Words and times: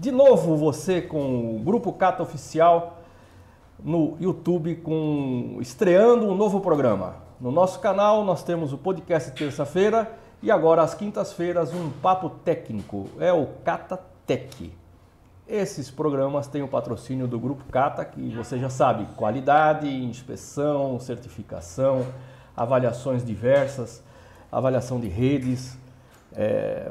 De 0.00 0.10
novo 0.10 0.56
você 0.56 1.02
com 1.02 1.56
o 1.56 1.58
Grupo 1.58 1.92
Cata 1.92 2.22
Oficial 2.22 3.02
no 3.84 4.16
YouTube 4.18 4.76
com 4.76 5.58
estreando 5.60 6.26
um 6.26 6.34
novo 6.34 6.58
programa. 6.62 7.16
No 7.38 7.52
nosso 7.52 7.80
canal 7.80 8.24
nós 8.24 8.42
temos 8.42 8.72
o 8.72 8.78
podcast 8.78 9.30
terça-feira 9.32 10.10
e 10.42 10.50
agora 10.50 10.80
às 10.80 10.94
quintas-feiras 10.94 11.74
um 11.74 11.90
papo 11.90 12.30
técnico, 12.30 13.10
é 13.18 13.30
o 13.30 13.48
Cata 13.62 14.00
Tech. 14.26 14.72
Esses 15.46 15.90
programas 15.90 16.46
têm 16.46 16.62
o 16.62 16.68
patrocínio 16.68 17.28
do 17.28 17.38
Grupo 17.38 17.64
Cata, 17.70 18.02
que 18.02 18.34
você 18.34 18.58
já 18.58 18.70
sabe, 18.70 19.04
qualidade, 19.16 19.86
inspeção, 19.86 20.98
certificação, 20.98 22.06
avaliações 22.56 23.22
diversas, 23.22 24.02
avaliação 24.50 24.98
de 24.98 25.08
redes, 25.08 25.76
é, 26.34 26.90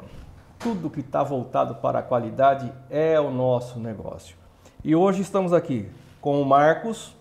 tudo 0.60 0.90
que 0.90 1.00
está 1.00 1.24
voltado 1.24 1.76
para 1.76 2.00
a 2.00 2.04
qualidade 2.04 2.72
é 2.90 3.18
o 3.18 3.32
nosso 3.32 3.80
negócio. 3.80 4.36
E 4.84 4.94
hoje 4.94 5.22
estamos 5.22 5.54
aqui 5.54 5.90
com 6.20 6.42
o 6.42 6.46
Marcos, 6.46 7.16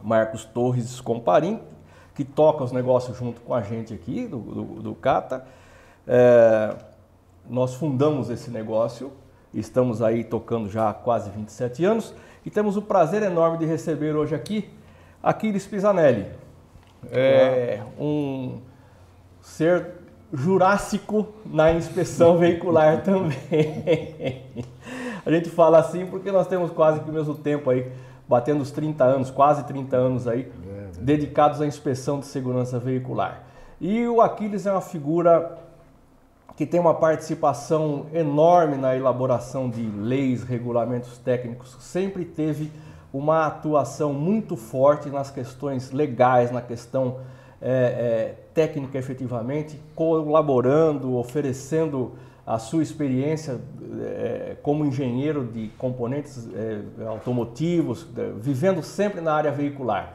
Marcos 0.00 0.44
Torres 0.44 1.00
Comparim, 1.00 1.60
que 2.14 2.24
toca 2.24 2.62
os 2.62 2.70
negócios 2.70 3.16
junto 3.16 3.40
com 3.40 3.52
a 3.52 3.62
gente 3.62 3.92
aqui 3.92 4.28
do, 4.28 4.38
do, 4.38 4.64
do 4.82 4.94
Cata. 4.94 5.44
É, 6.06 6.76
nós 7.50 7.74
fundamos 7.74 8.30
esse 8.30 8.50
negócio, 8.50 9.12
estamos 9.52 10.00
aí 10.00 10.22
tocando 10.22 10.70
já 10.70 10.90
há 10.90 10.94
quase 10.94 11.30
27 11.30 11.84
anos 11.84 12.14
e 12.46 12.50
temos 12.50 12.76
o 12.76 12.82
prazer 12.82 13.24
enorme 13.24 13.58
de 13.58 13.66
receber 13.66 14.14
hoje 14.14 14.34
aqui 14.36 14.70
Aquiles 15.20 15.66
Pisanelli. 15.66 16.26
É 17.10 17.82
um 17.98 18.60
ser 19.40 20.01
jurássico 20.32 21.28
na 21.44 21.72
inspeção 21.72 22.38
veicular 22.38 23.02
também. 23.04 24.42
A 25.24 25.30
gente 25.30 25.50
fala 25.50 25.78
assim 25.78 26.06
porque 26.06 26.32
nós 26.32 26.46
temos 26.46 26.70
quase 26.70 27.00
que 27.00 27.10
o 27.10 27.12
mesmo 27.12 27.34
tempo 27.34 27.70
aí, 27.70 27.92
batendo 28.28 28.62
os 28.62 28.70
30 28.70 29.04
anos, 29.04 29.30
quase 29.30 29.64
30 29.64 29.96
anos 29.96 30.26
aí, 30.26 30.50
é, 30.66 31.00
dedicados 31.00 31.60
à 31.60 31.66
inspeção 31.66 32.18
de 32.18 32.26
segurança 32.26 32.78
veicular. 32.78 33.42
E 33.80 34.06
o 34.06 34.20
Aquiles 34.20 34.66
é 34.66 34.72
uma 34.72 34.80
figura 34.80 35.58
que 36.56 36.66
tem 36.66 36.78
uma 36.78 36.94
participação 36.94 38.06
enorme 38.12 38.76
na 38.76 38.94
elaboração 38.96 39.70
de 39.70 39.82
leis, 39.82 40.42
regulamentos 40.42 41.18
técnicos, 41.18 41.76
sempre 41.80 42.24
teve 42.24 42.70
uma 43.12 43.46
atuação 43.46 44.12
muito 44.12 44.56
forte 44.56 45.10
nas 45.10 45.30
questões 45.30 45.90
legais, 45.90 46.50
na 46.50 46.62
questão 46.62 47.18
é, 47.60 47.70
é, 47.70 48.41
técnica 48.54 48.98
efetivamente, 48.98 49.80
colaborando, 49.94 51.16
oferecendo 51.16 52.12
a 52.46 52.58
sua 52.58 52.82
experiência 52.82 53.60
é, 54.00 54.56
como 54.62 54.84
engenheiro 54.84 55.44
de 55.44 55.68
componentes 55.78 56.48
é, 56.54 57.06
automotivos, 57.06 58.06
é, 58.16 58.32
vivendo 58.36 58.82
sempre 58.82 59.20
na 59.20 59.32
área 59.32 59.52
veicular. 59.52 60.14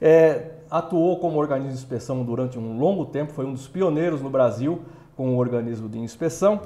É, 0.00 0.52
atuou 0.70 1.18
como 1.18 1.38
organismo 1.38 1.72
de 1.72 1.78
inspeção 1.78 2.22
durante 2.24 2.58
um 2.58 2.78
longo 2.78 3.06
tempo, 3.06 3.32
foi 3.32 3.46
um 3.46 3.52
dos 3.52 3.68
pioneiros 3.68 4.20
no 4.20 4.28
Brasil 4.28 4.82
com 5.16 5.34
o 5.34 5.38
organismo 5.38 5.88
de 5.88 5.98
inspeção 5.98 6.60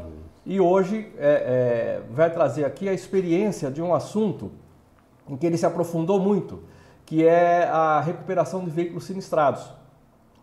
e 0.45 0.61
hoje 0.61 1.13
vai 2.13 2.33
trazer 2.33 2.65
aqui 2.65 2.89
a 2.89 2.93
experiência 2.93 3.69
de 3.69 3.83
um 3.83 3.93
assunto 3.93 4.53
em 5.29 5.37
que 5.37 5.45
ele 5.45 5.59
se 5.59 5.67
aprofundou 5.67 6.21
muito, 6.21 6.63
que 7.05 7.27
é 7.27 7.65
a 7.65 8.01
recuperação 8.01 8.65
de 8.65 8.71
veículos 8.71 9.05
sinistrados. 9.05 9.69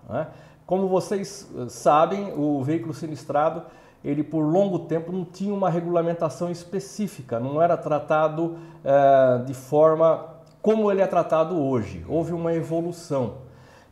Né? 0.10 0.28
Como 0.66 0.88
vocês 0.88 1.50
eh, 1.56 1.70
sabem, 1.70 2.34
o 2.38 2.64
veículo 2.64 2.94
sinistrado, 2.94 3.64
ele 4.04 4.24
por 4.24 4.42
longo 4.42 4.80
tempo 4.80 5.12
não 5.12 5.24
tinha 5.24 5.54
uma 5.54 5.70
regulamentação 5.70 6.52
específica, 6.52 7.40
não 7.40 7.62
era 7.62 7.78
tratado 7.78 8.58
é, 8.84 9.44
de 9.46 9.54
forma 9.54 10.26
como 10.62 10.92
ele 10.92 11.02
é 11.02 11.08
tratado 11.08 11.58
hoje. 11.58 12.06
Houve 12.08 12.34
uma 12.34 12.54
evolução. 12.54 13.36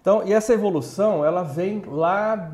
Então, 0.02 0.24
e 0.26 0.34
essa 0.34 0.54
evolução, 0.54 1.24
ela 1.24 1.44
vem 1.44 1.81
lá 1.86 2.52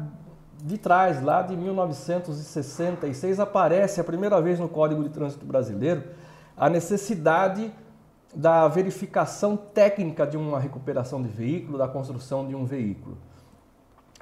de 0.63 0.77
trás, 0.77 1.21
lá 1.21 1.41
de 1.41 1.55
1966, 1.55 3.39
aparece 3.39 4.01
a 4.01 4.03
primeira 4.03 4.39
vez 4.41 4.59
no 4.59 4.67
Código 4.67 5.03
de 5.03 5.09
Trânsito 5.09 5.45
Brasileiro 5.45 6.03
a 6.55 6.69
necessidade 6.69 7.71
da 8.35 8.67
verificação 8.67 9.55
técnica 9.55 10.27
de 10.27 10.35
uma 10.35 10.59
recuperação 10.59 11.21
de 11.21 11.29
veículo, 11.29 11.77
da 11.77 11.87
construção 11.87 12.45
de 12.45 12.55
um 12.55 12.65
veículo 12.65 13.17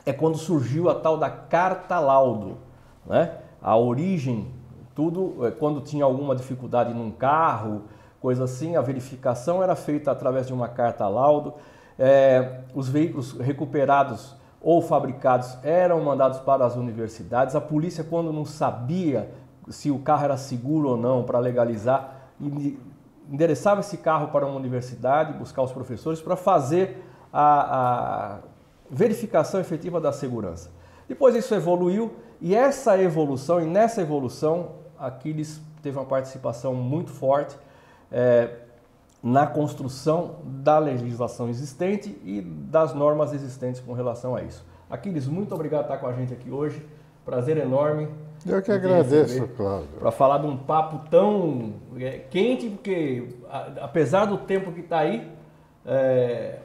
é 0.05 0.13
quando 0.13 0.37
surgiu 0.37 0.89
a 0.89 0.95
tal 0.95 1.17
da 1.17 1.29
carta 1.29 1.99
laudo, 1.99 2.57
né? 3.05 3.37
A 3.61 3.75
origem, 3.75 4.47
tudo, 4.93 5.45
é, 5.45 5.51
quando 5.51 5.81
tinha 5.81 6.05
alguma 6.05 6.35
dificuldade 6.35 6.93
num 6.93 7.11
carro, 7.11 7.83
coisa 8.21 8.43
assim, 8.43 8.75
a 8.75 8.81
verificação 8.81 9.63
era 9.63 9.75
feita 9.75 10.11
através 10.11 10.47
de 10.47 10.53
uma 10.53 10.67
carta 10.67 11.07
laudo. 11.07 11.53
É, 11.97 12.61
os 12.75 12.87
veículos 12.87 13.33
recuperados 13.33 14.35
ou 14.61 14.81
fabricados 14.81 15.57
eram 15.63 16.03
mandados 16.03 16.39
para 16.39 16.65
as 16.65 16.75
universidades. 16.75 17.55
A 17.55 17.61
polícia, 17.61 18.03
quando 18.03 18.31
não 18.31 18.45
sabia 18.45 19.31
se 19.69 19.89
o 19.89 19.99
carro 19.99 20.25
era 20.25 20.37
seguro 20.37 20.89
ou 20.89 20.97
não 20.97 21.23
para 21.23 21.39
legalizar, 21.39 22.29
endereçava 23.29 23.79
esse 23.79 23.97
carro 23.97 24.27
para 24.27 24.45
uma 24.45 24.55
universidade, 24.55 25.33
buscar 25.33 25.63
os 25.63 25.71
professores 25.71 26.21
para 26.21 26.35
fazer 26.35 27.03
a, 27.31 28.35
a 28.35 28.39
verificação 28.89 29.59
efetiva 29.59 29.99
da 29.99 30.11
segurança. 30.11 30.69
Depois 31.07 31.35
isso 31.35 31.53
evoluiu 31.53 32.13
e 32.41 32.55
essa 32.55 33.01
evolução, 33.01 33.61
e 33.61 33.65
nessa 33.65 34.01
evolução, 34.01 34.71
Aquiles 34.97 35.61
teve 35.81 35.97
uma 35.97 36.05
participação 36.05 36.73
muito 36.73 37.11
forte 37.11 37.55
é, 38.11 38.49
na 39.21 39.47
construção 39.47 40.35
da 40.43 40.77
legislação 40.77 41.49
existente 41.49 42.17
e 42.23 42.41
das 42.41 42.93
normas 42.93 43.33
existentes 43.33 43.81
com 43.81 43.93
relação 43.93 44.35
a 44.35 44.41
isso. 44.41 44.65
Aquiles, 44.89 45.27
muito 45.27 45.53
obrigado 45.53 45.87
por 45.87 45.93
estar 45.93 45.97
com 45.97 46.07
a 46.07 46.13
gente 46.13 46.33
aqui 46.33 46.51
hoje. 46.51 46.85
Prazer 47.23 47.57
enorme. 47.57 48.07
Eu 48.45 48.61
que 48.61 48.71
agradeço, 48.71 49.47
Cláudio. 49.57 49.87
Para 49.99 50.11
falar 50.11 50.37
de 50.37 50.45
um 50.45 50.55
papo 50.55 51.09
tão 51.09 51.73
é, 51.97 52.19
quente, 52.29 52.69
porque 52.69 53.29
a, 53.49 53.85
apesar 53.85 54.25
do 54.25 54.37
tempo 54.37 54.71
que 54.71 54.81
está 54.81 54.99
aí, 54.99 55.31
é, 55.83 56.59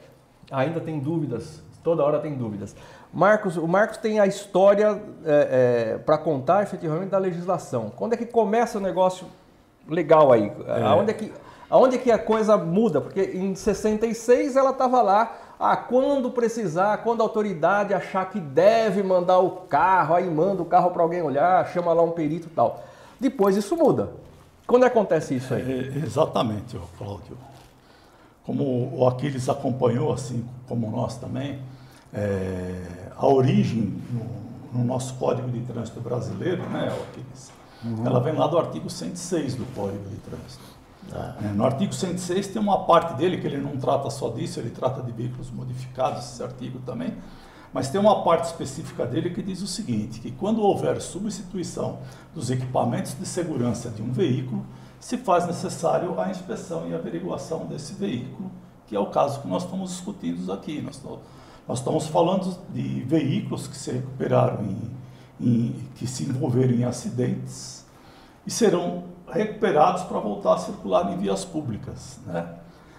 ainda 0.51 0.79
tem 0.79 0.99
dúvidas 0.99 1.63
Toda 1.83 2.03
hora 2.03 2.19
tem 2.19 2.35
dúvidas. 2.35 2.75
Marcos, 3.13 3.57
o 3.57 3.67
Marcos 3.67 3.97
tem 3.97 4.19
a 4.19 4.27
história 4.27 5.01
é, 5.25 5.93
é, 5.93 5.97
para 5.97 6.17
contar 6.17 6.63
efetivamente 6.63 7.09
da 7.09 7.17
legislação. 7.17 7.91
Quando 7.95 8.13
é 8.13 8.17
que 8.17 8.25
começa 8.25 8.77
o 8.77 8.81
negócio 8.81 9.27
legal 9.87 10.31
aí? 10.31 10.51
É. 10.67 10.83
Aonde, 10.83 11.11
é 11.11 11.13
que, 11.13 11.33
aonde 11.69 11.95
é 11.95 11.99
que 11.99 12.11
a 12.11 12.19
coisa 12.19 12.55
muda? 12.57 13.01
Porque 13.01 13.21
em 13.21 13.55
66 13.55 14.55
ela 14.55 14.69
estava 14.69 15.01
lá, 15.01 15.35
ah, 15.59 15.75
quando 15.75 16.31
precisar, 16.31 16.97
quando 16.99 17.21
a 17.21 17.23
autoridade 17.23 17.93
achar 17.93 18.29
que 18.29 18.39
deve 18.39 19.03
mandar 19.03 19.39
o 19.39 19.51
carro, 19.67 20.15
aí 20.15 20.29
manda 20.29 20.61
o 20.61 20.65
carro 20.65 20.91
para 20.91 21.01
alguém 21.01 21.21
olhar, 21.21 21.67
chama 21.67 21.93
lá 21.93 22.01
um 22.03 22.11
perito 22.11 22.47
e 22.47 22.51
tal. 22.51 22.83
Depois 23.19 23.55
isso 23.57 23.75
muda. 23.75 24.11
Quando 24.65 24.85
acontece 24.85 25.35
isso 25.35 25.53
aí? 25.53 25.91
É, 25.93 26.05
exatamente, 26.05 26.79
Cláudio. 26.97 27.37
Como 28.45 28.63
o 28.97 29.07
Aquiles 29.07 29.47
acompanhou, 29.49 30.11
assim 30.11 30.45
como 30.67 30.89
nós 30.89 31.17
também, 31.17 31.59
é, 32.13 33.09
a 33.15 33.27
origem 33.27 33.93
no, 34.11 34.79
no, 34.79 34.85
nosso 34.85 35.13
Código 35.15 35.49
de 35.49 35.61
Trânsito 35.61 35.99
brasileiro, 35.99 36.63
né, 36.69 36.87
Aquiles, 36.87 37.51
uhum. 37.83 38.05
ela 38.05 38.19
vem 38.19 38.33
lá 38.33 38.47
do 38.47 38.57
artigo 38.57 38.89
106 38.89 39.55
do 39.55 39.65
Código 39.75 40.09
de 40.09 40.17
Trânsito. 40.17 40.81
É. 41.13 41.47
No 41.53 41.65
artigo 41.65 41.93
106 41.93 42.47
tem 42.47 42.61
uma 42.61 42.85
parte 42.85 43.15
dele 43.15 43.37
que 43.37 43.47
ele 43.47 43.57
não 43.57 43.77
trata 43.77 44.09
só 44.09 44.29
disso, 44.29 44.59
ele 44.59 44.69
trata 44.69 45.01
de 45.01 45.11
veículos 45.11 45.49
modificados, 45.51 46.25
esse 46.25 46.43
artigo 46.43 46.79
também, 46.85 47.13
mas 47.73 47.89
tem 47.89 47.99
uma 47.99 48.23
parte 48.23 48.45
específica 48.45 49.05
dele 49.05 49.29
que 49.29 49.41
diz 49.41 49.61
o 49.61 49.67
seguinte, 49.67 50.19
que 50.19 50.31
quando 50.31 50.61
houver 50.61 51.01
substituição 51.01 51.99
dos 52.33 52.49
equipamentos 52.49 53.17
de 53.17 53.25
segurança 53.25 53.89
de 53.89 54.01
um 54.01 54.11
veículo, 54.11 54.65
se 55.01 55.17
faz 55.17 55.45
necessário 55.45 56.17
a 56.17 56.29
inspeção 56.29 56.87
e 56.87 56.95
averiguação 56.95 57.65
desse 57.65 57.93
veículo, 57.93 58.49
que 58.87 58.95
é 58.95 58.99
o 58.99 59.07
caso 59.07 59.41
que 59.41 59.47
nós 59.49 59.63
estamos 59.63 59.89
discutindo 59.89 60.53
aqui. 60.53 60.81
Nós 60.81 61.01
nós 61.67 61.79
estamos 61.79 62.07
falando 62.07 62.57
de 62.69 63.01
veículos 63.01 63.67
que 63.67 63.77
se 63.77 63.91
recuperaram 63.91 64.63
em, 64.63 64.91
em, 65.39 65.75
que 65.95 66.07
se 66.07 66.23
envolveram 66.23 66.73
em 66.73 66.83
acidentes 66.83 67.85
e 68.45 68.51
serão 68.51 69.05
recuperados 69.31 70.03
para 70.03 70.19
voltar 70.19 70.55
a 70.55 70.57
circular 70.57 71.13
em 71.13 71.17
vias 71.17 71.45
públicas. 71.45 72.19
Né? 72.25 72.45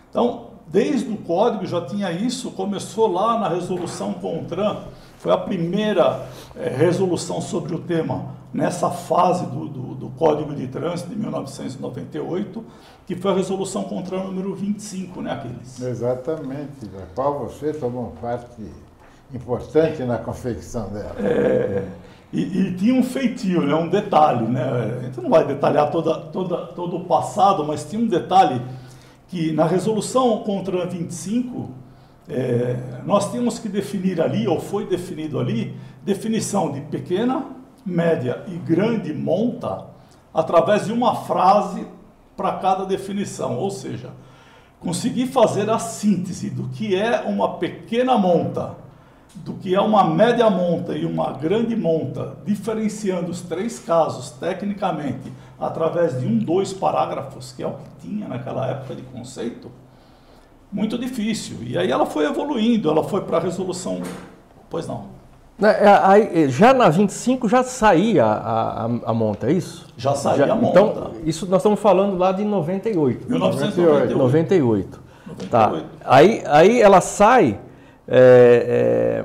Então, 0.08 0.52
desde 0.66 1.12
o 1.12 1.16
código 1.18 1.66
já 1.66 1.84
tinha 1.84 2.10
isso, 2.12 2.50
começou 2.52 3.08
lá 3.12 3.38
na 3.38 3.48
resolução 3.48 4.14
CONTRAN, 4.14 4.84
foi 5.18 5.32
a 5.32 5.36
primeira 5.36 6.26
é, 6.56 6.68
resolução 6.68 7.40
sobre 7.40 7.74
o 7.74 7.80
tema 7.80 8.36
nessa 8.52 8.90
fase 8.90 9.46
do, 9.46 9.68
do, 9.68 9.94
do, 9.94 10.08
Código 10.10 10.54
de 10.54 10.66
Trânsito 10.66 11.10
de 11.10 11.16
1998, 11.16 12.64
que 13.06 13.16
foi 13.16 13.32
a 13.32 13.34
resolução 13.34 13.84
CONTRAN 13.84 14.24
número 14.24 14.54
25, 14.54 15.22
né, 15.22 15.32
Aquiles? 15.32 15.80
Exatamente, 15.80 16.86
da 16.86 17.06
qual 17.14 17.40
você 17.40 17.72
tomou 17.72 18.12
parte 18.20 18.62
importante 19.34 20.02
na 20.02 20.18
confecção 20.18 20.90
dela. 20.90 21.14
É, 21.18 21.84
E, 22.32 22.40
e, 22.40 22.74
tinha 22.76 22.94
um 22.94 23.02
feitio, 23.02 23.60
né, 23.60 23.74
um 23.74 23.88
detalhe. 23.88 24.46
Né? 24.46 24.62
A 24.62 25.02
gente 25.04 25.20
não 25.20 25.28
vai 25.28 25.46
detalhar 25.46 25.90
toda, 25.90 26.14
toda, 26.14 26.66
todo 26.68 26.96
o 26.96 27.04
passado, 27.04 27.62
mas 27.62 27.84
tinha 27.84 28.00
um 28.00 28.06
detalhe 28.06 28.60
que 29.28 29.52
na 29.52 29.66
resolução 29.66 30.38
contra 30.38 30.86
25, 30.86 31.70
é, 32.28 32.76
nós 33.04 33.30
tínhamos 33.30 33.58
que 33.58 33.68
definir 33.68 34.20
ali, 34.20 34.48
ou 34.48 34.58
foi 34.58 34.86
definido 34.86 35.38
ali, 35.38 35.76
definição 36.02 36.72
de 36.72 36.80
pequena, 36.80 37.44
média 37.84 38.44
e 38.46 38.56
grande 38.56 39.12
monta 39.12 39.86
através 40.32 40.86
de 40.86 40.92
uma 40.92 41.14
frase 41.14 41.86
para 42.36 42.52
cada 42.52 42.84
definição. 42.84 43.58
Ou 43.58 43.70
seja, 43.70 44.10
conseguir 44.80 45.26
fazer 45.26 45.68
a 45.70 45.78
síntese 45.78 46.50
do 46.50 46.68
que 46.68 46.94
é 46.94 47.22
uma 47.22 47.58
pequena 47.58 48.16
monta 48.16 48.82
do 49.34 49.54
que 49.54 49.74
é 49.74 49.80
uma 49.80 50.04
média 50.04 50.48
monta 50.50 50.96
e 50.96 51.04
uma 51.04 51.32
grande 51.32 51.74
monta, 51.74 52.36
diferenciando 52.44 53.30
os 53.30 53.40
três 53.40 53.78
casos 53.78 54.30
tecnicamente 54.30 55.32
através 55.58 56.20
de 56.20 56.26
um, 56.26 56.38
dois 56.38 56.72
parágrafos, 56.72 57.52
que 57.52 57.62
é 57.62 57.66
o 57.66 57.72
que 57.72 58.08
tinha 58.08 58.28
naquela 58.28 58.66
época 58.66 58.94
de 58.94 59.02
conceito, 59.02 59.70
muito 60.70 60.98
difícil. 60.98 61.58
E 61.62 61.78
aí 61.78 61.90
ela 61.90 62.06
foi 62.06 62.26
evoluindo, 62.26 62.90
ela 62.90 63.04
foi 63.04 63.22
para 63.22 63.38
a 63.38 63.40
resolução. 63.40 64.02
Pois 64.68 64.86
não. 64.86 65.21
É, 65.62 66.44
é, 66.44 66.48
já 66.48 66.74
na 66.74 66.88
25 66.88 67.48
já 67.48 67.62
saía 67.62 68.24
a, 68.24 68.84
a, 68.84 68.90
a 69.06 69.14
monta, 69.14 69.48
é 69.48 69.52
isso? 69.52 69.86
Já 69.96 70.14
saía 70.14 70.46
já, 70.46 70.52
a 70.52 70.56
monta. 70.56 70.80
Então, 70.80 71.10
isso 71.24 71.46
nós 71.46 71.60
estamos 71.60 71.78
falando 71.78 72.16
lá 72.16 72.32
de 72.32 72.44
98. 72.44 73.30
1998. 73.30 74.18
98. 74.18 74.18
98. 74.18 75.02
Tá. 75.50 75.72
Aí, 76.04 76.42
aí 76.46 76.80
ela 76.80 77.00
sai 77.00 77.58
é, 78.06 79.24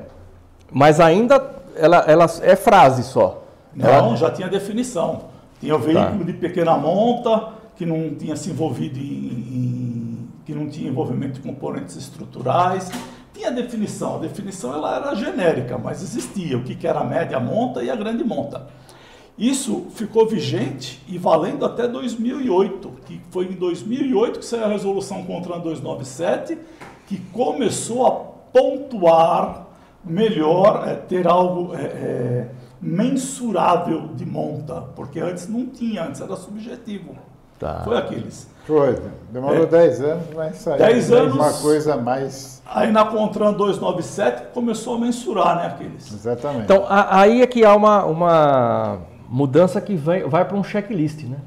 mas 0.70 1.00
ainda 1.00 1.44
ela, 1.76 1.98
ela 2.06 2.26
é 2.42 2.56
frase 2.56 3.02
só. 3.02 3.44
Não, 3.74 3.88
ela... 3.88 4.16
já 4.16 4.30
tinha 4.30 4.48
definição. 4.48 5.24
Tinha 5.60 5.74
o 5.74 5.78
veículo 5.78 6.18
tá. 6.18 6.24
de 6.24 6.32
pequena 6.34 6.76
monta, 6.76 7.48
que 7.76 7.84
não 7.84 8.14
tinha 8.14 8.36
se 8.36 8.50
envolvido 8.50 8.98
em, 8.98 9.02
em, 9.02 10.28
que 10.44 10.54
não 10.54 10.68
tinha 10.68 10.88
envolvimento 10.88 11.34
de 11.34 11.40
componentes 11.40 11.96
estruturais. 11.96 12.90
Tinha 13.38 13.52
definição. 13.52 14.16
A 14.16 14.18
definição 14.18 14.74
ela 14.74 14.96
era 14.96 15.14
genérica, 15.14 15.78
mas 15.78 16.02
existia 16.02 16.58
o 16.58 16.64
que, 16.64 16.74
que 16.74 16.88
era 16.88 16.98
a 16.98 17.04
média 17.04 17.38
monta 17.38 17.84
e 17.84 17.88
a 17.88 17.94
grande 17.94 18.24
monta. 18.24 18.66
Isso 19.38 19.86
ficou 19.90 20.26
vigente 20.26 21.00
e 21.06 21.16
valendo 21.16 21.64
até 21.64 21.86
2008, 21.86 22.92
que 23.06 23.20
foi 23.30 23.44
em 23.44 23.52
2008 23.52 24.40
que 24.40 24.44
saiu 24.44 24.64
a 24.64 24.68
resolução 24.68 25.22
contra 25.22 25.54
a 25.54 25.58
297, 25.58 26.58
que 27.06 27.18
começou 27.32 28.04
a 28.08 28.10
pontuar 28.10 29.68
melhor, 30.04 30.88
é, 30.88 30.94
ter 30.96 31.28
algo 31.28 31.72
é, 31.76 31.82
é, 31.82 32.48
mensurável 32.80 34.08
de 34.16 34.26
monta, 34.26 34.80
porque 34.96 35.20
antes 35.20 35.46
não 35.46 35.64
tinha, 35.66 36.04
antes 36.04 36.20
era 36.20 36.34
subjetivo. 36.34 37.16
Tá. 37.56 37.82
Foi 37.84 37.96
aqueles. 37.96 38.50
Foi, 38.68 38.98
demorou 39.32 39.66
10 39.66 40.00
é. 40.02 40.10
anos, 40.10 40.24
mas 40.36 40.56
saiu 40.58 40.76
10 40.76 41.10
anos, 41.12 41.34
uma 41.34 41.52
coisa 41.54 41.96
mais. 41.96 42.60
Aí 42.66 42.92
na 42.92 43.06
Contran 43.06 43.54
297 43.54 44.52
começou 44.52 44.96
a 44.96 44.98
mensurar, 44.98 45.56
né, 45.56 45.66
aqueles. 45.68 46.12
Exatamente. 46.12 46.64
Então 46.64 46.84
aí 46.86 47.40
é 47.40 47.46
que 47.46 47.64
há 47.64 47.74
uma, 47.74 48.04
uma 48.04 48.98
mudança 49.26 49.80
que 49.80 49.96
vai, 49.96 50.22
vai 50.24 50.44
para 50.44 50.54
um 50.54 50.62
checklist, 50.62 51.22
né? 51.22 51.38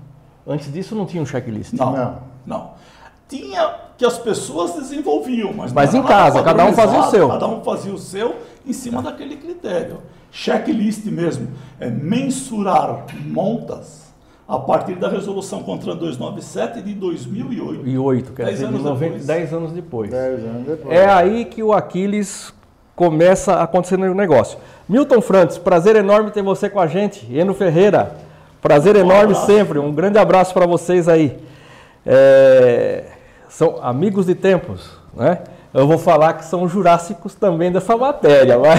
Antes 0.47 0.73
disso 0.73 0.95
não 0.95 1.05
tinha 1.05 1.21
um 1.21 1.25
checklist. 1.27 1.73
Não, 1.73 1.95
não. 1.95 2.17
não. 2.43 2.71
Tinha 3.29 3.71
que 3.95 4.03
as 4.03 4.17
pessoas 4.17 4.73
desenvolviam, 4.73 5.53
mas, 5.53 5.71
mas 5.71 5.93
em 5.93 6.01
casa, 6.01 6.41
cada 6.41 6.65
um 6.65 6.73
fazia 6.73 6.99
o 7.01 7.03
seu. 7.11 7.29
Cada 7.29 7.47
um 7.47 7.63
fazia 7.63 7.93
o 7.93 7.99
seu 7.99 8.35
em 8.65 8.73
cima 8.73 9.03
tá. 9.03 9.11
daquele 9.11 9.35
critério. 9.35 9.99
Checklist 10.31 11.05
mesmo, 11.05 11.49
é 11.79 11.87
mensurar 11.87 13.05
montas 13.27 14.10
a 14.51 14.59
partir 14.59 14.95
da 14.95 15.07
resolução 15.07 15.63
contra 15.63 15.95
297 15.95 16.81
de 16.81 16.93
2008. 16.93 17.87
E 17.87 17.97
8, 17.97 18.33
quer 18.33 18.49
dizer, 18.49 18.65
anos 18.65 18.83
90, 18.83 19.19
10 19.19 19.53
anos 19.53 19.71
depois. 19.71 20.11
10 20.11 20.43
anos 20.43 20.67
depois. 20.67 20.93
É 20.93 21.05
aí 21.05 21.45
que 21.45 21.63
o 21.63 21.71
Aquiles 21.71 22.53
começa 22.93 23.53
a 23.53 23.63
acontecer 23.63 23.95
no 23.95 24.13
negócio. 24.13 24.59
Milton 24.89 25.21
Frantes, 25.21 25.57
prazer 25.57 25.95
enorme 25.95 26.31
ter 26.31 26.43
você 26.43 26.69
com 26.69 26.81
a 26.81 26.85
gente. 26.85 27.25
Eno 27.33 27.53
Ferreira, 27.53 28.13
prazer 28.61 28.97
enorme 28.97 29.35
sempre. 29.35 29.79
Um 29.79 29.93
grande 29.93 30.17
abraço 30.17 30.53
para 30.53 30.65
vocês 30.65 31.07
aí. 31.07 31.39
É, 32.05 33.05
são 33.47 33.79
amigos 33.81 34.25
de 34.25 34.35
tempos, 34.35 34.91
né? 35.13 35.43
Eu 35.73 35.87
vou 35.87 35.97
falar 35.97 36.33
que 36.33 36.43
são 36.43 36.67
jurássicos 36.67 37.33
também 37.33 37.71
dessa 37.71 37.95
matéria, 37.95 38.59
mas... 38.59 38.77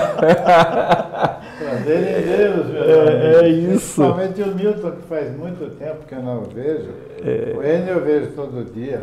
Prazer 1.59 2.19
em 2.19 2.37
Deus, 2.37 2.67
meu 2.67 2.83
é, 2.83 3.45
é 3.45 3.49
isso. 3.49 4.03
Principalmente 4.03 4.43
o 4.43 4.55
Milton, 4.55 4.91
que 4.91 5.03
faz 5.09 5.35
muito 5.35 5.71
tempo 5.79 6.05
que 6.07 6.15
eu 6.15 6.23
não 6.23 6.43
vejo. 6.43 6.91
É... 7.25 7.55
O 7.57 7.63
Enio 7.63 7.95
eu 7.95 8.05
vejo 8.05 8.33
todo 8.33 8.71
dia. 8.75 9.01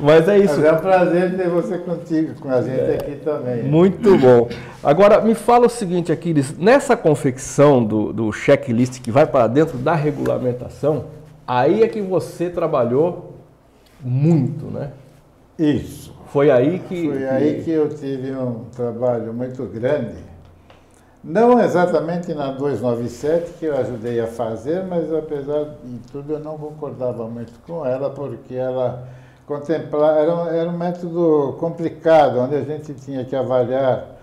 Mas... 0.00 0.22
mas 0.26 0.28
é 0.28 0.38
isso. 0.38 0.56
Mas 0.56 0.64
é 0.64 0.72
um 0.72 0.78
prazer 0.78 1.36
ter 1.36 1.50
você 1.50 1.76
contigo, 1.76 2.40
com 2.40 2.48
a 2.48 2.62
gente 2.62 2.80
é... 2.80 2.94
aqui 2.94 3.16
também. 3.16 3.64
Muito 3.64 4.16
bom. 4.16 4.48
Agora, 4.82 5.20
me 5.20 5.34
fala 5.34 5.66
o 5.66 5.70
seguinte, 5.70 6.10
Aquiles, 6.10 6.56
nessa 6.56 6.96
confecção 6.96 7.84
do, 7.84 8.14
do 8.14 8.32
checklist 8.32 9.02
que 9.02 9.10
vai 9.10 9.26
para 9.26 9.46
dentro 9.46 9.76
da 9.76 9.94
regulamentação, 9.94 11.04
aí 11.46 11.82
é 11.82 11.88
que 11.88 12.00
você 12.00 12.48
trabalhou 12.48 13.31
muito, 14.02 14.66
né? 14.66 14.90
Isso. 15.58 16.14
Foi 16.26 16.50
aí 16.50 16.78
que. 16.80 17.08
Foi 17.08 17.28
aí 17.28 17.62
que 17.62 17.70
eu 17.70 17.88
tive 17.88 18.32
um 18.32 18.64
trabalho 18.74 19.32
muito 19.32 19.64
grande. 19.64 20.32
Não 21.22 21.60
exatamente 21.60 22.34
na 22.34 22.50
297 22.50 23.52
que 23.58 23.66
eu 23.66 23.76
ajudei 23.76 24.18
a 24.18 24.26
fazer, 24.26 24.82
mas 24.84 25.12
apesar 25.12 25.76
de 25.84 25.98
tudo 26.10 26.32
eu 26.32 26.40
não 26.40 26.58
concordava 26.58 27.28
muito 27.28 27.52
com 27.64 27.86
ela, 27.86 28.10
porque 28.10 28.56
ela 28.56 29.06
contemplava, 29.46 30.18
era, 30.18 30.34
um, 30.34 30.46
era 30.48 30.70
um 30.70 30.76
método 30.76 31.56
complicado, 31.60 32.40
onde 32.40 32.56
a 32.56 32.62
gente 32.62 32.92
tinha 32.94 33.24
que 33.24 33.36
avaliar 33.36 34.16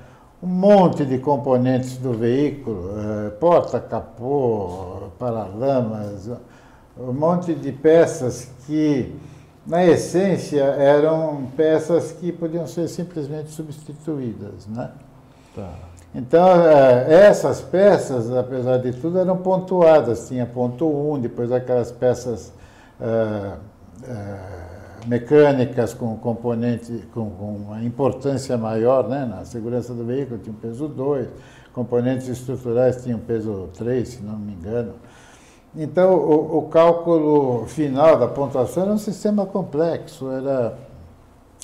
um 0.44 0.48
monte 0.48 1.06
de 1.06 1.20
componentes 1.20 1.98
do 1.98 2.12
veículo, 2.12 2.92
eh, 2.98 3.30
porta, 3.32 3.80
capô, 3.80 5.10
paralamas, 5.18 6.30
um 6.98 7.14
monte 7.14 7.54
de 7.54 7.72
peças 7.72 8.52
que 8.66 9.16
na 9.66 9.86
essência, 9.86 10.64
eram 10.64 11.48
peças 11.56 12.12
que 12.12 12.32
podiam 12.32 12.66
ser 12.66 12.88
simplesmente 12.88 13.52
substituídas. 13.52 14.68
Né? 14.68 14.90
Tá. 15.56 15.74
Então, 16.14 16.48
é, 16.62 17.28
essas 17.28 17.62
peças, 17.62 18.32
apesar 18.32 18.78
de 18.78 18.94
tudo, 18.94 19.20
eram 19.20 19.38
pontuadas. 19.38 20.28
Tinha 20.28 20.46
ponto 20.46 20.88
1, 20.88 21.14
um, 21.14 21.20
depois 21.20 21.52
aquelas 21.52 21.92
peças 21.92 22.52
uh, 23.00 23.58
uh, 24.04 25.08
mecânicas 25.08 25.94
com 25.94 26.18
componente, 26.18 27.08
com, 27.14 27.30
com, 27.30 27.56
uma 27.56 27.84
importância 27.84 28.58
maior 28.58 29.08
né? 29.08 29.26
na 29.26 29.46
segurança 29.46 29.94
do 29.94 30.04
veículo, 30.04 30.40
tinha 30.40 30.54
um 30.54 30.60
peso 30.60 30.88
2, 30.88 31.28
componentes 31.74 32.28
estruturais 32.28 33.04
tinham 33.04 33.20
peso 33.20 33.70
3, 33.78 34.08
se 34.08 34.24
não 34.24 34.38
me 34.38 34.54
engano. 34.54 34.94
Então, 35.76 36.16
o, 36.16 36.58
o, 36.58 36.62
cálculo 36.64 37.66
final 37.68 38.18
da 38.18 38.28
pontuação 38.28 38.84
era 38.84 38.92
um 38.92 38.98
sistema 38.98 39.46
complexo, 39.46 40.32
era, 40.32 40.78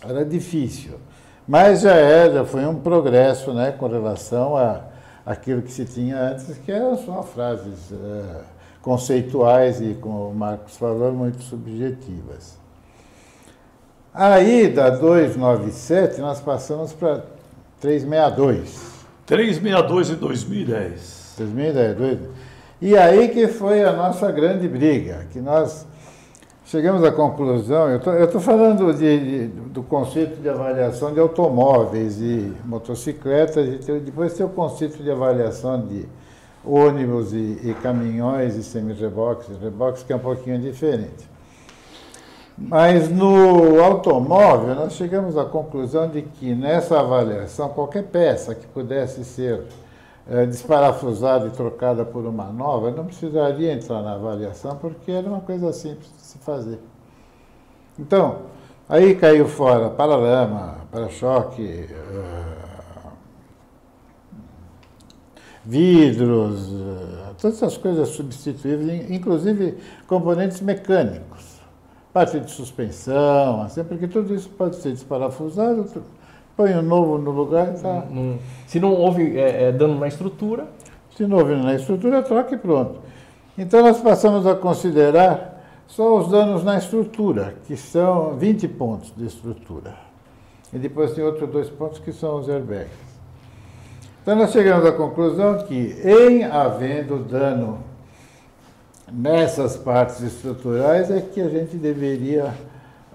era 0.03 0.23
difícil. 0.23 0.99
Mas 1.47 1.81
já 1.81 1.95
era, 1.95 2.45
foi 2.45 2.65
um 2.65 2.75
progresso 2.75 3.53
né, 3.53 3.71
com 3.71 3.87
relação 3.87 4.55
a 4.55 4.81
aquilo 5.25 5.61
que 5.63 5.71
se 5.71 5.85
tinha 5.85 6.19
antes, 6.19 6.55
que 6.57 6.71
eram 6.71 6.95
só 6.97 7.23
frases 7.23 7.91
é, 7.91 8.41
conceituais 8.81 9.81
e, 9.81 9.95
como 9.95 10.29
o 10.29 10.35
Marcos 10.35 10.77
falou, 10.77 11.11
muito 11.11 11.41
subjetivas. 11.41 12.59
Aí, 14.13 14.69
da 14.69 14.91
297, 14.91 16.21
nós 16.21 16.39
passamos 16.39 16.93
para 16.93 17.23
362. 17.81 18.93
362 19.25 20.11
em 20.11 20.15
2010. 20.15 21.33
2010, 21.37 21.97
2010. 21.97 22.44
E 22.85 22.95
aí 22.95 23.29
que 23.29 23.47
foi 23.47 23.83
a 23.83 23.91
nossa 23.91 24.31
grande 24.31 24.67
briga, 24.67 25.25
que 25.33 25.41
nós 25.41 25.87
chegamos 26.65 27.03
à 27.03 27.11
conclusão, 27.11 27.89
eu 27.89 28.25
estou 28.25 28.39
falando 28.39 28.93
de, 28.93 29.47
de, 29.47 29.47
do 29.47 29.81
conceito 29.81 30.39
de 30.39 30.47
avaliação 30.47 31.11
de 31.11 31.19
automóveis 31.19 32.21
e 32.21 32.53
motocicletas, 32.63 33.89
e 33.89 33.99
depois 34.01 34.35
tem 34.35 34.45
o 34.45 34.49
conceito 34.49 35.01
de 35.01 35.09
avaliação 35.09 35.81
de 35.81 36.05
ônibus 36.63 37.33
e, 37.33 37.59
e 37.63 37.75
caminhões 37.81 38.55
e 38.55 38.61
semi-reboques, 38.61 39.47
reboques 39.59 40.03
que 40.03 40.13
é 40.13 40.15
um 40.15 40.19
pouquinho 40.19 40.59
diferente. 40.59 41.27
Mas 42.55 43.09
no 43.09 43.83
automóvel, 43.83 44.75
nós 44.75 44.93
chegamos 44.93 45.39
à 45.39 45.45
conclusão 45.45 46.07
de 46.07 46.21
que 46.21 46.53
nessa 46.53 46.99
avaliação, 46.99 47.67
qualquer 47.69 48.03
peça 48.03 48.53
que 48.53 48.67
pudesse 48.67 49.25
ser 49.25 49.63
é, 50.27 50.45
desparafusada 50.45 51.47
e 51.47 51.51
trocada 51.51 52.03
por 52.03 52.25
uma 52.25 52.45
nova, 52.45 52.91
não 52.91 53.05
precisaria 53.05 53.73
entrar 53.73 54.01
na 54.01 54.13
avaliação, 54.13 54.75
porque 54.77 55.11
era 55.11 55.27
uma 55.27 55.41
coisa 55.41 55.71
simples 55.71 56.11
de 56.17 56.21
se 56.21 56.37
fazer. 56.39 56.79
Então, 57.97 58.39
aí 58.89 59.15
caiu 59.15 59.47
fora 59.47 59.89
paralama, 59.89 60.79
para-choque, 60.91 61.87
uh, 61.89 62.65
vidros, 65.63 66.69
eh, 66.71 67.33
todas 67.41 67.57
essas 67.57 67.77
coisas 67.77 68.09
substituíveis, 68.09 69.09
inclusive 69.09 69.77
componentes 70.07 70.61
mecânicos, 70.61 71.59
parte 72.13 72.39
de 72.39 72.51
suspensão, 72.51 73.63
assim, 73.63 73.83
porque 73.83 74.07
tudo 74.07 74.35
isso 74.35 74.49
pode 74.49 74.75
ser 74.75 74.91
desparafusado, 74.91 75.85
põe 76.55 76.73
o 76.73 76.79
um 76.79 76.81
novo 76.81 77.17
no 77.17 77.31
lugar 77.31 77.75
e 77.75 77.81
tá. 77.81 78.07
Se 78.67 78.79
não 78.79 78.93
houve 78.93 79.37
é, 79.37 79.65
é, 79.65 79.71
dano 79.71 79.99
na 79.99 80.07
estrutura. 80.07 80.67
Se 81.15 81.25
não 81.25 81.37
houve 81.37 81.55
na 81.55 81.75
estrutura, 81.75 82.21
troca 82.21 82.55
e 82.55 82.57
pronto. 82.57 82.99
Então 83.57 83.81
nós 83.81 83.99
passamos 84.01 84.45
a 84.45 84.55
considerar 84.55 85.55
só 85.87 86.17
os 86.17 86.29
danos 86.29 86.63
na 86.63 86.77
estrutura, 86.77 87.55
que 87.65 87.77
são 87.77 88.35
20 88.35 88.67
pontos 88.69 89.13
de 89.15 89.25
estrutura. 89.25 89.95
E 90.73 90.77
depois 90.77 91.13
tem 91.13 91.23
outros 91.23 91.49
dois 91.49 91.69
pontos 91.69 91.99
que 91.99 92.11
são 92.11 92.39
os 92.39 92.49
airbags. 92.49 92.91
Então 94.21 94.35
nós 94.35 94.51
chegamos 94.51 94.85
à 94.85 94.91
conclusão 94.91 95.59
que, 95.59 95.95
em 96.03 96.43
havendo 96.43 97.19
dano 97.19 97.79
nessas 99.11 99.77
partes 99.77 100.19
estruturais, 100.21 101.11
é 101.11 101.21
que 101.21 101.39
a 101.39 101.47
gente 101.47 101.77
deveria 101.77 102.53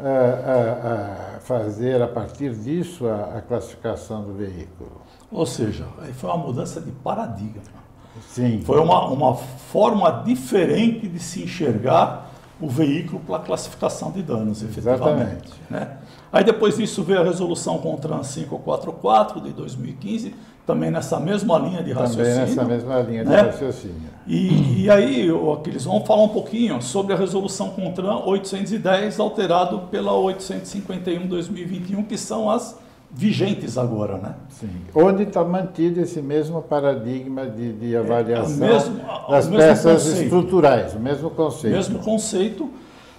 a, 0.09 1.37
a, 1.37 1.41
fazer, 1.41 2.01
a 2.01 2.09
partir 2.09 2.55
disso, 2.55 3.07
a, 3.07 3.39
a 3.39 3.43
classificação 3.43 4.23
do 4.23 4.33
veículo. 4.35 4.91
Ou 5.31 5.47
seja, 5.47 5.87
foi 6.15 6.31
uma 6.31 6.39
mudança 6.39 6.81
de 6.81 6.91
paradigma. 6.91 7.81
Sim. 8.29 8.63
Foi 8.65 8.79
uma, 8.81 9.07
uma 9.09 9.35
forma 9.35 10.23
diferente 10.25 11.09
de 11.09 11.19
se 11.19 11.43
enxergar 11.43 12.31
o 12.61 12.69
veículo 12.69 13.21
para 13.21 13.39
classificação 13.39 14.11
de 14.11 14.23
danos, 14.23 14.63
efetivamente. 14.63 15.53
Né? 15.69 15.97
Aí 16.33 16.45
depois 16.45 16.77
disso 16.77 17.03
veio 17.03 17.21
a 17.21 17.25
resolução 17.25 17.79
CONTRAN 17.79 18.21
544 18.21 19.41
de 19.41 19.51
2015, 19.51 20.35
também 20.67 20.91
nessa 20.91 21.19
mesma 21.19 21.59
linha 21.59 21.83
de 21.83 21.93
raciocínio. 21.93 22.35
Também 22.35 22.47
nessa 22.47 22.65
mesma 22.65 23.01
linha 23.01 23.25
de 23.25 23.31
né? 23.31 23.41
raciocínio. 23.41 24.10
E, 24.31 24.85
e 24.85 24.91
aí, 24.91 25.29
aqueles 25.53 25.85
vão 25.85 26.05
falar 26.05 26.23
um 26.23 26.29
pouquinho 26.29 26.81
sobre 26.81 27.13
a 27.13 27.17
resolução 27.17 27.71
CONTRAN 27.71 28.23
810, 28.27 29.19
alterado 29.19 29.89
pela 29.91 30.13
851-2021, 30.13 32.07
que 32.07 32.17
são 32.17 32.49
as 32.49 32.79
vigentes 33.11 33.77
agora, 33.77 34.19
né? 34.19 34.37
Sim. 34.51 34.71
Onde 34.95 35.25
está 35.25 35.43
mantido 35.43 36.01
esse 36.01 36.23
mesmo 36.23 36.63
paradigma 36.63 37.45
de, 37.45 37.73
de 37.73 37.97
avaliação 37.97 38.69
é, 38.69 38.73
mesmo, 38.73 39.01
das 39.29 39.49
peças 39.49 40.05
conceito. 40.05 40.23
estruturais, 40.23 40.95
o 40.95 41.01
mesmo 41.01 41.31
conceito. 41.31 41.75
Mesmo 41.75 41.99
conceito, 41.99 42.71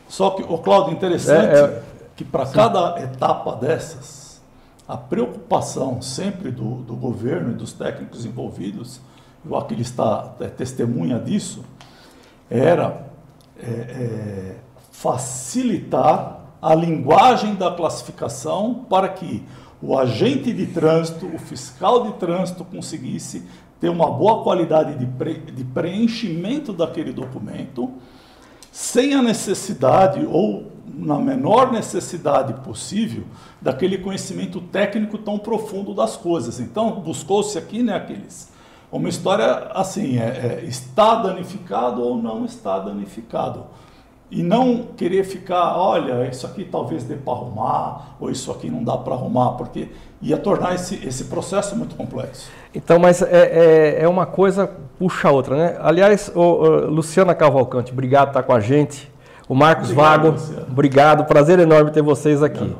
só 0.07 0.29
que, 0.29 0.43
o 0.43 0.57
Cláudio, 0.59 0.93
interessante 0.93 1.55
é, 1.57 1.59
é, 1.59 1.83
que 2.15 2.23
para 2.23 2.45
cada 2.45 3.01
etapa 3.01 3.53
dessas, 3.57 4.41
a 4.87 4.95
preocupação 4.95 6.01
sempre 6.01 6.51
do, 6.51 6.75
do 6.75 6.95
governo 6.95 7.51
e 7.51 7.55
dos 7.55 7.73
técnicos 7.73 8.25
envolvidos, 8.25 9.01
o 9.47 9.55
Aquiles 9.55 9.87
está 9.87 10.33
é, 10.39 10.47
testemunha 10.47 11.19
disso, 11.19 11.63
era 12.49 13.07
é, 13.59 13.69
é, 13.69 14.55
facilitar 14.91 16.39
a 16.61 16.75
linguagem 16.75 17.55
da 17.55 17.71
classificação 17.71 18.85
para 18.89 19.09
que 19.09 19.43
o 19.81 19.97
agente 19.97 20.53
de 20.53 20.67
trânsito, 20.67 21.25
o 21.25 21.39
fiscal 21.39 22.03
de 22.03 22.13
trânsito 22.19 22.63
conseguisse 22.63 23.43
ter 23.79 23.89
uma 23.89 24.11
boa 24.11 24.43
qualidade 24.43 24.95
de, 24.95 25.07
pre, 25.07 25.39
de 25.39 25.63
preenchimento 25.63 26.71
daquele 26.71 27.11
documento, 27.11 27.91
sem 28.71 29.15
a 29.15 29.23
necessidade 29.23 30.23
ou 30.23 30.71
na 30.85 31.17
menor 31.17 31.71
necessidade 31.71 32.53
possível 32.61 33.23
daquele 33.59 33.97
conhecimento 33.97 34.61
técnico 34.61 35.17
tão 35.17 35.39
profundo 35.39 35.95
das 35.95 36.15
coisas. 36.15 36.59
Então, 36.59 36.99
buscou-se 36.99 37.57
aqui, 37.57 37.81
né, 37.81 37.95
aqueles 37.95 38.51
uma 38.91 39.07
história 39.07 39.69
assim, 39.73 40.19
é, 40.19 40.59
é, 40.61 40.65
está 40.65 41.15
danificado 41.15 42.01
ou 42.01 42.17
não 42.17 42.43
está 42.43 42.77
danificado 42.79 43.65
e 44.29 44.43
não 44.43 44.87
querer 44.95 45.23
ficar, 45.23 45.77
olha, 45.77 46.27
isso 46.29 46.45
aqui 46.45 46.63
talvez 46.63 47.03
dê 47.03 47.15
para 47.15 47.33
arrumar, 47.33 48.15
ou 48.19 48.29
isso 48.29 48.49
aqui 48.51 48.69
não 48.69 48.83
dá 48.83 48.97
para 48.97 49.13
arrumar, 49.13 49.51
porque 49.51 49.89
ia 50.21 50.37
tornar 50.37 50.73
esse, 50.73 51.05
esse 51.05 51.25
processo 51.25 51.75
muito 51.75 51.95
complexo. 51.95 52.49
Então, 52.73 52.97
mas 52.97 53.21
é, 53.21 53.27
é, 53.29 54.03
é 54.03 54.07
uma 54.07 54.25
coisa 54.25 54.71
puxa 54.97 55.27
a 55.27 55.31
outra, 55.31 55.57
né? 55.57 55.77
Aliás, 55.81 56.31
Luciana 56.33 57.35
Cavalcante, 57.35 57.91
obrigado 57.91 58.27
por 58.27 58.31
estar 58.31 58.43
com 58.43 58.53
a 58.53 58.59
gente. 58.61 59.11
O 59.49 59.55
Marcos 59.55 59.91
obrigado, 59.91 60.21
Vago, 60.21 60.31
Luciano. 60.31 60.67
obrigado, 60.69 61.25
prazer 61.25 61.59
enorme 61.59 61.91
ter 61.91 62.01
vocês 62.01 62.41
aqui. 62.41 62.73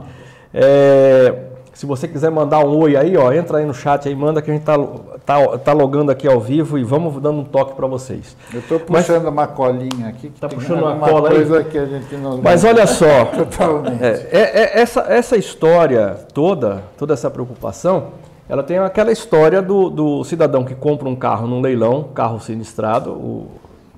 É, 0.53 1.50
se 1.81 1.88
você 1.88 2.07
quiser 2.07 2.29
mandar 2.29 2.59
um 2.63 2.77
oi 2.77 2.95
aí, 2.95 3.17
ó, 3.17 3.33
entra 3.33 3.57
aí 3.57 3.65
no 3.65 3.73
chat 3.73 4.07
aí, 4.07 4.13
manda 4.13 4.39
que 4.39 4.51
a 4.51 4.53
gente 4.53 4.61
tá, 4.61 4.77
tá, 5.25 5.57
tá 5.57 5.73
logando 5.73 6.11
aqui 6.11 6.27
ao 6.27 6.39
vivo 6.39 6.77
e 6.77 6.83
vamos 6.83 7.19
dando 7.19 7.39
um 7.39 7.43
toque 7.43 7.73
para 7.73 7.88
vocês. 7.88 8.38
Eu 8.53 8.59
estou 8.59 8.79
puxando 8.79 9.23
Mas, 9.23 9.33
uma 9.33 9.47
colinha 9.47 10.09
aqui. 10.09 10.29
Que 10.29 10.39
tá 10.39 10.47
puxando 10.47 10.83
uma 10.83 10.95
cola 11.00 11.31
coisa 11.31 11.57
aí. 11.57 11.63
que 11.63 11.79
a 11.79 11.85
gente 11.88 12.15
não 12.17 12.39
Mas 12.39 12.63
olha 12.63 12.85
só, 12.85 13.25
Totalmente. 13.35 14.00
É, 14.00 14.29
é, 14.31 14.39
é, 14.41 14.79
essa, 14.79 15.11
essa 15.11 15.35
história 15.35 16.19
toda, 16.31 16.83
toda 17.00 17.15
essa 17.15 17.31
preocupação, 17.31 18.09
ela 18.47 18.61
tem 18.61 18.77
aquela 18.77 19.11
história 19.11 19.59
do, 19.59 19.89
do 19.89 20.23
cidadão 20.23 20.63
que 20.63 20.75
compra 20.75 21.09
um 21.09 21.15
carro 21.15 21.47
num 21.47 21.61
leilão, 21.61 22.09
carro 22.13 22.39
sinistrado, 22.39 23.09
o, 23.09 23.47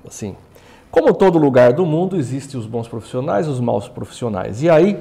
assim, 0.08 0.34
como 0.90 1.12
todo 1.12 1.36
lugar 1.38 1.74
do 1.74 1.84
mundo, 1.84 2.16
existem 2.16 2.58
os 2.58 2.64
bons 2.64 2.88
profissionais 2.88 3.46
e 3.46 3.50
os 3.50 3.60
maus 3.60 3.88
profissionais. 3.88 4.62
E 4.62 4.70
aí 4.70 4.98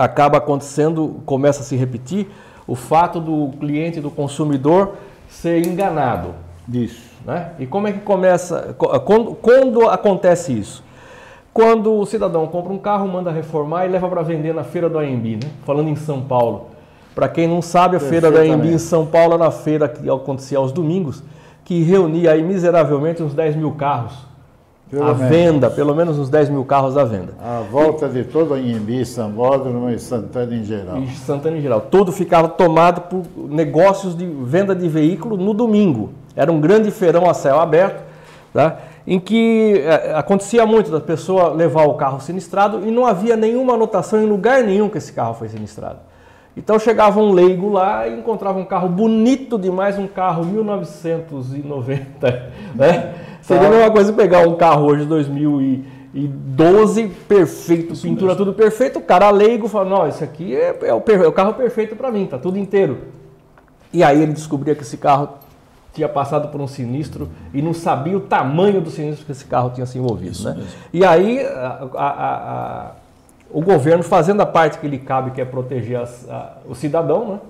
acaba 0.00 0.38
acontecendo, 0.38 1.20
começa 1.26 1.60
a 1.60 1.62
se 1.62 1.76
repetir, 1.76 2.30
o 2.66 2.74
fato 2.74 3.20
do 3.20 3.50
cliente, 3.58 4.00
do 4.00 4.10
consumidor 4.10 4.94
ser 5.28 5.66
enganado. 5.66 6.34
Isso. 6.72 7.10
Né? 7.24 7.50
E 7.58 7.66
como 7.66 7.86
é 7.86 7.92
que 7.92 8.00
começa, 8.00 8.74
quando, 9.04 9.34
quando 9.34 9.88
acontece 9.88 10.58
isso? 10.58 10.82
Quando 11.52 11.92
o 11.92 12.06
cidadão 12.06 12.46
compra 12.46 12.72
um 12.72 12.78
carro, 12.78 13.06
manda 13.08 13.30
reformar 13.30 13.84
e 13.84 13.88
leva 13.90 14.08
para 14.08 14.22
vender 14.22 14.54
na 14.54 14.64
feira 14.64 14.88
do 14.88 14.98
AMB, 14.98 15.40
né? 15.42 15.50
falando 15.66 15.88
em 15.88 15.96
São 15.96 16.22
Paulo. 16.22 16.68
Para 17.14 17.28
quem 17.28 17.46
não 17.46 17.60
sabe, 17.60 17.96
a 17.96 18.00
feira 18.00 18.30
do 18.30 18.38
AMB 18.38 18.66
em 18.66 18.78
São 18.78 19.04
Paulo 19.04 19.34
era 19.34 19.48
a 19.48 19.50
feira 19.50 19.86
que 19.86 20.08
acontecia 20.08 20.56
aos 20.56 20.72
domingos, 20.72 21.22
que 21.62 21.82
reunia 21.82 22.32
aí 22.32 22.42
miseravelmente 22.42 23.22
uns 23.22 23.34
10 23.34 23.56
mil 23.56 23.72
carros 23.72 24.29
pelo 24.90 25.04
à 25.04 25.14
menos. 25.14 25.28
venda, 25.28 25.70
pelo 25.70 25.94
menos 25.94 26.18
uns 26.18 26.28
10 26.28 26.50
mil 26.50 26.64
carros 26.64 26.96
à 26.96 27.04
venda. 27.04 27.34
A 27.40 27.60
volta 27.60 28.06
e, 28.06 28.10
de 28.10 28.24
todo 28.24 28.54
o 28.54 28.58
Inhembi, 28.58 29.04
Sambódromo 29.06 29.88
e 29.90 29.98
Santana 29.98 30.54
em 30.54 30.64
geral. 30.64 30.98
E 30.98 31.08
Santana 31.10 31.56
em 31.56 31.60
geral. 31.60 31.82
Tudo 31.82 32.10
ficava 32.10 32.48
tomado 32.48 33.02
por 33.02 33.22
negócios 33.48 34.16
de 34.16 34.26
venda 34.26 34.74
de 34.74 34.88
veículo 34.88 35.36
no 35.36 35.54
domingo. 35.54 36.10
Era 36.34 36.50
um 36.50 36.60
grande 36.60 36.90
feirão 36.90 37.28
a 37.28 37.34
céu 37.34 37.60
aberto, 37.60 38.02
tá? 38.52 38.78
em 39.06 39.18
que 39.18 39.82
é, 39.84 40.14
acontecia 40.14 40.66
muito 40.66 40.90
da 40.90 41.00
pessoa 41.00 41.48
levar 41.48 41.84
o 41.84 41.94
carro 41.94 42.20
sinistrado 42.20 42.86
e 42.86 42.90
não 42.90 43.06
havia 43.06 43.36
nenhuma 43.36 43.74
anotação 43.74 44.22
em 44.22 44.26
lugar 44.26 44.62
nenhum 44.62 44.88
que 44.88 44.98
esse 44.98 45.12
carro 45.12 45.34
foi 45.34 45.48
sinistrado. 45.48 45.98
Então 46.56 46.78
chegava 46.78 47.20
um 47.20 47.32
leigo 47.32 47.70
lá 47.70 48.06
e 48.06 48.18
encontrava 48.18 48.58
um 48.58 48.64
carro 48.64 48.88
bonito 48.88 49.58
demais, 49.58 49.98
um 49.98 50.06
carro 50.06 50.44
1990, 50.44 52.50
né? 52.74 53.14
Seria 53.50 53.66
a 53.66 53.70
mesma 53.70 53.90
coisa 53.90 54.12
pegar 54.12 54.46
um 54.46 54.54
carro 54.54 54.86
hoje 54.86 55.04
2012, 55.04 57.08
perfeito, 57.28 57.94
isso 57.94 58.02
pintura 58.02 58.32
mesmo. 58.32 58.44
tudo 58.44 58.54
perfeito, 58.54 59.00
o 59.00 59.02
cara 59.02 59.28
leigo 59.30 59.66
fala, 59.66 59.90
não, 59.90 60.08
isso 60.08 60.22
aqui 60.22 60.54
é, 60.54 60.78
é, 60.82 60.94
o, 60.94 61.02
é 61.06 61.26
o 61.26 61.32
carro 61.32 61.54
perfeito 61.54 61.96
para 61.96 62.12
mim, 62.12 62.26
tá 62.26 62.38
tudo 62.38 62.58
inteiro. 62.58 62.98
E 63.92 64.04
aí 64.04 64.22
ele 64.22 64.32
descobria 64.32 64.76
que 64.76 64.82
esse 64.82 64.96
carro 64.96 65.30
tinha 65.92 66.08
passado 66.08 66.48
por 66.48 66.60
um 66.60 66.68
sinistro 66.68 67.28
e 67.52 67.60
não 67.60 67.74
sabia 67.74 68.16
o 68.16 68.20
tamanho 68.20 68.80
do 68.80 68.90
sinistro 68.90 69.26
que 69.26 69.32
esse 69.32 69.44
carro 69.44 69.70
tinha 69.70 69.84
se 69.84 69.98
envolvido. 69.98 70.30
Isso 70.30 70.48
né? 70.48 70.54
Mesmo. 70.54 70.70
E 70.92 71.04
aí 71.04 71.44
a, 71.44 71.88
a, 71.94 72.06
a, 72.06 72.90
o 73.50 73.60
governo 73.60 74.04
fazendo 74.04 74.40
a 74.40 74.46
parte 74.46 74.78
que 74.78 74.86
lhe 74.86 74.98
cabe, 74.98 75.32
que 75.32 75.40
é 75.40 75.44
proteger 75.44 76.00
o 76.68 76.74
cidadão, 76.74 77.28
né? 77.28 77.40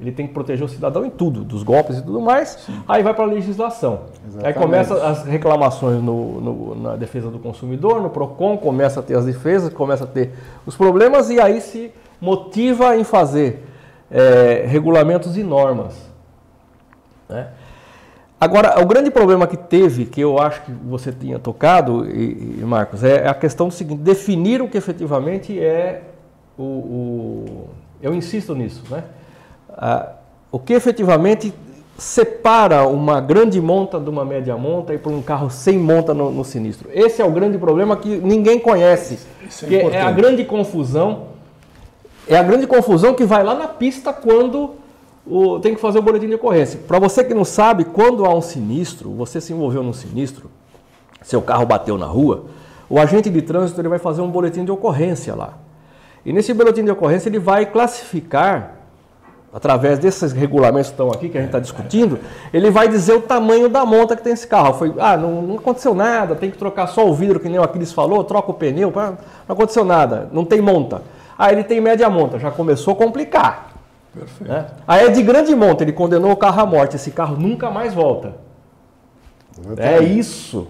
Ele 0.00 0.10
tem 0.10 0.26
que 0.26 0.34
proteger 0.34 0.64
o 0.64 0.68
cidadão 0.68 1.04
em 1.04 1.10
tudo, 1.10 1.44
dos 1.44 1.62
golpes 1.62 1.98
e 1.98 2.02
tudo 2.02 2.20
mais. 2.20 2.50
Sim. 2.66 2.82
Aí 2.88 3.02
vai 3.02 3.14
para 3.14 3.24
a 3.24 3.26
legislação. 3.28 4.00
Exatamente. 4.26 4.46
Aí 4.46 4.62
começa 4.62 5.06
as 5.06 5.24
reclamações 5.24 6.02
no, 6.02 6.40
no, 6.40 6.74
na 6.74 6.96
defesa 6.96 7.30
do 7.30 7.38
consumidor, 7.38 8.02
no 8.02 8.10
PROCON, 8.10 8.56
começa 8.56 9.00
a 9.00 9.02
ter 9.02 9.16
as 9.16 9.24
defesas, 9.24 9.72
começa 9.72 10.04
a 10.04 10.06
ter 10.06 10.32
os 10.66 10.76
problemas 10.76 11.30
e 11.30 11.40
aí 11.40 11.60
se 11.60 11.92
motiva 12.20 12.96
em 12.96 13.04
fazer 13.04 13.64
é, 14.10 14.64
regulamentos 14.66 15.36
e 15.36 15.44
normas. 15.44 15.94
Né? 17.28 17.48
Agora, 18.40 18.80
o 18.82 18.86
grande 18.86 19.10
problema 19.10 19.46
que 19.46 19.56
teve, 19.56 20.04
que 20.04 20.20
eu 20.20 20.38
acho 20.38 20.62
que 20.62 20.72
você 20.72 21.12
tinha 21.12 21.38
tocado, 21.38 22.06
e, 22.10 22.58
e 22.60 22.64
Marcos, 22.64 23.02
é 23.04 23.26
a 23.26 23.32
questão 23.32 23.68
do 23.68 23.74
seguinte: 23.74 24.02
definir 24.02 24.60
o 24.60 24.68
que 24.68 24.76
efetivamente 24.76 25.58
é 25.58 26.02
o, 26.58 26.62
o 26.62 27.68
eu 28.02 28.12
insisto 28.12 28.54
nisso, 28.54 28.82
né? 28.90 29.04
Ah, 29.76 30.12
o 30.50 30.58
que 30.58 30.72
efetivamente 30.72 31.52
separa 31.98 32.86
uma 32.86 33.20
grande 33.20 33.60
monta 33.60 34.00
de 34.00 34.10
uma 34.10 34.24
média 34.24 34.56
monta 34.56 34.92
e 34.94 34.98
para 34.98 35.12
um 35.12 35.22
carro 35.22 35.48
sem 35.50 35.78
monta 35.78 36.12
no, 36.12 36.30
no, 36.30 36.44
sinistro. 36.44 36.88
Esse 36.92 37.22
é 37.22 37.24
o 37.24 37.30
grande 37.30 37.56
problema 37.56 37.96
que 37.96 38.18
ninguém 38.18 38.58
conhece, 38.58 39.18
é 39.62 39.66
que 39.66 39.76
é 39.76 40.00
a 40.00 40.10
grande 40.10 40.44
confusão. 40.44 41.34
É 42.26 42.36
a 42.36 42.42
grande 42.42 42.66
confusão 42.66 43.14
que 43.14 43.24
vai 43.24 43.44
lá 43.44 43.54
na 43.54 43.68
pista 43.68 44.12
quando 44.12 44.76
o, 45.26 45.58
tem 45.60 45.74
que 45.74 45.80
fazer 45.80 45.98
o 45.98 46.02
boletim 46.02 46.26
de 46.26 46.34
ocorrência. 46.34 46.80
Para 46.86 46.98
você 46.98 47.22
que 47.22 47.34
não 47.34 47.44
sabe, 47.44 47.84
quando 47.84 48.24
há 48.24 48.34
um 48.34 48.40
sinistro, 48.40 49.10
você 49.10 49.40
se 49.40 49.52
envolveu 49.52 49.82
num 49.82 49.92
sinistro, 49.92 50.50
seu 51.22 51.42
carro 51.42 51.66
bateu 51.66 51.98
na 51.98 52.06
rua, 52.06 52.46
o 52.88 52.98
agente 52.98 53.28
de 53.30 53.42
trânsito 53.42 53.80
ele 53.80 53.88
vai 53.88 53.98
fazer 53.98 54.22
um 54.22 54.30
boletim 54.30 54.64
de 54.64 54.70
ocorrência 54.70 55.34
lá. 55.34 55.54
E 56.24 56.32
nesse 56.32 56.54
boletim 56.54 56.84
de 56.84 56.90
ocorrência 56.90 57.28
ele 57.28 57.38
vai 57.38 57.66
classificar, 57.66 58.73
através 59.54 60.00
desses 60.00 60.32
regulamentos 60.32 60.88
que 60.88 60.94
estão 60.94 61.10
aqui, 61.10 61.28
que 61.28 61.38
a 61.38 61.40
gente 61.40 61.50
está 61.50 61.60
discutindo, 61.60 62.18
ele 62.52 62.72
vai 62.72 62.88
dizer 62.88 63.12
o 63.12 63.22
tamanho 63.22 63.68
da 63.68 63.86
monta 63.86 64.16
que 64.16 64.22
tem 64.22 64.32
esse 64.32 64.48
carro. 64.48 64.74
Foi, 64.74 64.92
ah, 64.98 65.16
não, 65.16 65.40
não 65.42 65.54
aconteceu 65.54 65.94
nada, 65.94 66.34
tem 66.34 66.50
que 66.50 66.58
trocar 66.58 66.88
só 66.88 67.08
o 67.08 67.14
vidro, 67.14 67.38
que 67.38 67.48
nem 67.48 67.60
o 67.60 67.62
Aquiles 67.62 67.92
falou, 67.92 68.24
troca 68.24 68.50
o 68.50 68.54
pneu, 68.54 68.92
não 68.92 69.16
aconteceu 69.48 69.84
nada, 69.84 70.28
não 70.32 70.44
tem 70.44 70.60
monta. 70.60 71.02
Ah, 71.38 71.52
ele 71.52 71.62
tem 71.62 71.80
média 71.80 72.10
monta, 72.10 72.36
já 72.36 72.50
começou 72.50 72.94
a 72.94 72.96
complicar. 72.96 73.74
Perfeito. 74.12 74.52
Né? 74.52 74.66
Aí 74.88 75.06
é 75.06 75.10
de 75.10 75.22
grande 75.22 75.54
monta, 75.54 75.84
ele 75.84 75.92
condenou 75.92 76.32
o 76.32 76.36
carro 76.36 76.60
à 76.60 76.66
morte, 76.66 76.96
esse 76.96 77.12
carro 77.12 77.36
nunca 77.36 77.70
mais 77.70 77.94
volta. 77.94 78.34
É 79.76 80.02
isso. 80.02 80.66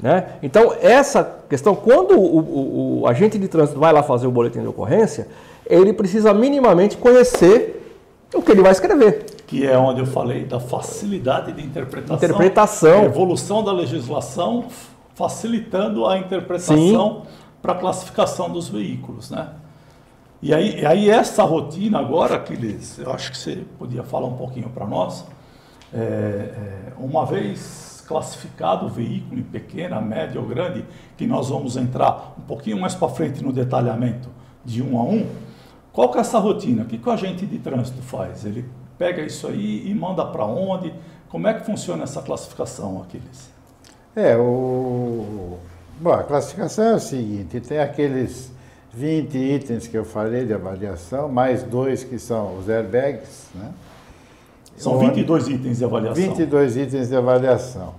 Né? 0.00 0.26
Então, 0.40 0.72
essa 0.80 1.38
questão, 1.48 1.74
quando 1.74 2.16
o, 2.16 2.38
o, 2.38 3.00
o, 3.00 3.06
agente 3.08 3.36
de 3.38 3.48
trânsito 3.48 3.80
vai 3.80 3.92
lá 3.92 4.04
fazer 4.04 4.28
o 4.28 4.30
boletim 4.30 4.60
de 4.60 4.68
ocorrência, 4.68 5.26
ele 5.66 5.92
precisa 5.92 6.32
minimamente 6.32 6.96
conhecer 6.96 7.79
o 8.34 8.42
que 8.42 8.52
ele 8.52 8.62
vai 8.62 8.72
escrever. 8.72 9.26
Que 9.46 9.66
é 9.66 9.76
onde 9.76 10.00
eu 10.00 10.06
falei 10.06 10.44
da 10.44 10.60
facilidade 10.60 11.52
de 11.52 11.62
interpretação. 11.62 12.16
Interpretação. 12.16 13.04
evolução 13.04 13.64
da 13.64 13.72
legislação 13.72 14.66
facilitando 15.14 16.06
a 16.06 16.18
interpretação 16.18 17.22
para 17.60 17.72
a 17.72 17.76
classificação 17.76 18.50
dos 18.50 18.68
veículos. 18.68 19.30
Né? 19.30 19.48
E 20.42 20.54
aí, 20.54 20.86
aí 20.86 21.10
essa 21.10 21.42
rotina 21.42 21.98
agora, 21.98 22.36
Aquiles, 22.36 22.98
eu 22.98 23.12
acho 23.12 23.30
que 23.30 23.36
você 23.36 23.64
podia 23.78 24.02
falar 24.02 24.26
um 24.26 24.36
pouquinho 24.36 24.70
para 24.70 24.86
nós. 24.86 25.26
É, 25.92 25.98
é, 25.98 26.92
uma 26.98 27.26
vez 27.26 28.02
classificado 28.08 28.86
o 28.86 28.88
veículo 28.88 29.38
em 29.38 29.42
pequena, 29.42 30.00
média 30.00 30.40
ou 30.40 30.46
grande, 30.46 30.84
que 31.16 31.26
nós 31.26 31.50
vamos 31.50 31.76
entrar 31.76 32.34
um 32.38 32.42
pouquinho 32.42 32.80
mais 32.80 32.94
para 32.94 33.08
frente 33.08 33.42
no 33.44 33.52
detalhamento 33.52 34.28
de 34.64 34.82
um 34.82 34.98
a 34.98 35.02
um, 35.02 35.26
qual 35.92 36.10
que 36.10 36.18
é 36.18 36.20
essa 36.20 36.38
rotina? 36.38 36.82
O 36.82 36.86
que, 36.86 36.98
que 36.98 37.08
o 37.08 37.12
agente 37.12 37.44
de 37.46 37.58
trânsito 37.58 38.00
faz? 38.02 38.44
Ele 38.44 38.64
pega 38.98 39.22
isso 39.22 39.46
aí 39.46 39.88
e 39.88 39.94
manda 39.94 40.24
para 40.24 40.44
onde? 40.44 40.92
Como 41.28 41.46
é 41.46 41.54
que 41.54 41.64
funciona 41.64 42.04
essa 42.04 42.22
classificação, 42.22 43.02
Aquiles? 43.02 43.50
É, 44.14 44.36
o... 44.36 45.58
Bom, 46.00 46.12
a 46.12 46.22
classificação 46.22 46.84
é 46.84 46.94
o 46.94 47.00
seguinte, 47.00 47.60
tem 47.60 47.78
aqueles 47.78 48.50
20 48.92 49.36
itens 49.36 49.86
que 49.86 49.96
eu 49.96 50.04
falei 50.04 50.44
de 50.44 50.52
avaliação, 50.52 51.28
mais 51.28 51.62
dois 51.62 52.02
que 52.02 52.18
são 52.18 52.58
os 52.58 52.68
airbags. 52.68 53.48
Né? 53.54 53.70
São 54.76 54.98
22 54.98 55.48
itens 55.48 55.78
de 55.78 55.84
avaliação. 55.84 56.14
22 56.22 56.76
itens 56.76 57.08
de 57.08 57.16
avaliação. 57.16 57.94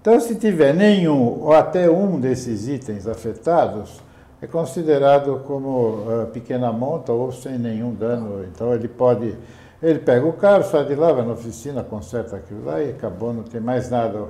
Então, 0.00 0.18
se 0.18 0.34
tiver 0.34 0.74
nenhum 0.74 1.40
ou 1.40 1.52
até 1.52 1.88
um 1.88 2.18
desses 2.18 2.66
itens 2.68 3.06
afetados, 3.06 4.00
é 4.42 4.46
considerado 4.48 5.40
como 5.46 5.68
uh, 5.68 6.26
pequena 6.32 6.72
monta 6.72 7.12
ou 7.12 7.30
sem 7.30 7.56
nenhum 7.56 7.94
dano. 7.94 8.44
Então, 8.44 8.74
ele 8.74 8.88
pode. 8.88 9.38
Ele 9.80 10.00
pega 10.00 10.26
o 10.26 10.32
carro, 10.32 10.64
sai 10.64 10.84
de 10.84 10.96
lá, 10.96 11.12
vai 11.12 11.24
na 11.24 11.32
oficina, 11.32 11.82
conserta 11.82 12.36
aquilo 12.36 12.64
lá 12.64 12.82
e 12.82 12.90
acabou, 12.90 13.32
não 13.32 13.42
tem 13.44 13.60
mais 13.60 13.88
nada 13.88 14.28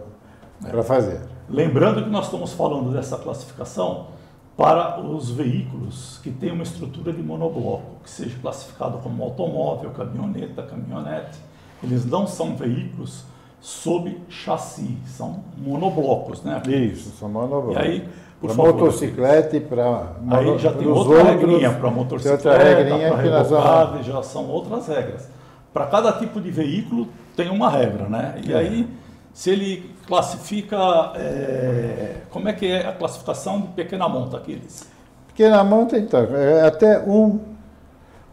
é. 0.65 0.69
para 0.69 0.83
fazer. 0.83 1.21
Lembrando 1.49 2.05
que 2.05 2.11
nós 2.11 2.27
estamos 2.27 2.53
falando 2.53 2.91
dessa 2.93 3.19
classificação 3.19 4.09
para 4.57 5.01
os 5.01 5.31
veículos 5.31 6.21
que 6.23 6.31
têm 6.31 6.53
uma 6.53 6.63
estrutura 6.63 7.13
de 7.13 7.23
monobloco, 7.23 8.03
que 8.03 8.11
seja 8.11 8.39
classificado 8.41 8.99
como 8.99 9.23
automóvel, 9.23 9.91
caminhoneta, 9.91 10.63
caminhonete. 10.63 11.39
Eles 11.83 12.05
não 12.05 12.27
são 12.27 12.55
veículos 12.55 13.25
sob 13.61 14.21
chassi, 14.29 14.97
são 15.07 15.43
monoblocos, 15.57 16.43
né? 16.43 16.63
Isso, 16.67 17.11
são 17.11 17.29
monoblocos. 17.29 17.77
E 17.77 17.79
aí, 17.79 18.09
para 18.47 18.55
motocicleta 18.55 19.57
e 19.57 19.61
para 19.61 20.13
Aí 20.31 20.59
já 20.59 20.73
tem 20.73 20.89
outra 20.89 21.15
outros, 21.15 21.29
regrinha 21.29 21.73
para 21.73 21.91
motocicleta, 21.91 22.43
para 22.43 23.17
rebocar, 23.17 24.03
já 24.03 24.23
são 24.23 24.49
outras 24.49 24.87
regras. 24.89 25.29
Para 25.73 25.87
cada 25.87 26.13
tipo 26.13 26.41
de 26.41 26.51
veículo 26.51 27.09
tem 27.37 27.49
uma 27.49 27.71
regra, 27.71 28.09
né? 28.09 28.35
E 28.45 28.53
é. 28.53 28.57
aí 28.57 28.89
se 29.33 29.51
ele 29.51 29.91
classifica, 30.07 30.77
é, 31.15 32.17
como 32.31 32.49
é 32.49 32.53
que 32.53 32.67
é 32.67 32.87
a 32.87 32.93
classificação 32.93 33.61
de 33.61 33.69
pequena 33.69 34.09
monta, 34.09 34.37
aqueles? 34.37 34.87
Pequena 35.29 35.65
monta, 35.65 35.97
então, 35.97 36.21
é 36.37 36.67
até 36.67 36.99
um, 37.01 37.41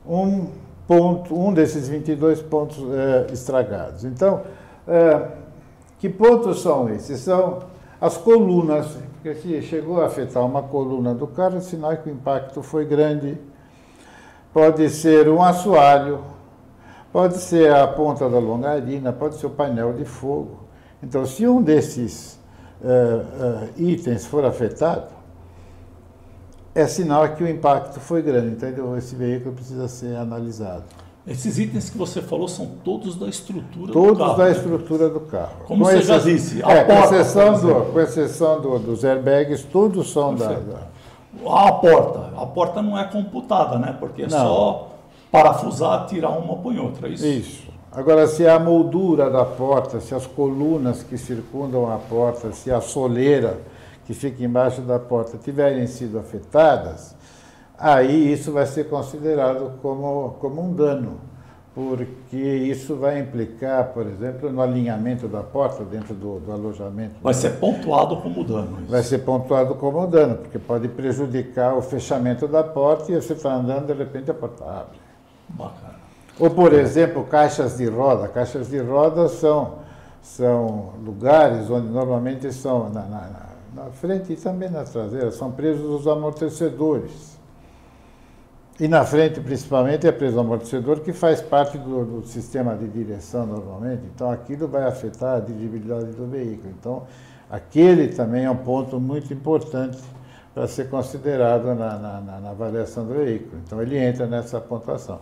um 0.05 0.47
ponto, 0.87 1.33
um 1.33 1.53
desses 1.53 1.87
22 1.87 2.41
pontos 2.41 2.77
é, 2.91 3.27
estragados. 3.31 4.03
Então, 4.03 4.41
é, 4.87 5.27
que 5.99 6.09
pontos 6.09 6.61
são 6.61 6.89
esses? 6.89 7.21
São 7.21 7.59
as 8.01 8.17
colunas, 8.17 8.97
porque 9.21 9.35
se 9.35 9.61
chegou 9.63 10.01
a 10.01 10.05
afetar 10.05 10.45
uma 10.45 10.63
coluna 10.63 11.13
do 11.13 11.27
carro, 11.27 11.57
é 11.57 11.59
sinal 11.59 11.95
que 11.97 12.09
o 12.09 12.13
impacto 12.13 12.63
foi 12.63 12.85
grande. 12.85 13.37
Pode 14.53 14.89
ser 14.89 15.27
um 15.27 15.43
assoalho, 15.43 16.23
pode 17.11 17.37
ser 17.37 17.73
a 17.73 17.85
ponta 17.85 18.29
da 18.29 18.39
longarina, 18.39 19.11
pode 19.11 19.35
ser 19.35 19.47
o 19.47 19.49
painel 19.49 19.91
de 19.91 20.05
fogo. 20.05 20.61
Então, 21.03 21.25
se 21.25 21.45
um 21.45 21.61
desses 21.61 22.39
uh, 22.81 23.65
uh, 23.65 23.69
itens 23.81 24.25
for 24.25 24.45
afetado, 24.45 25.11
é 26.73 26.87
sinal 26.87 27.27
que 27.35 27.43
o 27.43 27.47
impacto 27.47 27.99
foi 27.99 28.21
grande. 28.21 28.65
Então, 28.65 28.97
esse 28.97 29.15
veículo 29.15 29.53
precisa 29.53 29.89
ser 29.89 30.15
analisado. 30.15 30.85
Esses 31.29 31.59
itens 31.59 31.91
que 31.91 31.97
você 31.97 32.23
falou 32.23 32.47
são 32.47 32.65
todos 32.83 33.15
da 33.15 33.27
estrutura 33.27 33.93
todos 33.93 34.17
do 34.17 34.17
carro. 34.17 34.35
Todos 34.35 34.37
da 34.37 34.45
né? 34.45 34.51
estrutura 34.51 35.09
do 35.09 35.19
carro. 35.19 35.55
Como 35.67 35.85
com 35.85 35.91
você 35.91 36.01
já 36.01 36.17
disse, 36.17 36.63
a 36.63 36.71
é, 36.71 36.83
porta, 36.83 37.07
com 37.07 37.15
exceção, 37.15 37.59
do, 37.59 37.91
com 37.91 37.99
exceção 37.99 38.61
do, 38.61 38.79
dos 38.79 39.05
airbags, 39.05 39.63
todos 39.63 40.11
são 40.11 40.33
da, 40.33 40.53
da, 40.53 40.79
A 41.45 41.71
porta. 41.73 42.33
A 42.35 42.45
porta 42.47 42.81
não 42.81 42.97
é 42.97 43.03
computada, 43.03 43.77
né? 43.77 43.95
Porque 43.99 44.23
é 44.23 44.27
não. 44.27 44.39
só 44.39 44.87
parafusar, 45.31 46.07
tirar 46.07 46.31
uma, 46.31 46.55
põe 46.55 46.79
outra. 46.79 47.07
É 47.07 47.11
isso? 47.11 47.25
Isso. 47.25 47.69
Agora, 47.91 48.25
se 48.25 48.47
a 48.47 48.59
moldura 48.59 49.29
da 49.29 49.45
porta, 49.45 49.99
se 49.99 50.15
as 50.15 50.25
colunas 50.25 51.03
que 51.03 51.17
circundam 51.17 51.91
a 51.91 51.97
porta, 51.97 52.51
se 52.51 52.71
a 52.71 52.81
soleira 52.81 53.59
que 54.05 54.15
fica 54.15 54.43
embaixo 54.43 54.81
da 54.81 54.97
porta 54.97 55.37
tiverem 55.37 55.85
sido 55.85 56.17
afetadas, 56.17 57.15
aí 57.79 58.31
isso 58.31 58.51
vai 58.51 58.65
ser 58.65 58.89
considerado 58.89 59.79
como, 59.81 60.35
como 60.39 60.61
um 60.61 60.73
dano, 60.73 61.21
porque 61.73 62.37
isso 62.37 62.95
vai 62.95 63.19
implicar, 63.19 63.93
por 63.93 64.05
exemplo, 64.05 64.51
no 64.51 64.61
alinhamento 64.61 65.27
da 65.27 65.41
porta 65.41 65.83
dentro 65.85 66.13
do, 66.13 66.39
do 66.39 66.51
alojamento. 66.51 67.15
Vai 67.21 67.33
ser 67.33 67.51
pontuado 67.51 68.17
como 68.17 68.43
dano. 68.43 68.81
Isso. 68.81 68.91
Vai 68.91 69.03
ser 69.03 69.19
pontuado 69.19 69.75
como 69.75 70.05
dano, 70.07 70.35
porque 70.35 70.59
pode 70.59 70.87
prejudicar 70.89 71.75
o 71.75 71.81
fechamento 71.81 72.47
da 72.47 72.63
porta 72.63 73.11
e 73.11 73.15
você 73.15 73.33
está 73.33 73.53
andando, 73.53 73.87
de 73.87 73.93
repente 73.93 74.29
a 74.29 74.33
porta 74.33 74.65
abre. 74.65 74.99
Bacana. 75.49 75.99
Ou, 76.39 76.49
por 76.49 76.73
exemplo, 76.73 77.23
caixas 77.25 77.77
de 77.77 77.85
roda. 77.87 78.27
Caixas 78.27 78.69
de 78.69 78.79
roda 78.79 79.27
são, 79.27 79.79
são 80.21 80.93
lugares 81.03 81.69
onde 81.69 81.87
normalmente 81.87 82.51
são 82.53 82.89
na, 82.89 83.01
na, 83.03 83.29
na 83.73 83.85
frente 83.91 84.33
e 84.33 84.35
também 84.35 84.69
na 84.69 84.83
traseira, 84.83 85.31
são 85.31 85.51
presos 85.51 86.01
os 86.01 86.07
amortecedores. 86.07 87.38
E 88.79 88.87
na 88.87 89.03
frente, 89.03 89.41
principalmente, 89.41 90.07
é 90.07 90.11
preso 90.11 90.39
amortecedor, 90.39 91.01
que 91.01 91.11
faz 91.11 91.41
parte 91.41 91.77
do, 91.77 92.05
do, 92.05 92.25
sistema 92.25 92.75
de 92.75 92.87
direção 92.87 93.45
normalmente. 93.45 94.03
Então, 94.15 94.31
aquilo 94.31 94.69
vai 94.69 94.83
afetar 94.83 95.35
a 95.35 95.39
dirigibilidade 95.41 96.05
do 96.13 96.25
veículo. 96.25 96.73
Então, 96.79 97.03
aquele 97.51 98.07
também 98.07 98.45
é 98.45 98.51
um 98.51 98.55
ponto 98.55 98.97
muito 98.97 99.33
importante 99.33 99.97
para 100.53 100.65
ser 100.65 100.89
considerado 100.89 101.75
na, 101.75 101.97
na, 101.97 102.39
na 102.39 102.49
avaliação 102.51 103.05
do 103.05 103.15
veículo. 103.15 103.61
Então, 103.65 103.81
ele 103.81 103.97
entra 103.97 104.25
nessa 104.25 104.61
pontuação. 104.61 105.19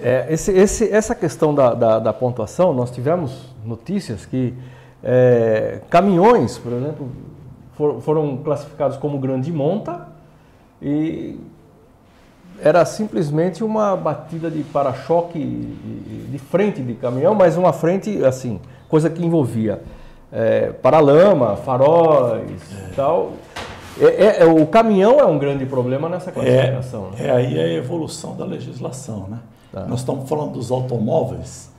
É, 0.00 0.26
esse, 0.32 0.50
esse, 0.52 0.90
essa 0.90 1.14
questão 1.14 1.54
da, 1.54 1.74
da, 1.74 1.98
da, 1.98 2.12
pontuação, 2.14 2.72
nós 2.72 2.90
tivemos 2.90 3.54
notícias 3.66 4.24
que 4.24 4.54
é, 5.04 5.80
caminhões, 5.90 6.56
por 6.56 6.72
exemplo, 6.72 7.10
for, 7.76 8.00
foram 8.00 8.38
classificados 8.38 8.96
como 8.96 9.18
grande 9.18 9.52
monta 9.52 10.08
e 10.80 11.38
era 12.62 12.84
simplesmente 12.84 13.62
uma 13.62 13.96
batida 13.96 14.50
de 14.50 14.62
para-choque 14.62 15.38
de 16.30 16.38
frente 16.38 16.82
de 16.82 16.94
caminhão, 16.94 17.34
mas 17.34 17.56
uma 17.56 17.72
frente, 17.72 18.24
assim, 18.24 18.60
coisa 18.88 19.08
que 19.08 19.24
envolvia 19.24 19.80
é, 20.32 20.70
paralama, 20.72 21.56
faróis 21.56 22.60
e 22.90 22.94
tal. 22.94 23.32
É, 24.00 24.42
é, 24.42 24.44
o 24.44 24.66
caminhão 24.66 25.18
é 25.18 25.24
um 25.24 25.38
grande 25.38 25.66
problema 25.66 26.08
nessa 26.08 26.30
classificação. 26.30 27.10
É, 27.18 27.22
né? 27.22 27.28
é 27.28 27.30
aí 27.30 27.58
a 27.58 27.72
evolução 27.74 28.36
da 28.36 28.44
legislação, 28.44 29.26
né? 29.28 29.38
Tá. 29.72 29.84
Nós 29.86 30.00
estamos 30.00 30.28
falando 30.28 30.52
dos 30.52 30.70
automóveis 30.70 31.70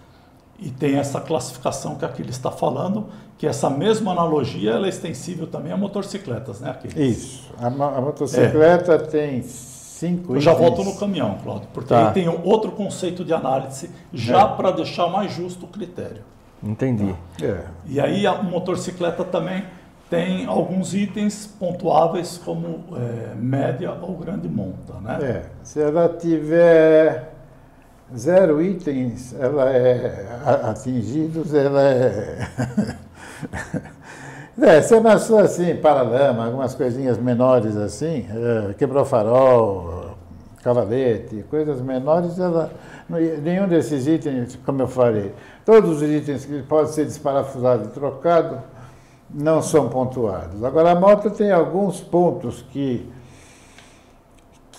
e 0.60 0.70
tem 0.70 0.98
essa 0.98 1.22
classificação 1.22 1.96
que 1.96 2.04
aqui 2.04 2.22
ele 2.22 2.32
está 2.32 2.52
falando, 2.52 3.06
que 3.38 3.48
essa 3.48 3.70
mesma 3.70 4.12
analogia 4.12 4.72
ela 4.72 4.86
é 4.86 4.90
extensível 4.90 5.48
também 5.48 5.72
a 5.72 5.78
motocicletas, 5.78 6.60
né? 6.60 6.76
Isso. 6.96 7.50
A, 7.58 7.68
a 7.68 8.02
motocicleta 8.02 8.94
é. 8.94 8.98
tem 8.98 9.42
cinco 10.00 10.36
Eu 10.36 10.40
já 10.42 10.52
itens. 10.54 10.66
volto 10.68 10.84
no 10.84 10.96
caminhão, 10.98 11.38
Cláudio, 11.44 11.68
porque 11.74 11.90
Tá. 11.90 12.08
aí 12.08 12.14
tem 12.14 12.28
outro 12.30 12.72
conceito 12.72 13.24
de 13.26 13.34
análise 13.34 13.90
já 14.14 14.48
para 14.48 14.72
deixar 14.72 15.08
mais 15.08 15.32
justo 15.34 15.66
o 15.66 15.68
critério. 15.68 16.22
Entendi. 16.64 17.16
É. 17.42 17.64
E 17.86 18.00
aí 18.00 18.26
a 18.28 18.42
motocicleta 18.42 19.24
também 19.24 19.64
tem 20.10 20.46
alguns 20.46 20.94
itens 20.94 21.46
pontuáveis 21.46 22.38
como 22.44 22.84
é, 22.96 23.36
média 23.36 23.94
ou 24.02 24.18
grande 24.18 24.48
monta, 24.50 24.94
né? 25.02 25.18
É, 25.22 25.46
se 25.64 25.80
ela 25.82 26.10
tiver 26.10 27.34
zero 28.18 28.62
itens, 28.62 29.36
ela 29.40 29.70
é 29.72 30.42
atingidos, 30.64 31.54
ela 31.54 31.82
é. 31.84 32.48
é, 34.62 34.82
se 34.82 34.96
amassou 34.96 35.40
assim, 35.40 35.76
paralama, 35.76 36.46
algumas 36.46 36.76
coisinhas 36.76 37.18
menores 37.18 37.76
assim, 37.76 38.26
é, 38.30 38.74
quebrou 38.74 39.06
farol, 39.06 40.16
cavalete, 40.64 41.44
coisas 41.50 41.82
menores, 41.82 42.40
ela, 42.40 42.72
nenhum 43.42 43.68
desses 43.68 44.08
itens, 44.08 44.58
como 44.66 44.82
eu 44.82 44.88
falei, 44.88 45.34
todos 45.66 46.02
os 46.02 46.10
itens 46.10 46.46
que 46.46 46.62
podem 46.64 46.92
ser 46.92 47.06
desparafusados 47.06 47.88
e 47.88 47.92
trocados 47.92 48.60
não 49.30 49.62
são 49.62 49.90
pontuados. 49.90 50.64
Agora, 50.64 50.92
a 50.92 50.96
moto 50.96 51.30
tem 51.30 51.52
alguns 51.52 52.02
pontos 52.02 52.64
que 52.72 53.08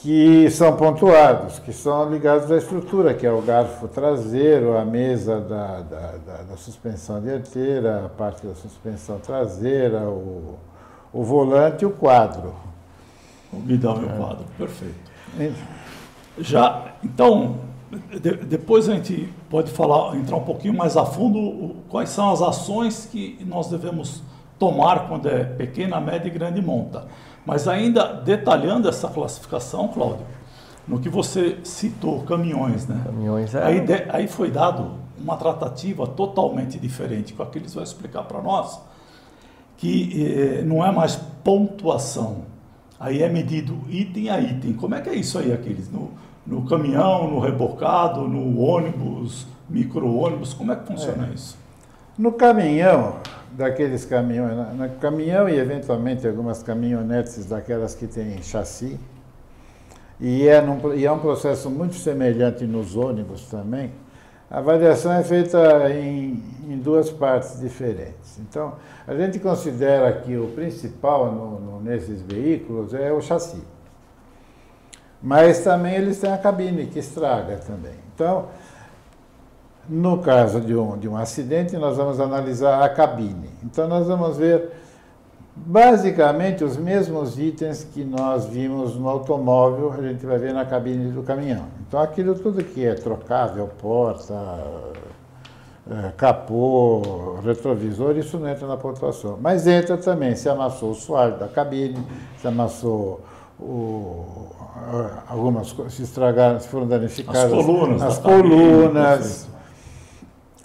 que 0.02 0.50
são 0.50 0.74
pontuados, 0.76 1.58
que 1.58 1.72
são 1.72 2.10
ligados 2.10 2.50
à 2.50 2.56
estrutura, 2.56 3.12
que 3.12 3.26
é 3.26 3.30
o 3.32 3.42
garfo 3.42 3.86
traseiro, 3.86 4.76
a 4.78 4.84
mesa 4.84 5.40
da, 5.40 5.80
da, 5.80 6.12
da- 6.26 6.42
da 6.50 6.56
suspensão 6.56 7.20
dianteira, 7.20 8.06
a 8.06 8.08
parte 8.08 8.46
da 8.46 8.54
suspensão 8.54 9.18
traseira, 9.18 10.00
o, 10.08 10.54
o 11.12 11.22
volante 11.22 11.82
e 11.82 11.86
o 11.86 11.90
quadro. 11.90 12.54
O 13.52 13.58
guidão 13.58 14.00
e 14.00 14.06
o 14.06 14.08
quadro, 14.16 14.44
perfeito. 14.56 14.94
Já, 16.38 16.92
então, 17.04 17.56
de- 18.22 18.36
depois 18.36 18.88
a 18.88 18.94
gente 18.94 19.28
pode 19.50 19.70
falar, 19.70 20.16
entrar 20.16 20.36
um 20.36 20.44
pouquinho 20.44 20.72
mais 20.74 20.96
a 20.96 21.04
fundo, 21.04 21.76
quais 21.90 22.08
são 22.08 22.30
as 22.32 22.40
ações 22.40 23.04
que 23.10 23.44
nós 23.46 23.68
devemos 23.68 24.22
tomar 24.58 25.08
quando 25.08 25.28
é 25.28 25.44
pequena, 25.44 26.00
média 26.00 26.28
e 26.28 26.30
grande 26.30 26.62
monta. 26.62 27.06
Mas 27.44 27.66
ainda 27.66 28.12
detalhando 28.12 28.88
essa 28.88 29.08
classificação, 29.08 29.88
Cláudio, 29.88 30.26
no 30.86 30.98
que 31.00 31.08
você 31.08 31.58
citou, 31.64 32.20
caminhões, 32.22 32.86
né? 32.86 33.00
Caminhões 33.04 33.54
é. 33.54 33.62
Aí, 33.64 33.80
de- 33.80 34.06
aí 34.10 34.26
foi 34.28 34.50
dado 34.50 34.92
uma 35.18 35.36
tratativa 35.36 36.06
totalmente 36.06 36.78
diferente, 36.78 37.34
que 37.34 37.58
eles 37.58 37.74
vão 37.74 37.82
explicar 37.82 38.22
para 38.24 38.40
nós, 38.40 38.80
que 39.76 40.58
eh, 40.60 40.62
não 40.62 40.84
é 40.84 40.90
mais 40.90 41.16
pontuação, 41.44 42.42
aí 42.98 43.22
é 43.22 43.28
medido 43.28 43.78
item 43.88 44.28
a 44.30 44.40
item. 44.40 44.72
Como 44.74 44.94
é 44.94 45.00
que 45.00 45.08
é 45.10 45.14
isso 45.14 45.38
aí, 45.38 45.52
aqueles? 45.52 45.90
No, 45.90 46.10
no 46.46 46.62
caminhão, 46.66 47.30
no 47.30 47.38
rebocado, 47.40 48.26
no 48.28 48.58
ônibus, 48.60 49.46
micro-ônibus, 49.68 50.52
como 50.54 50.72
é 50.72 50.76
que 50.76 50.86
funciona 50.86 51.30
isso? 51.34 51.56
No 52.18 52.32
caminhão, 52.32 53.16
daqueles 53.52 54.04
caminhões, 54.04 54.56
na- 54.56 54.72
no 54.86 54.88
caminhão 54.96 55.48
e 55.48 55.58
eventualmente 55.58 56.26
algumas 56.26 56.62
caminhonetes 56.62 57.46
daquelas 57.46 57.94
que 57.94 58.06
têm 58.06 58.42
chassi, 58.42 58.98
e 60.20 60.46
é, 60.46 60.60
num- 60.60 60.94
e 60.94 61.04
é 61.06 61.10
um 61.12 61.18
processo 61.18 61.70
muito 61.70 61.94
semelhante 61.94 62.64
nos 62.64 62.96
ônibus 62.96 63.48
também, 63.50 63.90
a 64.50 64.58
avaliação 64.58 65.12
é 65.12 65.22
feita 65.22 65.90
em, 65.90 66.42
em 66.68 66.76
duas 66.78 67.08
partes 67.10 67.60
diferentes. 67.60 68.38
Então, 68.40 68.74
a 69.06 69.14
gente 69.14 69.38
considera 69.38 70.12
que 70.12 70.36
o 70.36 70.48
principal 70.48 71.32
no- 71.32 71.60
no- 71.60 71.80
nesses 71.80 72.20
veículos 72.22 72.92
é 72.92 73.12
o 73.12 73.20
chassi. 73.20 73.62
Mas 75.22 75.62
também 75.62 75.94
eles 75.94 76.18
têm 76.18 76.32
a 76.32 76.38
cabine 76.38 76.86
que 76.86 76.98
estraga 76.98 77.56
também. 77.58 77.92
Então, 78.14 78.46
no 79.90 80.18
caso 80.18 80.60
de 80.60 80.76
um, 80.76 80.96
de 80.96 81.08
um 81.08 81.16
acidente, 81.16 81.76
nós 81.76 81.96
vamos 81.96 82.20
analisar 82.20 82.80
a 82.80 82.88
cabine. 82.88 83.50
Então, 83.64 83.88
nós 83.88 84.06
vamos 84.06 84.36
ver 84.36 84.70
basicamente 85.56 86.62
os 86.62 86.76
mesmos 86.76 87.38
itens 87.38 87.82
que 87.82 88.04
nós 88.04 88.46
vimos 88.46 88.94
no 88.94 89.08
automóvel, 89.08 89.92
a 89.92 90.00
gente 90.00 90.24
vai 90.24 90.38
ver 90.38 90.54
na 90.54 90.64
cabine 90.64 91.10
do 91.10 91.24
caminhão. 91.24 91.64
Então, 91.86 92.00
aquilo 92.00 92.36
tudo 92.36 92.62
que 92.62 92.86
é 92.86 92.94
trocável, 92.94 93.68
porta, 93.82 94.34
eh, 95.90 96.12
capô, 96.16 97.40
retrovisor, 97.44 98.16
isso 98.16 98.38
não 98.38 98.48
entra 98.48 98.68
na 98.68 98.76
pontuação. 98.76 99.38
Mas 99.40 99.66
entra 99.66 99.96
também 99.96 100.36
se 100.36 100.48
amassou 100.48 100.92
o 100.92 100.94
soalho 100.94 101.36
da 101.36 101.48
cabine, 101.48 101.98
se 102.40 102.46
amassou 102.46 103.20
o, 103.58 104.46
ah, 104.76 105.24
algumas 105.28 105.72
coisas, 105.72 105.94
se 105.94 106.02
estragaram, 106.02 106.60
se 106.60 106.68
foram 106.68 106.86
danificadas 106.86 107.52
As 107.52 107.64
colunas 107.64 108.02
as 108.02 108.18
colunas. 108.18 109.49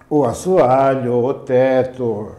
O 0.10 0.24
assoalho, 0.26 1.13
o 1.24 1.34
teto. 1.34 2.32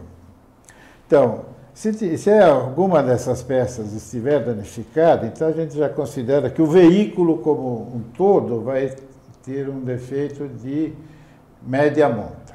Então, 1.05 1.41
se, 1.73 2.17
se 2.17 2.31
alguma 2.31 3.03
dessas 3.03 3.43
peças 3.43 3.93
estiver 3.93 4.43
danificada, 4.43 5.27
então 5.27 5.47
a 5.47 5.51
gente 5.51 5.77
já 5.77 5.87
considera 5.89 6.49
que 6.49 6.61
o 6.61 6.65
veículo 6.65 7.37
como 7.39 7.91
um 7.95 8.01
todo 8.15 8.61
vai 8.61 8.93
ter 9.45 9.69
um 9.69 9.81
defeito 9.81 10.47
de 10.47 10.93
média 11.61 12.09
monta. 12.09 12.47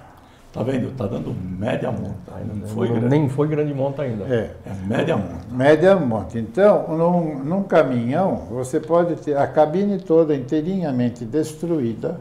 Tá 0.52 0.62
vendo? 0.62 0.94
Tá 0.94 1.06
dando 1.06 1.32
média 1.32 1.90
monta, 1.90 2.34
ainda 2.36 2.52
não 2.52 2.66
foi 2.66 2.88
grande. 2.88 3.08
Nem 3.08 3.26
foi 3.28 3.48
grande 3.48 3.72
monta 3.72 4.02
ainda. 4.02 4.24
É, 4.24 4.50
É 4.66 4.74
média 4.86 5.16
monta. 5.16 5.46
média 5.50 5.96
monta. 5.96 6.38
Então, 6.38 6.94
num, 6.94 7.38
num 7.42 7.62
caminhão, 7.62 8.36
você 8.50 8.78
pode 8.78 9.16
ter 9.16 9.34
a 9.34 9.46
cabine 9.46 9.98
toda 9.98 10.34
inteirinhamente 10.36 11.24
destruída, 11.24 12.20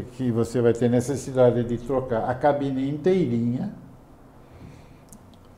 que 0.00 0.30
você 0.30 0.60
vai 0.60 0.72
ter 0.72 0.88
necessidade 0.88 1.62
de 1.64 1.78
trocar 1.78 2.28
a 2.28 2.34
cabine 2.34 2.88
inteirinha, 2.88 3.70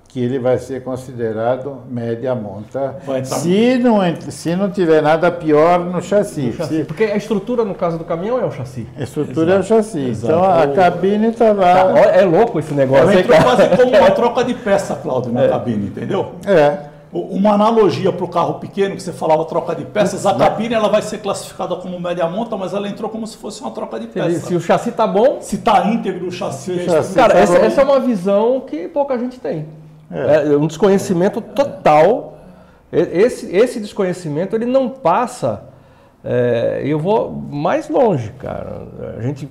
que 0.08 0.20
ele 0.20 0.38
vai 0.38 0.58
ser 0.58 0.84
considerado 0.84 1.82
média 1.90 2.36
monta, 2.36 2.94
se 3.24 3.76
não, 3.78 3.98
se 4.30 4.54
não 4.54 4.70
tiver 4.70 5.02
nada 5.02 5.28
pior 5.28 5.80
no 5.80 6.00
chassi. 6.00 6.52
Chassi. 6.52 6.78
Se- 6.78 6.84
Porque 6.84 7.02
a 7.04 7.16
estrutura, 7.16 7.64
no 7.64 7.74
caso 7.74 7.98
do 7.98 8.04
caminhão, 8.04 8.38
é 8.40 8.44
o 8.44 8.50
chassi. 8.52 8.86
a 8.96 9.02
estrutura 9.02 9.54
é 9.54 9.58
o 9.58 9.62
chassi. 9.64 9.98
Exato. 10.10 10.32
Então, 10.32 10.44
a 10.44 10.64
O- 10.66 10.74
cabine 10.74 11.26
está 11.28 11.46
Tá, 11.52 11.52
lá. 11.52 11.92
ó, 11.94 11.98
é 11.98 12.24
louco 12.24 12.60
esse 12.60 12.72
negócio. 12.74 13.02
Ela 13.10 13.20
entrou 13.20 13.42
quase 13.42 13.68
como 13.76 13.90
uma 13.96 14.10
troca 14.12 14.44
de 14.44 14.54
peça, 14.54 14.94
Cláudio, 14.94 15.32
na 15.32 15.48
cabine, 15.48 15.88
entendeu? 15.88 16.34
É. 16.46 16.93
Uma 17.14 17.52
analogia 17.52 18.12
para 18.12 18.24
o 18.24 18.28
carro 18.28 18.54
pequeno, 18.54 18.96
que 18.96 19.02
você 19.02 19.12
falava 19.12 19.44
troca 19.44 19.72
de 19.74 19.84
peças, 19.84 20.26
a 20.26 20.34
cabine 20.34 20.74
ela 20.74 20.88
vai 20.88 21.00
ser 21.00 21.18
classificada 21.18 21.76
como 21.76 22.00
média 22.00 22.26
monta, 22.26 22.56
mas 22.56 22.74
ela 22.74 22.88
entrou 22.88 23.08
como 23.08 23.24
se 23.24 23.36
fosse 23.36 23.60
uma 23.60 23.70
troca 23.70 24.00
de 24.00 24.06
Se, 24.06 24.12
peça. 24.12 24.46
se 24.48 24.54
o 24.56 24.60
chassi 24.60 24.90
tá 24.90 25.06
bom, 25.06 25.38
Se 25.40 25.54
está 25.54 25.86
íntegro 25.86 26.26
o 26.26 26.32
chassi, 26.32 26.72
o 26.72 26.80
a 26.80 26.84
chassi- 26.96 27.14
cara, 27.14 27.34
tá 27.34 27.38
essa, 27.38 27.56
essa 27.58 27.80
é 27.82 27.84
uma 27.84 28.00
visão 28.00 28.60
que 28.66 28.88
pouca 28.88 29.16
gente 29.16 29.38
tem. 29.38 29.66
É. 30.10 30.52
É 30.52 30.56
um 30.56 30.66
desconhecimento 30.66 31.40
total. 31.40 32.38
Esse, 32.92 33.54
esse 33.54 33.78
desconhecimento 33.80 34.54
ele 34.56 34.66
não 34.66 34.88
passa. 34.88 35.62
é, 36.24 36.82
eu 36.84 36.98
vou 36.98 37.30
mais 37.30 37.88
longe, 37.88 38.30
cara. 38.38 38.86
A 39.18 39.22
gente, 39.22 39.48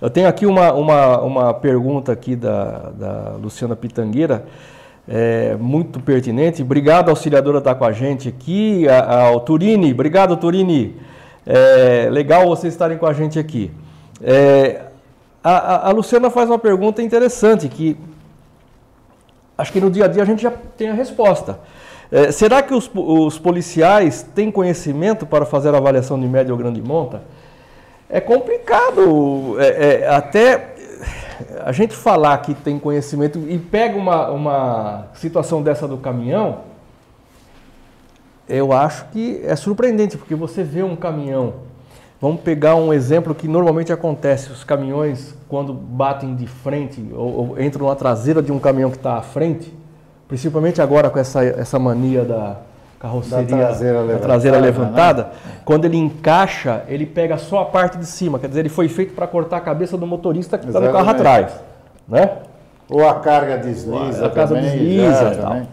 eu 0.00 0.08
tenho 0.08 0.28
aqui 0.28 0.46
uma, 0.46 0.72
uma, 0.72 1.20
uma 1.20 1.54
pergunta 1.54 2.12
aqui 2.12 2.34
da, 2.36 2.90
da 2.90 3.30
Luciana 3.42 3.74
Pitangueira, 3.76 4.46
é, 5.08 5.56
muito 5.58 6.00
pertinente. 6.00 6.62
Obrigado, 6.62 7.08
auxiliadora, 7.10 7.58
estar 7.58 7.74
com 7.74 7.84
a 7.84 7.92
gente 7.92 8.28
aqui. 8.28 8.88
A- 8.88 9.26
Ao 9.26 9.40
Turini, 9.40 9.92
obrigado, 9.92 10.36
Turini. 10.36 10.96
É, 11.46 12.08
legal 12.10 12.46
vocês 12.48 12.72
estarem 12.72 12.98
com 12.98 13.06
a 13.06 13.12
gente 13.12 13.38
aqui. 13.38 13.70
É, 14.22 14.82
a, 15.42 15.88
a- 15.88 15.92
Luciana 15.92 16.28
faz 16.30 16.48
uma 16.50 16.58
pergunta 16.58 17.00
interessante 17.02 17.68
que 17.68 17.96
acho 19.56 19.72
que 19.72 19.80
no 19.80 19.90
dia 19.90 20.04
a 20.06 20.08
dia 20.08 20.22
a 20.22 20.26
gente 20.26 20.42
já 20.42 20.50
tem 20.76 20.88
a 20.90 20.94
resposta. 20.94 21.60
É, 22.10 22.30
será 22.30 22.62
que 22.62 22.74
os, 22.74 22.90
os 22.94 23.38
policiais 23.38 24.24
têm 24.34 24.50
conhecimento 24.50 25.26
para 25.26 25.44
fazer 25.44 25.74
avaliação 25.74 26.18
de 26.20 26.26
média 26.26 26.52
ou 26.52 26.58
grande 26.58 26.80
monta? 26.80 27.22
É 28.08 28.20
complicado. 28.20 29.56
é, 29.58 30.02
é, 30.04 30.08
até 30.08 30.75
a 31.64 31.72
gente 31.72 31.94
falar 31.94 32.38
que 32.38 32.54
tem 32.54 32.78
conhecimento 32.78 33.38
e 33.48 33.58
pega 33.58 33.96
uma, 33.96 34.30
uma 34.30 35.06
situação 35.14 35.62
dessa 35.62 35.86
do 35.86 35.96
caminhão, 35.96 36.60
eu 38.48 38.72
acho 38.72 39.06
que 39.06 39.40
é 39.44 39.56
surpreendente, 39.56 40.16
porque 40.16 40.34
você 40.34 40.62
vê 40.62 40.82
um 40.82 40.94
caminhão. 40.94 41.54
Vamos 42.20 42.40
pegar 42.40 42.76
um 42.76 42.92
exemplo 42.92 43.34
que 43.34 43.46
normalmente 43.46 43.92
acontece: 43.92 44.50
os 44.50 44.64
caminhões, 44.64 45.34
quando 45.48 45.72
batem 45.72 46.34
de 46.34 46.46
frente 46.46 47.04
ou, 47.12 47.50
ou 47.50 47.60
entram 47.60 47.88
na 47.88 47.94
traseira 47.94 48.42
de 48.42 48.50
um 48.52 48.58
caminhão 48.58 48.90
que 48.90 48.96
está 48.96 49.16
à 49.16 49.22
frente, 49.22 49.72
principalmente 50.26 50.80
agora 50.80 51.10
com 51.10 51.18
essa, 51.18 51.44
essa 51.44 51.78
mania 51.78 52.24
da 52.24 52.56
carroceria, 53.06 53.56
traseira 53.56 54.04
da 54.04 54.18
traseira 54.18 54.58
levantada, 54.58 55.22
levantada, 55.22 55.30
quando 55.64 55.84
ele 55.84 55.96
encaixa, 55.96 56.82
ele 56.88 57.06
pega 57.06 57.38
só 57.38 57.60
a 57.60 57.64
parte 57.64 57.96
de 57.96 58.06
cima, 58.06 58.38
quer 58.38 58.48
dizer, 58.48 58.60
ele 58.60 58.68
foi 58.68 58.88
feito 58.88 59.14
para 59.14 59.26
cortar 59.26 59.58
a 59.58 59.60
cabeça 59.60 59.96
do 59.96 60.06
motorista 60.06 60.58
que 60.58 60.66
está 60.66 60.80
no 60.80 60.92
carro 60.92 61.10
atrás. 61.10 61.52
Né? 62.08 62.30
Ou 62.88 63.08
a 63.08 63.14
carga 63.14 63.58
desliza 63.58 64.26
A 64.26 64.30
casa 64.30 64.54
também, 64.54 64.70
desliza 64.70 65.12
já, 65.12 65.32
e 65.32 65.36
tal. 65.36 65.50
também. 65.50 65.68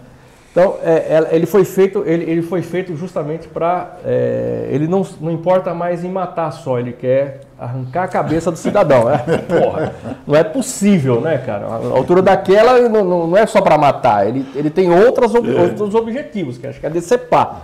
Então, 0.53 0.75
é, 0.83 1.29
ele 1.31 1.47
foi 1.47 1.65
feito, 1.65 2.03
ele, 2.05 2.29
ele 2.29 2.41
foi 2.43 2.61
feito 2.61 2.95
justamente 2.95 3.47
para. 3.47 3.97
É, 4.05 4.67
ele 4.69 4.87
não, 4.87 5.03
não 5.19 5.31
importa 5.31 5.73
mais 5.73 6.03
em 6.03 6.11
matar 6.11 6.51
só, 6.51 6.77
ele 6.77 6.93
quer 6.93 7.41
arrancar 7.59 8.03
a 8.03 8.07
cabeça 8.07 8.51
do 8.51 8.57
cidadão. 8.57 9.05
Né? 9.05 9.17
Porra, 9.49 9.95
não 10.27 10.35
é 10.35 10.43
possível, 10.43 11.19
né, 11.19 11.39
cara? 11.39 11.65
A 11.65 11.97
altura 11.97 12.21
daquela 12.21 12.87
não, 12.87 13.03
não 13.03 13.35
é 13.35 13.47
só 13.47 13.61
para 13.61 13.79
matar, 13.79 14.27
ele, 14.27 14.45
ele 14.53 14.69
tem 14.69 14.93
outras, 14.93 15.33
ob, 15.33 15.49
é. 15.49 15.59
outros 15.59 15.95
objetivos, 15.95 16.59
que 16.59 16.67
acho 16.67 16.79
que 16.79 16.85
é 16.85 16.89
decepar. 16.91 17.63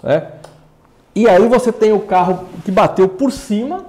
Né? 0.00 0.28
E 1.16 1.28
aí 1.28 1.44
você 1.48 1.72
tem 1.72 1.92
o 1.92 1.98
carro 1.98 2.44
que 2.64 2.70
bateu 2.70 3.08
por 3.08 3.32
cima. 3.32 3.84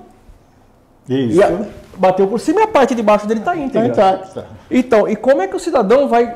Isso. 1.07 1.39
A, 1.43 1.51
bateu 1.95 2.25
por 2.25 2.39
cima 2.39 2.61
e 2.61 2.63
a 2.63 2.67
parte 2.67 2.95
de 2.95 3.03
baixo 3.03 3.27
dele 3.27 3.41
está 3.41 3.55
íntegra. 3.55 3.89
Está 3.89 4.13
intacta. 4.13 4.47
Então, 4.71 5.07
e 5.07 5.15
como 5.15 5.39
é 5.39 5.47
que 5.47 5.55
o 5.55 5.59
cidadão 5.59 6.07
vai 6.07 6.35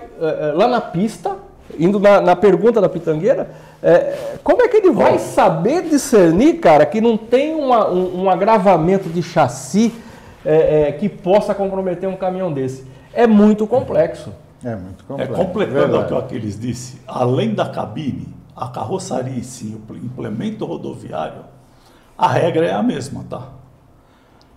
lá 0.54 0.68
na 0.68 0.80
pista 0.80 1.36
indo 1.80 2.00
na, 2.00 2.22
na 2.22 2.36
pergunta 2.36 2.80
da 2.80 2.90
pitangueira, 2.90 3.52
é, 3.82 4.38
como 4.44 4.62
é 4.62 4.68
que 4.68 4.78
ele 4.78 4.92
vai 4.92 5.20
saber 5.20 5.84
discernir, 5.84 6.60
cara, 6.60 6.86
que 6.86 7.02
não 7.02 7.18
tem 7.18 7.54
uma, 7.54 7.90
um, 7.90 8.24
um, 8.24 8.30
agravamento 8.30 9.10
de 9.10 9.22
chassi 9.22 9.94
é, 10.46 10.88
é, 10.88 10.92
que 10.92 11.10
possa 11.10 11.54
comprometer 11.54 12.08
um 12.08 12.16
caminhão 12.16 12.52
desse? 12.52 12.86
É 13.14 13.28
muito 13.28 13.68
complexo. 13.68 14.32
É 14.64 14.76
muito 14.76 15.04
complexo. 15.04 15.34
É, 15.34 15.36
completando 15.36 16.00
o 16.00 16.06
que 16.06 16.14
o 16.14 16.18
Aquiles 16.18 16.60
disse, 16.60 17.02
além 17.08 17.54
da 17.54 17.68
cabine, 17.68 18.28
a 18.56 18.68
carroçaria 18.68 19.38
e 19.38 19.44
sim, 19.44 19.80
o 19.90 19.96
implemento 19.96 20.66
rodoviário, 20.66 21.44
a 22.18 22.28
regra 22.28 22.66
é 22.66 22.74
a 22.74 22.84
mesma, 22.84 23.26
tá? 23.30 23.48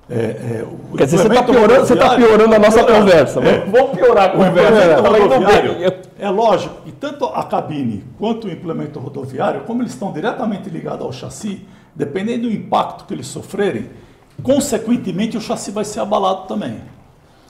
É, 0.08 0.14
é, 0.14 0.66
Quer 0.96 1.04
dizer, 1.04 1.16
você 1.18 1.26
está 1.26 1.42
piorando, 1.42 1.86
você 1.86 1.96
tá 1.96 2.14
piorando 2.14 2.54
a 2.54 2.58
nossa 2.60 2.84
conversa. 2.84 3.40
É, 3.40 3.66
vamos 3.66 3.90
piorar 3.90 4.26
a 4.26 4.28
conversa. 4.30 5.00
rodoviário, 5.00 5.76
é 6.18 6.30
lógico 6.30 6.82
que 6.84 6.92
tanto 6.92 7.24
a 7.24 7.42
cabine 7.42 8.04
quanto 8.18 8.46
o 8.46 8.50
implemento 8.50 9.00
rodoviário, 9.00 9.62
como 9.62 9.82
eles 9.82 9.92
estão 9.92 10.12
diretamente 10.12 10.70
ligados 10.70 11.04
ao 11.04 11.12
chassi, 11.12 11.66
dependendo 11.94 12.48
do 12.48 12.54
impacto 12.54 13.04
que 13.04 13.14
eles 13.14 13.26
sofrerem, 13.26 13.90
consequentemente 14.42 15.36
o 15.36 15.40
chassi 15.40 15.72
vai 15.72 15.84
ser 15.84 16.00
abalado 16.00 16.46
também. 16.46 16.80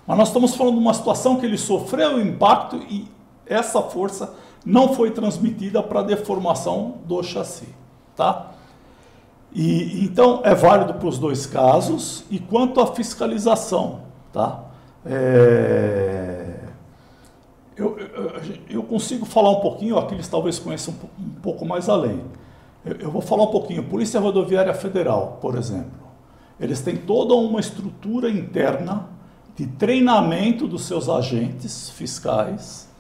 Mas 0.07 0.17
nós 0.17 0.29
estamos 0.29 0.55
falando 0.55 0.75
de 0.75 0.81
uma 0.81 0.95
situação 0.95 1.37
que 1.37 1.45
ele 1.45 1.59
sofreu 1.59 2.17
o 2.17 2.21
impacto 2.21 2.77
e 2.89 3.07
essa 3.45 3.83
força 3.83 4.35
não 4.65 4.95
foi 4.95 5.11
transmitida 5.11 5.83
para 5.83 6.01
a 6.01 6.03
deformação 6.03 6.95
do 7.05 7.23
chassi. 7.23 7.69
Tá? 8.17 8.53
E, 9.59 10.05
então, 10.05 10.43
é 10.45 10.55
válido 10.55 10.93
para 10.93 11.09
os 11.09 11.19
dois 11.19 11.47
casos. 11.47 12.25
E 12.31 12.39
quanto 12.39 12.79
à 12.79 12.89
fiscalização, 12.89 14.03
tá? 14.31 14.63
É, 15.07 16.57
eu, 17.75 17.99
eu, 17.99 18.33
eu, 18.69 18.83
consigo 18.83 19.25
falar 19.25 19.51
um 19.53 19.61
pouquinho, 19.61 19.97
aqueles 19.97 20.29
talvez 20.29 20.59
conheçam 20.59 20.93
um, 21.19 21.23
um 21.25 21.31
pouco 21.41 21.65
mais 21.65 21.89
além. 21.89 22.21
Eu, 22.85 22.97
eu, 22.97 23.11
vou 23.11 23.23
falar 23.23 23.45
um 23.45 23.51
pouquinho. 23.51 23.83
Polícia 23.85 24.21
Rodoviária 24.21 24.75
Federal, 24.75 25.39
por 25.41 25.57
exemplo. 25.57 26.07
Eles 26.61 26.83
têm 26.83 26.97
toda 26.99 27.33
uma 27.33 27.59
estrutura 27.59 28.29
interna 28.29 29.09
de 29.57 29.67
treinamento 29.67 30.69
dos 30.69 30.85
seus 30.85 31.09
agentes 31.09 31.89
fiscais 31.89 32.91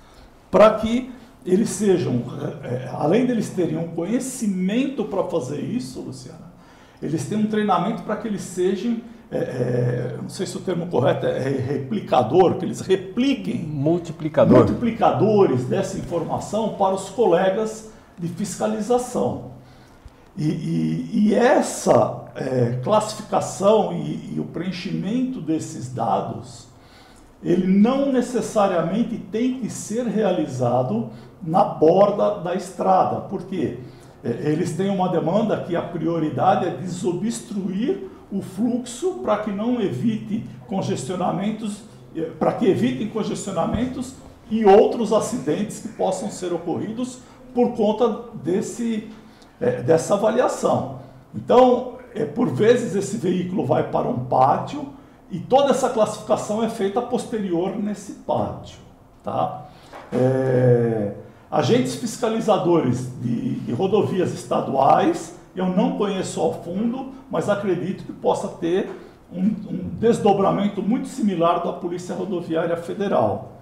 para 0.51 0.71
que 0.77 1.12
eles 1.45 1.69
sejam, 1.69 2.23
é, 2.64 2.88
além 2.95 3.27
deles 3.27 3.51
terem 3.51 3.77
um 3.77 3.88
conhecimento 3.88 5.05
para 5.05 5.23
fazer 5.25 5.61
isso, 5.61 6.01
Luciana, 6.01 6.46
eles 7.03 7.27
têm 7.29 7.39
um 7.39 7.47
treinamento 7.47 8.03
para 8.03 8.17
que 8.17 8.29
eles 8.29 8.43
sejam, 8.43 8.99
é, 9.31 9.39
é, 9.39 10.17
não 10.21 10.29
sei 10.29 10.47
se 10.47 10.57
o 10.57 10.61
termo 10.61 10.87
correto 10.87 11.27
é 11.27 11.49
replicador, 11.49 12.55
que 12.55 12.65
eles 12.65 12.81
repliquem. 12.81 13.59
Multiplicador. 13.59 14.59
Multiplicadores 14.59 15.65
dessa 15.65 15.99
informação 15.99 16.75
para 16.75 16.95
os 16.95 17.09
colegas 17.11 17.91
de 18.19 18.29
fiscalização. 18.29 19.57
E, 20.37 20.45
e, 20.45 21.11
e 21.13 21.35
essa 21.35 22.25
é, 22.35 22.79
classificação 22.83 23.93
e, 23.95 24.35
e 24.35 24.41
o 24.41 24.45
preenchimento 24.45 25.41
desses 25.41 25.93
dados, 25.93 26.69
ele 27.43 27.67
não 27.67 28.13
necessariamente 28.13 29.19
tem 29.19 29.61
que 29.61 29.71
ser 29.71 30.07
realizado 30.07 31.11
na 31.43 31.65
borda 31.65 32.41
da 32.41 32.55
estrada. 32.55 33.21
Por 33.23 33.45
quê? 33.45 33.79
É, 33.79 33.96
eles 34.27 34.77
têm 34.77 34.91
uma 34.91 35.09
demanda 35.09 35.61
que 35.61 35.77
a 35.77 35.83
prioridade 35.83 36.67
é 36.67 36.71
desobstruir 36.71 38.09
o 38.31 38.43
fluxo 38.43 39.21
para 39.23 39.39
que 39.39 39.51
não 39.51 39.81
evite 39.81 40.45
congestionamentos, 40.67 41.83
é, 42.15 42.23
para 42.23 42.53
que 42.53 42.67
evitem 42.67 43.09
congestionamentos 43.09 44.15
e 44.51 44.65
outros 44.65 45.12
acidentes 45.12 45.81
que 45.81 45.89
possam 45.89 46.31
ser 46.31 46.53
ocorridos 46.53 47.21
por 47.55 47.75
conta 47.75 48.25
desse, 48.43 49.11
é, 49.61 49.83
dessa 49.83 50.15
avaliação. 50.15 51.01
Então, 51.35 51.97
é, 52.15 52.25
por 52.25 52.49
vezes 52.49 52.95
esse 52.95 53.17
veículo 53.17 53.65
vai 53.65 53.91
para 53.91 54.09
um 54.09 54.25
pátio 54.25 54.89
e 55.31 55.39
toda 55.39 55.71
essa 55.71 55.91
classificação 55.91 56.62
é 56.62 56.69
feita 56.69 57.01
posterior 57.03 57.77
nesse 57.77 58.12
pátio. 58.12 58.79
Tá? 59.23 59.67
É, 60.12 61.12
Agentes 61.51 61.95
fiscalizadores 61.95 63.09
de, 63.21 63.61
de, 63.61 63.73
rodovias 63.73 64.35
estaduais, 64.35 65.37
eu 65.55 65.67
não 65.67 65.97
conheço 65.97 66.41
ao 66.41 66.63
fundo, 66.63 67.13
mas 67.31 67.49
acredito 67.49 68.05
que 68.05 68.13
possa 68.13 68.49
ter 68.49 68.91
um, 69.33 69.43
um 69.43 69.89
desdobramento 69.93 70.83
muito 70.83 71.07
similar 71.09 71.63
da 71.63 71.73
Polícia 71.73 72.15
Rodoviária 72.15 72.77
Federal. 72.77 73.61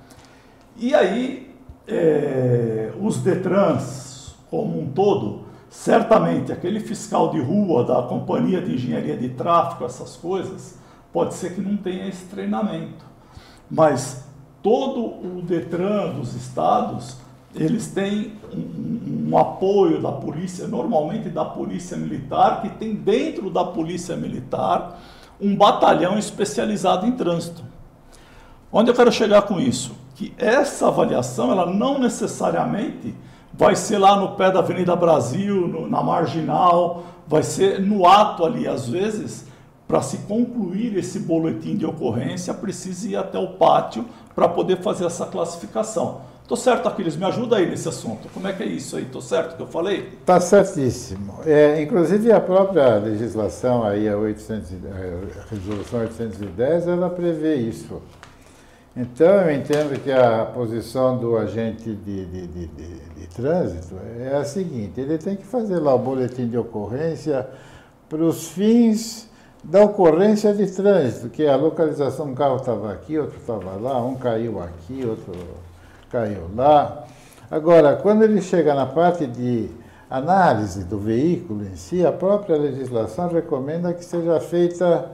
E 0.76 0.94
aí, 0.94 1.54
é, 1.86 2.90
os 3.00 3.18
Detrans, 3.18 4.34
como 4.50 4.80
um 4.80 4.90
todo, 4.90 5.44
certamente 5.68 6.52
aquele 6.52 6.80
fiscal 6.80 7.30
de 7.30 7.40
rua 7.40 7.84
da 7.84 8.02
Companhia 8.02 8.62
de 8.62 8.74
Engenharia 8.74 9.16
de 9.16 9.28
Tráfego, 9.28 9.84
essas 9.84 10.16
coisas, 10.16 10.78
pode 11.12 11.34
ser 11.34 11.54
que 11.54 11.60
não 11.60 11.76
tenha 11.76 12.08
esse 12.08 12.24
treinamento. 12.26 13.04
Mas 13.70 14.24
todo 14.62 15.04
o 15.04 15.42
Detran 15.42 16.14
dos 16.14 16.34
estados 16.34 17.23
eles 17.54 17.88
têm 17.88 18.32
um, 18.52 19.28
um, 19.30 19.38
apoio 19.38 20.00
da 20.00 20.10
polícia, 20.10 20.66
normalmente 20.66 21.28
da 21.28 21.44
polícia 21.44 21.96
militar, 21.96 22.62
que 22.62 22.68
tem 22.70 22.94
dentro 22.94 23.48
da 23.50 23.64
polícia 23.64 24.16
militar 24.16 25.00
um 25.40 25.54
batalhão 25.54 26.18
especializado 26.18 27.06
em 27.06 27.12
trânsito. 27.12 27.64
Onde 28.72 28.90
eu 28.90 28.94
quero 28.94 29.12
chegar 29.12 29.42
com 29.42 29.60
isso? 29.60 29.94
Que 30.16 30.32
essa 30.36 30.88
avaliação, 30.88 31.52
ela 31.52 31.66
não 31.66 31.98
necessariamente 31.98 33.14
vai 33.52 33.76
ser 33.76 33.98
lá 33.98 34.16
no 34.16 34.32
pé 34.32 34.50
da 34.50 34.58
Avenida 34.58 34.96
Brasil, 34.96 35.68
no, 35.68 35.88
na 35.88 36.02
marginal, 36.02 37.04
vai 37.26 37.42
ser 37.42 37.80
no 37.80 38.06
ato 38.06 38.44
ali, 38.44 38.66
às 38.66 38.88
vezes, 38.88 39.46
para 39.86 40.02
se 40.02 40.18
concluir 40.18 40.96
esse 40.96 41.20
boletim 41.20 41.76
de 41.76 41.86
ocorrência, 41.86 42.52
precisa 42.52 43.08
ir 43.08 43.16
até 43.16 43.38
o 43.38 43.52
pátio 43.52 44.06
para 44.34 44.48
poder 44.48 44.80
fazer 44.80 45.04
essa 45.04 45.26
classificação. 45.26 46.22
Tô 46.46 46.56
certo, 46.56 46.86
Aquiles, 46.86 47.16
me 47.16 47.24
ajuda 47.24 47.56
aí 47.56 47.66
nesse 47.66 47.88
assunto. 47.88 48.28
Como 48.34 48.46
é 48.46 48.52
que 48.52 48.62
é 48.62 48.66
isso 48.66 48.96
aí? 48.96 49.06
Tô 49.06 49.22
certo 49.22 49.56
que 49.56 49.62
eu 49.62 49.66
falei? 49.66 50.10
Tá 50.26 50.38
certíssimo. 50.38 51.40
É, 51.46 51.80
inclusive 51.80 52.30
a 52.30 52.38
própria 52.38 52.96
legislação 52.96 53.82
aí, 53.82 54.06
a, 54.06 54.18
800, 54.18 54.72
a 54.72 55.54
resolução 55.54 56.00
810, 56.00 56.86
ela 56.86 57.08
prevê 57.08 57.54
isso. 57.54 58.02
Então 58.94 59.26
eu 59.26 59.54
entendo 59.54 59.98
que 60.02 60.12
a 60.12 60.44
posição 60.44 61.16
do 61.16 61.38
agente 61.38 61.94
de, 61.94 62.26
de, 62.26 62.46
de, 62.46 62.66
de, 62.66 63.26
trânsito 63.34 63.96
é 64.20 64.36
a 64.36 64.44
seguinte, 64.44 65.00
ele 65.00 65.18
tem 65.18 65.34
que 65.34 65.44
fazer 65.44 65.80
lá 65.80 65.94
o 65.94 65.98
boletim 65.98 66.46
de 66.46 66.56
ocorrência 66.56 67.48
para 68.08 68.22
os 68.22 68.48
fins 68.48 69.28
da 69.64 69.82
ocorrência 69.82 70.54
de 70.54 70.70
trânsito, 70.70 71.28
que 71.30 71.42
é 71.42 71.50
a 71.50 71.56
localização, 71.56 72.26
um 72.26 72.34
carro 72.34 72.56
estava 72.56 72.92
aqui, 72.92 73.18
outro 73.18 73.38
estava 73.38 73.76
lá, 73.80 74.00
um 74.04 74.14
caiu 74.14 74.62
aqui, 74.62 75.04
outro 75.04 75.32
caiu 76.14 76.48
lá. 76.54 77.04
Agora, 77.50 77.96
quando 77.96 78.22
ele 78.22 78.40
chega 78.40 78.72
na 78.72 78.86
parte 78.86 79.26
de 79.26 79.68
análise 80.08 80.84
do 80.84 80.96
veículo 80.96 81.64
em 81.64 81.74
si, 81.74 82.06
a 82.06 82.12
própria 82.12 82.56
legislação 82.56 83.28
recomenda 83.28 83.92
que 83.92 84.04
seja 84.04 84.38
feita 84.38 85.10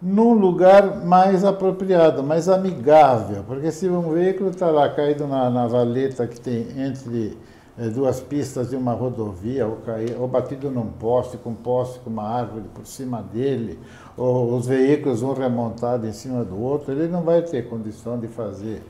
num 0.00 0.34
lugar 0.34 1.04
mais 1.04 1.44
apropriado, 1.44 2.22
mais 2.22 2.48
amigável, 2.48 3.42
porque 3.44 3.72
se 3.72 3.88
um 3.88 4.12
veículo 4.12 4.50
está 4.50 4.70
lá 4.70 4.88
caído 4.88 5.26
na, 5.26 5.50
na, 5.50 5.66
valeta 5.66 6.26
que 6.28 6.38
tem 6.38 6.66
entre 6.78 7.36
é, 7.78 7.88
duas 7.88 8.20
pistas 8.20 8.70
de 8.70 8.76
uma 8.76 8.92
rodovia, 8.92 9.66
ou, 9.66 9.76
cair, 9.76 10.14
ou 10.18 10.28
batido 10.28 10.70
num 10.70 10.86
poste, 10.86 11.38
com 11.38 11.50
um 11.50 11.54
poste 11.54 11.98
com 12.00 12.10
uma 12.10 12.28
árvore 12.28 12.66
por 12.74 12.86
cima 12.86 13.22
dele, 13.22 13.80
ou 14.16 14.54
os 14.54 14.66
veículos 14.66 15.22
um 15.22 15.32
remontado 15.32 16.06
em 16.06 16.12
cima 16.12 16.44
do 16.44 16.60
outro, 16.60 16.92
ele 16.92 17.08
não 17.08 17.22
vai 17.22 17.42
ter 17.42 17.68
condição 17.68 18.18
de 18.18 18.28
fazer 18.28 18.82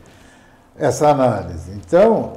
essa 0.79 1.09
análise. 1.09 1.73
Então, 1.73 2.35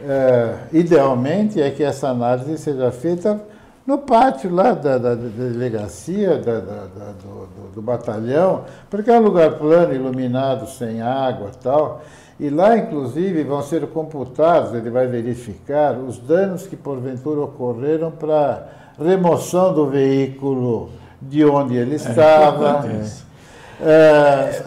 é, 0.00 0.54
idealmente 0.72 1.60
é 1.60 1.70
que 1.70 1.82
essa 1.82 2.08
análise 2.08 2.58
seja 2.58 2.90
feita 2.90 3.40
no 3.86 3.98
pátio 3.98 4.54
lá 4.54 4.72
da, 4.72 4.98
da, 4.98 5.14
da 5.14 5.28
delegacia, 5.28 6.36
da, 6.36 6.60
do, 6.60 7.72
do, 7.74 7.80
batalhão, 7.82 8.64
porque 8.90 9.10
é 9.10 9.18
um 9.18 9.22
lugar 9.22 9.52
plano, 9.52 9.94
iluminado, 9.94 10.68
sem 10.68 11.00
água 11.00 11.50
tal. 11.62 12.02
E 12.38 12.50
lá, 12.50 12.76
inclusive, 12.76 13.42
vão 13.44 13.62
ser 13.62 13.86
computados, 13.88 14.74
ele 14.74 14.90
vai 14.90 15.06
verificar 15.06 15.98
os 15.98 16.18
danos 16.18 16.66
que 16.66 16.76
porventura 16.76 17.40
ocorreram 17.40 18.10
para 18.10 18.68
remoção 19.02 19.72
do 19.72 19.86
veículo 19.86 20.90
de 21.20 21.44
onde 21.44 21.74
ele 21.76 21.94
estava. 21.94 22.86
É, 22.86 23.27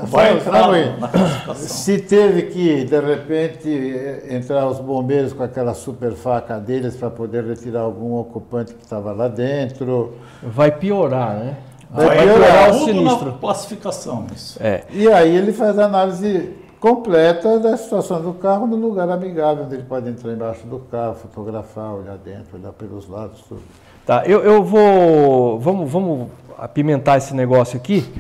vai 0.08 0.38
entrar 0.38 0.70
na. 0.70 1.56
Se 1.56 2.00
teve 2.00 2.44
que, 2.44 2.86
de 2.86 3.00
repente, 3.00 3.70
entrar 4.30 4.68
os 4.68 4.80
bombeiros 4.80 5.34
com 5.34 5.44
aquela 5.44 5.74
super 5.74 6.14
faca 6.14 6.60
deles 6.60 6.96
para 6.96 7.10
poder 7.10 7.44
retirar 7.44 7.82
algum 7.82 8.16
ocupante 8.16 8.74
que 8.74 8.84
estava 8.84 9.12
lá 9.12 9.28
dentro. 9.28 10.14
Vai 10.42 10.72
piorar, 10.72 11.36
né? 11.36 11.58
Vai, 11.90 12.06
vai 12.06 12.24
piorar 12.24 12.72
o 12.72 12.86
sinistro. 12.86 13.34
classificação, 13.34 14.28
isso. 14.34 14.58
É. 14.64 14.84
E 14.92 15.08
aí 15.12 15.36
ele 15.36 15.52
faz 15.52 15.78
a 15.78 15.86
análise 15.86 16.56
completa 16.80 17.60
da 17.60 17.78
situação 17.78 18.22
do 18.22 18.34
carro 18.34 18.66
no 18.66 18.76
lugar 18.76 19.10
amigável, 19.10 19.66
onde 19.66 19.76
ele 19.76 19.84
pode 19.84 20.10
entrar 20.10 20.32
embaixo 20.32 20.66
do 20.66 20.80
carro, 20.80 21.16
fotografar, 21.16 21.94
olhar 21.94 22.18
dentro, 22.18 22.58
olhar 22.58 22.72
pelos 22.74 23.08
lados, 23.08 23.44
tudo. 23.48 23.62
Tá, 24.06 24.24
eu, 24.26 24.44
eu 24.44 24.64
vou. 24.64 25.60
Vamos, 25.60 25.92
vamos 25.92 26.28
apimentar 26.58 27.18
esse 27.18 27.36
negócio 27.36 27.78
aqui, 27.78 28.12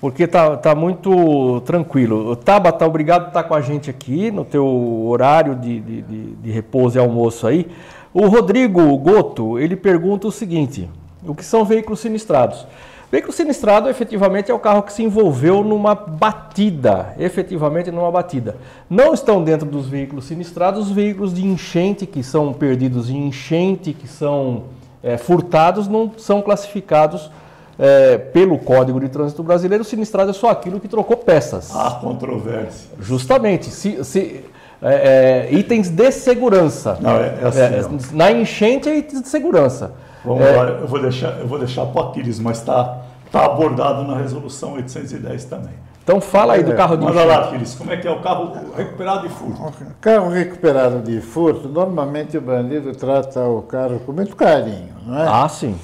porque 0.00 0.26
tá, 0.26 0.56
tá 0.56 0.74
muito 0.74 1.60
tranquilo. 1.62 2.36
Tabata, 2.36 2.86
obrigado 2.86 3.22
por 3.22 3.28
estar 3.28 3.44
com 3.44 3.54
a 3.54 3.60
gente 3.60 3.88
aqui 3.88 4.30
no 4.30 4.44
teu 4.44 4.66
horário 5.06 5.54
de, 5.54 5.80
de, 5.80 6.02
de, 6.02 6.22
de 6.36 6.50
repouso 6.50 6.98
e 6.98 7.00
almoço 7.00 7.46
aí. 7.46 7.66
O 8.12 8.26
Rodrigo 8.28 8.96
Goto, 8.98 9.58
ele 9.58 9.76
pergunta 9.76 10.26
o 10.26 10.32
seguinte: 10.32 10.88
o 11.26 11.34
que 11.34 11.44
são 11.44 11.64
veículos 11.64 12.00
sinistrados? 12.00 12.66
Veículo 13.10 13.32
sinistrado 13.32 13.88
efetivamente 13.88 14.50
é 14.50 14.54
o 14.54 14.58
carro 14.58 14.82
que 14.82 14.92
se 14.92 15.02
envolveu 15.02 15.62
numa 15.62 15.94
batida, 15.94 17.14
efetivamente 17.18 17.88
numa 17.90 18.10
batida. 18.10 18.56
Não 18.90 19.14
estão 19.14 19.44
dentro 19.44 19.66
dos 19.66 19.88
veículos 19.88 20.24
sinistrados 20.24 20.88
os 20.88 20.90
veículos 20.90 21.32
de 21.32 21.46
enchente, 21.46 22.04
que 22.04 22.22
são 22.24 22.52
perdidos 22.52 23.08
em 23.08 23.28
enchente, 23.28 23.92
que 23.92 24.08
são 24.08 24.64
é, 25.04 25.16
furtados, 25.16 25.86
não 25.86 26.10
são 26.18 26.42
classificados 26.42 27.30
é, 27.78 28.18
pelo 28.18 28.58
Código 28.58 29.00
de 29.00 29.08
Trânsito 29.08 29.42
Brasileiro. 29.42 29.84
Sinistrado 29.84 30.30
é 30.30 30.34
só 30.34 30.50
aquilo 30.50 30.80
que 30.80 30.88
trocou 30.88 31.16
peças. 31.16 31.74
Ah, 31.74 31.98
controvérsia. 32.00 32.90
Justamente. 33.00 33.70
Se, 33.70 34.02
se 34.04 34.44
é, 34.82 35.48
é 35.48 35.54
itens 35.54 35.88
de 35.88 36.10
segurança. 36.10 36.98
Não, 37.00 37.16
é, 37.16 37.38
é 37.42 37.46
assim, 37.46 37.60
é, 37.60 38.16
na 38.16 38.32
enchente 38.32 38.88
é 38.88 38.96
itens 38.96 39.22
de 39.22 39.28
segurança. 39.28 39.92
Vamos 40.24 40.44
é. 40.44 40.56
lá, 40.56 40.64
eu 40.64 40.88
vou 40.88 41.00
deixar, 41.00 41.38
eu 41.38 41.46
vou 41.46 41.58
deixar 41.58 41.86
para 41.86 42.02
o 42.02 42.08
Aquiles, 42.08 42.40
mas 42.40 42.58
está 42.58 42.98
tá 43.30 43.44
abordado 43.44 44.02
na 44.04 44.16
resolução 44.16 44.72
810 44.74 45.44
também. 45.44 45.86
Então 46.02 46.20
fala 46.20 46.54
aí 46.54 46.62
do 46.62 46.72
é. 46.72 46.76
carro 46.76 46.96
de 46.96 47.04
Manda 47.04 47.24
lá, 47.24 47.46
Aquiles, 47.46 47.74
como 47.74 47.92
é 47.92 47.96
que 47.96 48.06
é 48.06 48.10
o 48.10 48.20
carro 48.20 48.52
recuperado 48.76 49.28
de 49.28 49.34
furto? 49.34 49.72
Carro 50.00 50.28
recuperado 50.30 51.00
de 51.00 51.20
furto, 51.20 51.68
normalmente 51.68 52.36
o 52.36 52.40
bandido 52.40 52.92
trata 52.94 53.44
o 53.44 53.62
carro 53.62 54.00
com 54.00 54.12
muito 54.12 54.36
carinho, 54.36 54.94
não 55.04 55.18
é? 55.18 55.26
Ah, 55.28 55.48
sim. 55.48 55.76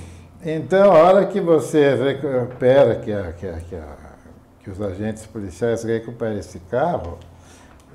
Então, 0.44 0.90
a 0.90 0.98
hora 0.98 1.26
que 1.26 1.40
você 1.40 1.94
recupera, 1.94 2.96
que, 2.96 3.12
a, 3.12 3.32
que, 3.32 3.46
a, 3.46 3.60
que, 3.60 3.76
a, 3.76 3.96
que 4.64 4.70
os 4.70 4.82
agentes 4.82 5.24
policiais 5.24 5.84
recuperam 5.84 6.36
esse 6.36 6.58
carro, 6.58 7.16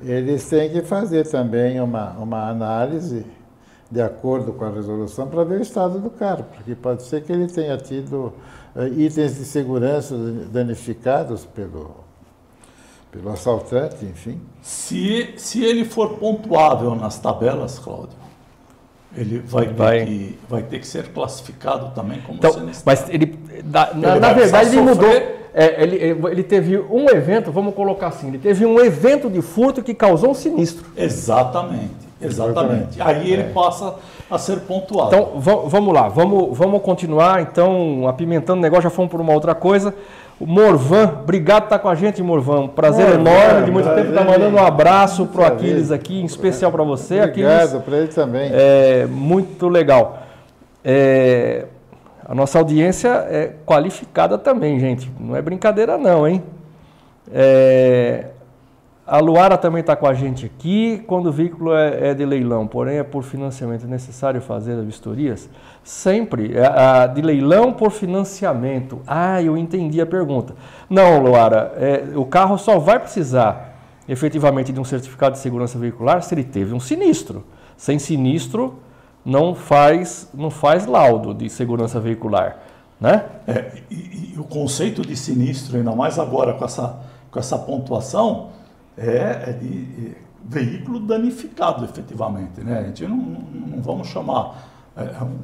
eles 0.02 0.48
têm 0.48 0.70
que 0.70 0.82
fazer 0.82 1.28
também 1.28 1.82
uma, 1.82 2.12
uma 2.12 2.50
análise 2.50 3.26
de 3.92 4.02
acordo 4.02 4.54
com 4.54 4.64
a 4.64 4.70
resolução 4.70 5.28
para 5.28 5.44
ver 5.44 5.60
o 5.60 5.62
estado 5.62 6.00
do 6.00 6.10
carro, 6.10 6.46
porque 6.56 6.74
pode 6.74 7.04
ser 7.04 7.22
que 7.24 7.34
ele 7.34 7.48
tenha 7.48 7.78
tido 7.78 8.34
uh, 8.74 8.86
itens 8.98 9.36
de 9.36 9.44
segurança 9.44 10.16
danificados 10.50 11.46
pelo, 11.46 11.98
pelo 13.12 13.30
assaltante, 13.30 14.06
enfim. 14.06 14.40
Se, 14.62 15.34
se 15.36 15.66
ele 15.66 15.84
for 15.84 16.18
pontuável 16.18 16.96
nas 16.96 17.20
tabelas, 17.20 17.78
Cláudio, 17.78 18.18
ele 19.18 19.40
vai, 19.40 19.68
vai. 19.68 20.00
Ter, 20.00 20.06
que, 20.06 20.40
vai 20.48 20.64
ter 20.64 20.80
que 20.80 20.88
ser 20.88 21.08
classificado 21.08 21.92
também 21.96 22.22
como 22.22 22.38
então, 22.38 22.54
Mas 22.86 23.10
ele, 23.10 23.38
na, 23.66 23.90
ele 23.92 24.20
na 24.20 24.34
verdade, 24.34 24.70
ele 24.70 24.82
mudou. 24.82 25.10
É, 25.60 25.82
ele, 25.82 25.98
ele 26.30 26.44
teve 26.44 26.78
um 26.78 27.10
evento, 27.10 27.52
vamos 27.52 27.74
colocar 27.74 28.08
assim, 28.08 28.28
ele 28.28 28.38
teve 28.38 28.64
um 28.64 28.80
evento 28.80 29.28
de 29.28 29.42
furto 29.42 29.82
que 29.82 29.92
causou 29.92 30.30
um 30.30 30.34
sinistro. 30.36 30.86
Exatamente. 30.96 32.08
Exatamente. 32.22 33.02
Aí 33.02 33.32
ele 33.32 33.44
é. 33.44 33.50
passa 33.50 33.96
a 34.30 34.38
ser 34.38 34.60
pontuado. 34.62 35.16
Então, 35.16 35.40
vamos 35.40 35.94
lá, 35.94 36.10
vamos, 36.10 36.56
vamos 36.56 36.82
continuar. 36.82 37.42
Então, 37.42 38.08
apimentando 38.08 38.60
o 38.60 38.62
negócio, 38.62 38.84
já 38.84 38.90
fomos 38.90 39.10
por 39.10 39.22
uma 39.22 39.34
outra 39.34 39.56
coisa. 39.56 39.96
O 40.40 40.46
Morvan, 40.46 41.20
obrigado 41.24 41.64
por 41.64 41.66
estar 41.68 41.80
com 41.80 41.90
a 41.90 41.96
gente, 41.96 42.22
Morvan. 42.22 42.68
Prazer 42.68 43.16
enorme, 43.16 43.66
de 43.66 43.72
muito 43.72 43.90
tempo 43.90 44.10
estar 44.10 44.24
tá 44.24 44.32
mandando 44.32 44.56
um 44.56 44.64
abraço 44.64 45.26
para 45.26 45.42
o 45.42 45.46
Aquiles 45.46 45.92
aqui, 45.92 46.22
em 46.22 46.26
especial 46.26 46.72
para 46.72 46.84
você. 46.84 47.22
Obrigado, 47.22 47.82
para 47.82 47.98
ele 47.98 48.08
também. 48.08 48.52
É, 48.54 49.08
muito 49.08 49.68
legal. 49.68 50.20
É, 50.86 51.66
a 52.24 52.36
nossa 52.36 52.60
audiência 52.60 53.10
é 53.30 53.54
qualificada 53.66 54.38
também, 54.38 54.80
gente. 54.80 55.12
Não 55.20 55.36
é 55.36 55.42
brincadeira 55.42 55.98
não, 55.98 56.28
hein? 56.28 56.44
É, 57.34 58.26
a 59.08 59.20
Luara 59.20 59.58
também 59.58 59.80
está 59.80 59.96
com 59.96 60.06
a 60.06 60.14
gente 60.14 60.46
aqui. 60.46 61.02
Quando 61.08 61.28
o 61.28 61.32
veículo 61.32 61.74
é, 61.74 62.10
é, 62.10 62.14
de 62.14 62.26
leilão, 62.26 62.68
porém 62.68 62.98
é 62.98 63.04
por 63.04 63.24
financiamento 63.24 63.86
é 63.86 63.88
necessário 63.88 64.42
fazer 64.42 64.74
as 64.74 64.84
vistorias? 64.84 65.50
Sempre. 65.82 66.54
É, 66.58 67.08
de 67.08 67.22
leilão 67.22 67.72
por 67.72 67.90
financiamento. 67.92 69.00
Ah, 69.08 69.42
eu 69.42 69.58
entendi 69.58 70.02
a 70.02 70.06
pergunta. 70.06 70.56
Não, 70.90 71.22
Luara. 71.24 71.72
É, 71.78 72.18
o 72.18 72.26
carro 72.26 72.58
só 72.58 72.78
vai 72.78 73.00
precisar 73.00 73.78
efetivamente 74.10 74.74
de 74.74 74.80
um 74.80 74.84
certificado 74.84 75.34
de 75.34 75.40
segurança 75.40 75.80
veicular 75.80 76.22
se 76.22 76.36
ele 76.36 76.44
teve 76.44 76.74
um 76.74 76.80
sinistro. 76.80 77.46
Sem 77.78 77.98
sinistro, 78.00 78.76
não 79.24 79.56
faz, 79.56 80.30
não 80.34 80.50
faz 80.50 80.86
laudo 80.86 81.34
de 81.34 81.50
segurança 81.50 81.98
veicular. 81.98 82.58
Né? 83.00 83.24
É, 83.48 83.72
e, 83.90 84.34
e 84.34 84.36
o 84.38 84.44
conceito 84.44 85.02
de 85.02 85.16
sinistro, 85.16 85.78
ainda 85.78 85.96
mais 85.96 86.20
agora 86.20 86.54
com 86.54 86.66
essa, 86.66 87.00
com 87.32 87.40
essa 87.40 87.58
pontuação 87.58 88.57
é, 88.98 89.50
é 89.50 89.54
de 89.54 90.16
veículo 90.44 91.00
danificado 91.00 91.86
efetivamente. 91.86 92.62
Né? 92.62 92.80
A 92.80 92.84
gente 92.84 93.06
não, 93.08 93.18
não 93.18 93.82
vamos 93.82 94.08
chamar 94.08 94.68
é, 94.96 95.04
é, 95.04 95.24
um, 95.24 95.38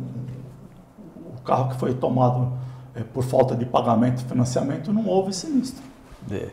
o 1.38 1.42
carro 1.44 1.70
que 1.70 1.76
foi 1.76 1.94
tomado 1.94 2.54
é, 2.96 3.02
por 3.02 3.24
falta 3.24 3.56
de 3.56 3.66
pagamento 3.66 4.24
financiamento, 4.26 4.92
não 4.94 5.06
houve 5.06 5.34
sinistro. 5.34 5.84
É. 6.32 6.48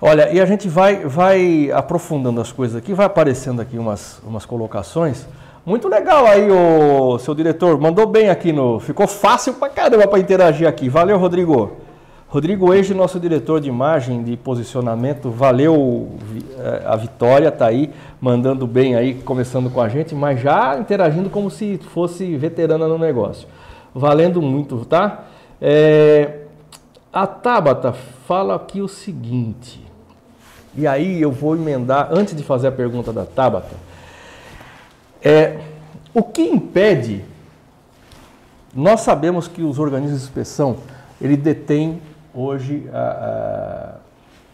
Olha, 0.00 0.30
e 0.30 0.40
a 0.40 0.44
gente 0.44 0.68
vai, 0.68 1.06
vai 1.06 1.70
aprofundando 1.72 2.40
as 2.40 2.52
coisas 2.52 2.76
aqui, 2.76 2.92
vai 2.92 3.06
aparecendo 3.06 3.62
aqui 3.62 3.78
umas, 3.78 4.20
umas 4.24 4.44
colocações. 4.44 5.26
Muito 5.64 5.88
legal 5.88 6.26
aí, 6.26 6.48
o 6.50 7.18
seu 7.18 7.34
diretor. 7.34 7.80
Mandou 7.80 8.06
bem 8.06 8.28
aqui 8.28 8.52
no. 8.52 8.78
Ficou 8.78 9.08
fácil 9.08 9.54
pra 9.54 9.68
caramba 9.68 10.06
para 10.06 10.18
interagir 10.20 10.68
aqui. 10.68 10.88
Valeu, 10.88 11.18
Rodrigo. 11.18 11.85
Rodrigo 12.28 12.74
Eje, 12.74 12.92
nosso 12.92 13.20
diretor 13.20 13.60
de 13.60 13.68
imagem, 13.68 14.24
de 14.24 14.36
posicionamento, 14.36 15.30
valeu 15.30 16.08
eh, 16.58 16.82
a 16.84 16.96
vitória, 16.96 17.52
tá 17.52 17.66
aí, 17.66 17.92
mandando 18.20 18.66
bem 18.66 18.96
aí, 18.96 19.14
começando 19.14 19.70
com 19.70 19.80
a 19.80 19.88
gente, 19.88 20.12
mas 20.12 20.40
já 20.40 20.76
interagindo 20.76 21.30
como 21.30 21.48
se 21.48 21.78
fosse 21.78 22.36
veterana 22.36 22.88
no 22.88 22.98
negócio. 22.98 23.46
Valendo 23.94 24.42
muito, 24.42 24.84
tá? 24.84 25.26
É, 25.62 26.40
a 27.12 27.28
Tabata 27.28 27.92
fala 28.26 28.56
aqui 28.56 28.80
o 28.80 28.88
seguinte, 28.88 29.80
e 30.74 30.84
aí 30.84 31.22
eu 31.22 31.30
vou 31.30 31.54
emendar, 31.54 32.08
antes 32.10 32.34
de 32.34 32.42
fazer 32.42 32.66
a 32.66 32.72
pergunta 32.72 33.12
da 33.12 33.24
Tabata, 33.24 33.76
é, 35.22 35.58
o 36.12 36.24
que 36.24 36.42
impede, 36.42 37.24
nós 38.74 39.02
sabemos 39.02 39.46
que 39.46 39.62
os 39.62 39.78
organismos 39.78 40.18
de 40.18 40.26
inspeção, 40.26 40.78
ele 41.20 41.36
detém 41.36 42.00
Hoje, 42.36 42.86
a, 42.92 42.98
a, 42.98 43.94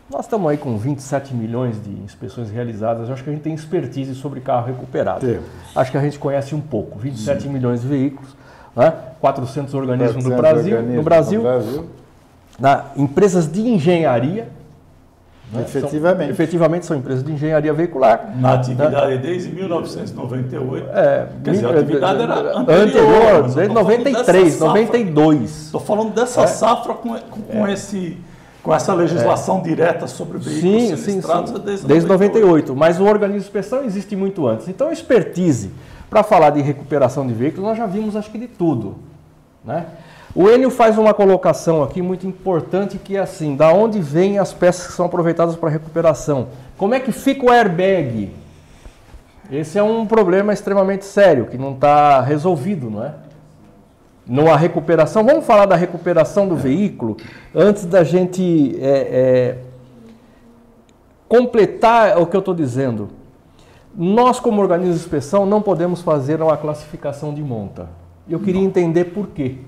nós 0.09 0.27
estamos 0.27 0.49
aí 0.49 0.57
com 0.57 0.79
27 0.79 1.35
milhões 1.35 1.83
de 1.83 1.91
inspeções 1.91 2.49
realizadas. 2.49 3.09
Eu 3.09 3.15
acho 3.15 3.25
que 3.25 3.31
a 3.31 3.33
gente 3.33 3.43
tem 3.43 3.53
expertise 3.53 4.15
sobre 4.15 4.41
carro 4.41 4.69
recuperado. 4.69 5.27
Temos. 5.27 5.45
Acho 5.75 5.91
que 5.91 5.99
a 5.99 6.01
gente 6.01 6.17
conhece 6.17 6.55
um 6.55 6.61
pouco. 6.61 6.97
27 6.97 7.43
Sim. 7.43 7.49
milhões 7.49 7.81
de 7.81 7.89
veículos, 7.89 8.37
né? 8.77 8.93
400 9.21 9.75
organismos 9.75 10.25
400 10.25 10.31
no 10.31 10.37
Brasil. 10.37 10.77
Organismos 10.77 10.97
no 10.97 11.03
Brasil, 11.03 11.39
no 11.39 11.43
Brasil. 11.43 11.87
Na, 12.57 12.85
empresas 12.97 13.51
de 13.51 13.63
engenharia, 13.63 14.49
né? 15.53 15.63
Efetivamente. 15.63 16.25
São, 16.25 16.31
efetivamente 16.31 16.87
são 16.87 16.97
empresas 16.97 17.23
de 17.23 17.33
engenharia 17.33 17.73
veicular. 17.75 18.35
Na 18.37 18.55
atividade 18.55 19.15
né? 19.15 19.17
desde 19.19 19.51
1998. 19.53 20.89
É, 20.91 21.29
Quer 21.45 21.51
dizer, 21.51 21.67
a 21.67 21.71
atividade 21.79 22.23
era 22.23 22.59
anterior. 22.59 22.83
anterior 22.83 23.43
desde 23.55 23.75
93, 23.75 24.61
92. 24.61 25.65
Estou 25.65 25.81
falando 25.81 26.15
dessa 26.15 26.43
é. 26.43 26.47
safra 26.47 26.95
com, 26.95 27.19
com, 27.19 27.67
é. 27.67 27.73
esse, 27.73 28.17
com 28.63 28.75
essa 28.75 28.95
legislação 28.95 29.59
é. 29.59 29.63
direta 29.63 30.07
sobre 30.07 30.39
veículos 30.39 31.01
sim, 31.01 31.21
sim, 31.21 31.21
sim. 31.21 31.61
desde, 31.63 31.87
desde 31.87 32.09
98. 32.09 32.73
98. 32.73 32.77
Mas 32.77 32.99
o 32.99 33.05
organismo 33.05 33.41
de 33.41 33.45
inspeção 33.45 33.85
existe 33.85 34.17
muito 34.17 34.47
antes. 34.47 34.69
Então, 34.69 34.91
expertise 34.91 35.71
para 36.09 36.23
falar 36.23 36.51
de 36.51 36.63
recuperação 36.63 37.27
de 37.27 37.35
veículos, 37.35 37.69
nós 37.69 37.77
já 37.77 37.87
vimos 37.87 38.17
acho 38.17 38.31
que 38.31 38.39
de 38.39 38.49
tudo. 38.49 38.97
Né? 39.63 39.87
O 40.35 40.49
Enio 40.49 40.71
faz 40.71 40.97
uma 40.97 41.13
colocação 41.13 41.83
aqui 41.83 42.01
muito 42.01 42.27
importante 42.27 42.97
que 42.97 43.17
é 43.17 43.21
assim, 43.21 43.55
da 43.55 43.71
onde 43.71 44.01
vêm 44.01 44.39
as 44.39 44.51
peças 44.53 44.87
que 44.87 44.93
são 44.95 45.05
aproveitadas 45.05 45.57
para 45.57 45.69
recuperação? 45.69 46.49
Como 46.79 46.95
é 46.95 47.01
que 47.01 47.13
fica 47.13 47.45
o 47.45 47.51
airbag? 47.51 48.31
Esse 49.51 49.79
é 49.79 49.83
um 49.83 50.07
problema 50.07 50.55
extremamente 50.55 51.05
sério, 51.05 51.47
que 51.47 51.59
não 51.59 51.73
está 51.73 52.23
resolvido, 52.23 52.91
não 52.91 53.05
é? 53.05 53.13
Numa 54.27 54.57
recuperação, 54.57 55.23
vamos 55.23 55.45
falar 55.45 55.67
da 55.67 55.77
recuperação 55.77 56.49
do 56.49 56.57
veículo, 56.57 57.19
antes 57.55 57.85
da 57.85 58.03
gente 58.03 58.75
é, 58.81 58.89
é, 58.89 59.59
completar 61.29 62.17
o 62.19 62.27
que 62.27 62.35
eu 62.35 62.41
estou 62.41 62.55
dizendo. 62.55 63.11
Nós, 63.95 64.41
como 64.41 64.63
organismo 64.63 64.95
de 64.95 65.01
inspeção, 65.01 65.45
não 65.45 65.61
podemos 65.61 66.01
fazer 66.01 66.41
uma 66.41 66.57
classificação 66.57 67.35
de 67.35 67.43
monta. 67.43 67.91
Eu 68.27 68.41
queria 68.41 68.63
entender 68.63 69.07
por 69.07 69.27
quê. 69.27 69.59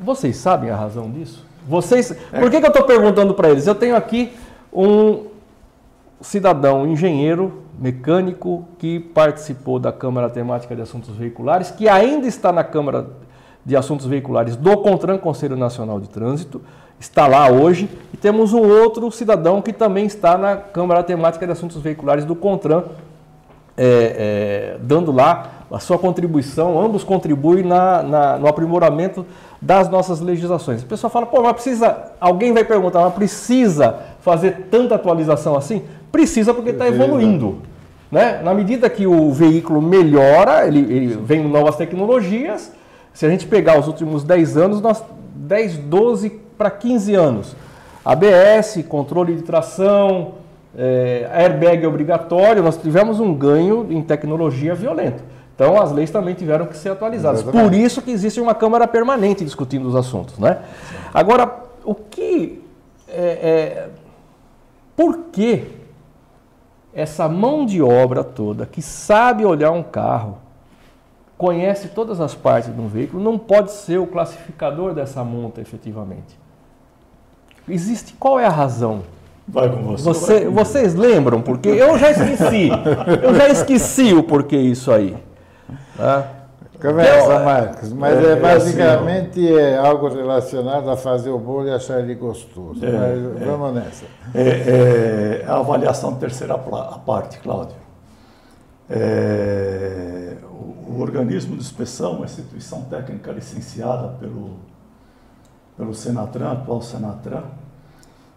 Vocês 0.00 0.36
sabem 0.36 0.70
a 0.70 0.76
razão 0.76 1.10
disso? 1.10 1.44
Vocês, 1.66 2.16
por 2.30 2.50
que, 2.50 2.60
que 2.60 2.66
eu 2.66 2.70
estou 2.70 2.84
perguntando 2.84 3.34
para 3.34 3.50
eles? 3.50 3.66
Eu 3.66 3.74
tenho 3.74 3.96
aqui 3.96 4.32
um 4.72 5.26
cidadão 6.20 6.86
engenheiro 6.86 7.62
mecânico 7.78 8.66
que 8.78 9.00
participou 9.00 9.78
da 9.78 9.92
Câmara 9.92 10.30
Temática 10.30 10.74
de 10.74 10.82
Assuntos 10.82 11.14
Veiculares, 11.16 11.70
que 11.70 11.88
ainda 11.88 12.26
está 12.26 12.52
na 12.52 12.64
Câmara 12.64 13.06
de 13.64 13.76
Assuntos 13.76 14.06
Veiculares 14.06 14.56
do 14.56 14.76
CONTRAN, 14.78 15.18
Conselho 15.18 15.56
Nacional 15.56 16.00
de 16.00 16.08
Trânsito, 16.08 16.62
está 16.98 17.26
lá 17.26 17.50
hoje, 17.50 17.88
e 18.12 18.16
temos 18.16 18.52
um 18.52 18.66
outro 18.66 19.10
cidadão 19.10 19.60
que 19.60 19.72
também 19.72 20.06
está 20.06 20.38
na 20.38 20.56
Câmara 20.56 21.02
Temática 21.02 21.44
de 21.44 21.52
Assuntos 21.52 21.76
Veiculares 21.82 22.24
do 22.24 22.34
CONTRAN, 22.34 22.84
é, 23.76 24.76
é, 24.76 24.78
dando 24.80 25.12
lá 25.12 25.50
a 25.70 25.78
sua 25.78 25.98
contribuição, 25.98 26.80
ambos 26.82 27.04
contribuem 27.04 27.62
na, 27.62 28.02
na, 28.02 28.38
no 28.38 28.48
aprimoramento 28.48 29.24
das 29.60 29.88
nossas 29.88 30.20
legislações. 30.20 30.82
O 30.82 30.86
pessoal 30.86 31.10
fala, 31.10 31.26
pô, 31.26 31.42
mas 31.42 31.52
precisa, 31.52 32.12
alguém 32.20 32.52
vai 32.52 32.64
perguntar, 32.64 33.00
mas 33.00 33.14
precisa 33.14 33.98
fazer 34.20 34.68
tanta 34.70 34.94
atualização 34.94 35.56
assim? 35.56 35.82
Precisa 36.12 36.54
porque 36.54 36.70
está 36.70 36.86
evoluindo. 36.86 37.58
Né? 38.10 38.40
Na 38.42 38.54
medida 38.54 38.88
que 38.88 39.06
o 39.06 39.30
veículo 39.32 39.82
melhora, 39.82 40.66
ele, 40.66 40.80
ele 40.80 41.06
vem 41.22 41.46
novas 41.46 41.76
tecnologias, 41.76 42.72
se 43.12 43.26
a 43.26 43.28
gente 43.28 43.46
pegar 43.46 43.78
os 43.78 43.86
últimos 43.86 44.22
10 44.22 44.56
anos, 44.56 44.80
nós 44.80 45.02
10, 45.34 45.78
12 45.78 46.30
para 46.56 46.70
15 46.70 47.14
anos. 47.14 47.56
ABS, 48.04 48.84
controle 48.88 49.34
de 49.34 49.42
tração, 49.42 50.34
é, 50.76 51.28
airbag 51.32 51.84
obrigatório, 51.86 52.62
nós 52.62 52.76
tivemos 52.76 53.20
um 53.20 53.34
ganho 53.34 53.86
em 53.90 54.00
tecnologia 54.02 54.74
violento. 54.74 55.22
Então 55.58 55.76
as 55.82 55.90
leis 55.90 56.08
também 56.08 56.36
tiveram 56.36 56.66
que 56.66 56.76
ser 56.76 56.90
atualizadas. 56.90 57.42
Por 57.42 57.74
isso 57.74 58.00
que 58.00 58.12
existe 58.12 58.40
uma 58.40 58.54
Câmara 58.54 58.86
permanente 58.86 59.44
discutindo 59.44 59.88
os 59.88 59.96
assuntos. 59.96 60.38
Né? 60.38 60.62
Agora, 61.12 61.52
o 61.84 61.96
que. 61.96 62.62
É, 63.08 63.22
é, 63.22 63.88
por 64.94 65.18
que 65.32 65.66
essa 66.94 67.28
mão 67.28 67.66
de 67.66 67.82
obra 67.82 68.22
toda 68.22 68.66
que 68.66 68.80
sabe 68.80 69.44
olhar 69.44 69.72
um 69.72 69.82
carro, 69.82 70.38
conhece 71.36 71.88
todas 71.88 72.20
as 72.20 72.36
partes 72.36 72.72
de 72.72 72.80
um 72.80 72.86
veículo, 72.86 73.20
não 73.20 73.36
pode 73.36 73.72
ser 73.72 73.98
o 73.98 74.06
classificador 74.06 74.94
dessa 74.94 75.24
monta 75.24 75.60
efetivamente? 75.60 76.38
Existe 77.68 78.14
qual 78.14 78.38
é 78.38 78.46
a 78.46 78.50
razão? 78.50 79.02
Vai 79.46 79.68
com 79.68 79.82
você. 79.82 80.04
você 80.04 80.48
vocês 80.48 80.94
lembram? 80.94 81.42
Porque 81.42 81.68
eu 81.68 81.98
já 81.98 82.12
esqueci. 82.12 82.68
eu 83.24 83.34
já 83.34 83.48
esqueci 83.48 84.14
o 84.14 84.22
porquê 84.22 84.56
isso 84.56 84.92
aí. 84.92 85.16
Tá? 85.96 86.38
Começa, 86.80 87.40
Marcos, 87.40 87.92
mas 87.92 88.24
é, 88.24 88.32
é 88.32 88.36
basicamente 88.36 89.52
é, 89.52 89.76
algo 89.76 90.08
relacionado 90.08 90.88
a 90.88 90.96
fazer 90.96 91.30
o 91.30 91.38
bolo 91.38 91.66
e 91.66 91.72
achar 91.72 91.98
ele 91.98 92.14
gostoso. 92.14 92.84
É, 92.84 92.92
mas 92.92 93.44
vamos 93.44 93.74
nessa. 93.74 94.04
É, 94.32 95.44
a 95.44 95.56
avaliação 95.56 96.14
terceira 96.14 96.56
parte, 96.56 97.40
Cláudio. 97.40 97.74
O, 100.52 100.92
o, 100.92 101.00
organismo 101.00 101.56
de 101.56 101.62
inspeção, 101.62 102.12
uma 102.12 102.26
instituição 102.26 102.82
técnica 102.82 103.32
licenciada 103.32 104.08
pelo, 104.20 104.58
pelo 105.76 105.92
Senatran, 105.92 106.52
atual 106.52 106.80
Senatran, 106.80 107.42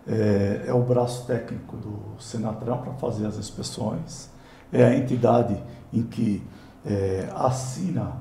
é, 0.07 0.63
é 0.65 0.73
o 0.73 0.82
braço 0.82 1.27
técnico 1.27 1.77
do 1.77 2.19
Senatran 2.19 2.77
para 2.77 2.93
fazer 2.93 3.27
as 3.27 3.38
inspeções, 3.38 4.32
é 4.73 4.84
a 4.84 4.95
entidade 4.95 5.61
em 5.93 6.01
que 6.01 6.43
é, 6.86 7.29
assina 7.36 8.13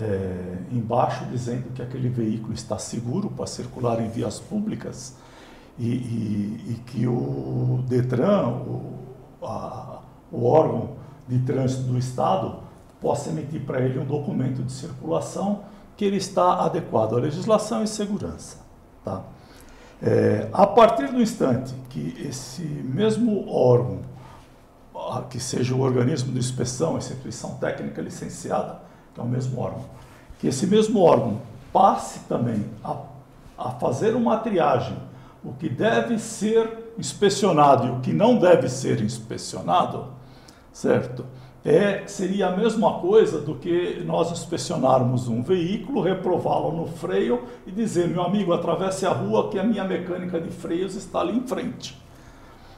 é, 0.00 0.58
embaixo 0.72 1.24
dizendo 1.26 1.72
que 1.72 1.82
aquele 1.82 2.08
veículo 2.08 2.52
está 2.52 2.78
seguro 2.78 3.30
para 3.30 3.46
circular 3.46 4.00
em 4.00 4.08
vias 4.08 4.40
públicas 4.40 5.16
e, 5.78 5.88
e, 5.88 6.64
e 6.70 6.74
que 6.86 7.06
o 7.06 7.84
Detran, 7.88 8.48
o, 8.48 8.94
a, 9.42 10.00
o 10.32 10.44
órgão 10.44 10.96
de 11.28 11.38
trânsito 11.40 11.82
do 11.82 11.98
Estado, 11.98 12.64
possa 13.00 13.30
emitir 13.30 13.60
para 13.64 13.80
ele 13.80 13.98
um 13.98 14.04
documento 14.04 14.62
de 14.62 14.72
circulação 14.72 15.62
que 15.96 16.04
ele 16.04 16.16
está 16.16 16.64
adequado 16.64 17.14
à 17.14 17.20
legislação 17.20 17.82
e 17.82 17.86
segurança. 17.86 18.58
Tá? 19.04 19.22
É, 20.02 20.48
a 20.52 20.66
partir 20.66 21.08
do 21.08 21.20
instante 21.20 21.74
que 21.88 22.16
esse 22.26 22.62
mesmo 22.62 23.48
órgão 23.48 24.00
que 25.28 25.40
seja 25.40 25.74
o 25.74 25.80
organismo 25.80 26.32
de 26.32 26.38
inspeção, 26.38 26.96
instituição 26.96 27.54
técnica 27.56 28.00
licenciada, 28.00 28.80
que 29.14 29.20
é 29.20 29.22
o 29.22 29.26
mesmo 29.26 29.60
órgão, 29.60 29.84
que 30.38 30.48
esse 30.48 30.66
mesmo 30.66 31.00
órgão 31.00 31.40
passe 31.72 32.20
também 32.20 32.64
a, 32.82 32.96
a 33.58 33.70
fazer 33.72 34.14
uma 34.14 34.38
triagem, 34.38 34.96
o 35.44 35.52
que 35.52 35.68
deve 35.68 36.18
ser 36.18 36.92
inspecionado 36.98 37.86
e 37.86 37.90
o 37.90 38.00
que 38.00 38.12
não 38.12 38.38
deve 38.38 38.68
ser 38.68 39.00
inspecionado, 39.00 40.06
certo? 40.72 41.24
É, 41.64 42.06
seria 42.06 42.48
a 42.48 42.56
mesma 42.56 43.00
coisa 43.00 43.40
do 43.40 43.54
que 43.54 44.02
nós 44.04 44.30
inspecionarmos 44.30 45.28
um 45.28 45.42
veículo, 45.42 46.02
reprová-lo 46.02 46.72
no 46.72 46.86
freio 46.86 47.44
e 47.66 47.72
dizer, 47.72 48.06
meu 48.06 48.22
amigo, 48.22 48.52
atravesse 48.52 49.06
a 49.06 49.10
rua 49.10 49.48
que 49.48 49.58
a 49.58 49.64
minha 49.64 49.82
mecânica 49.82 50.38
de 50.38 50.50
freios 50.50 50.94
está 50.94 51.20
ali 51.20 51.36
em 51.36 51.46
frente. 51.46 51.98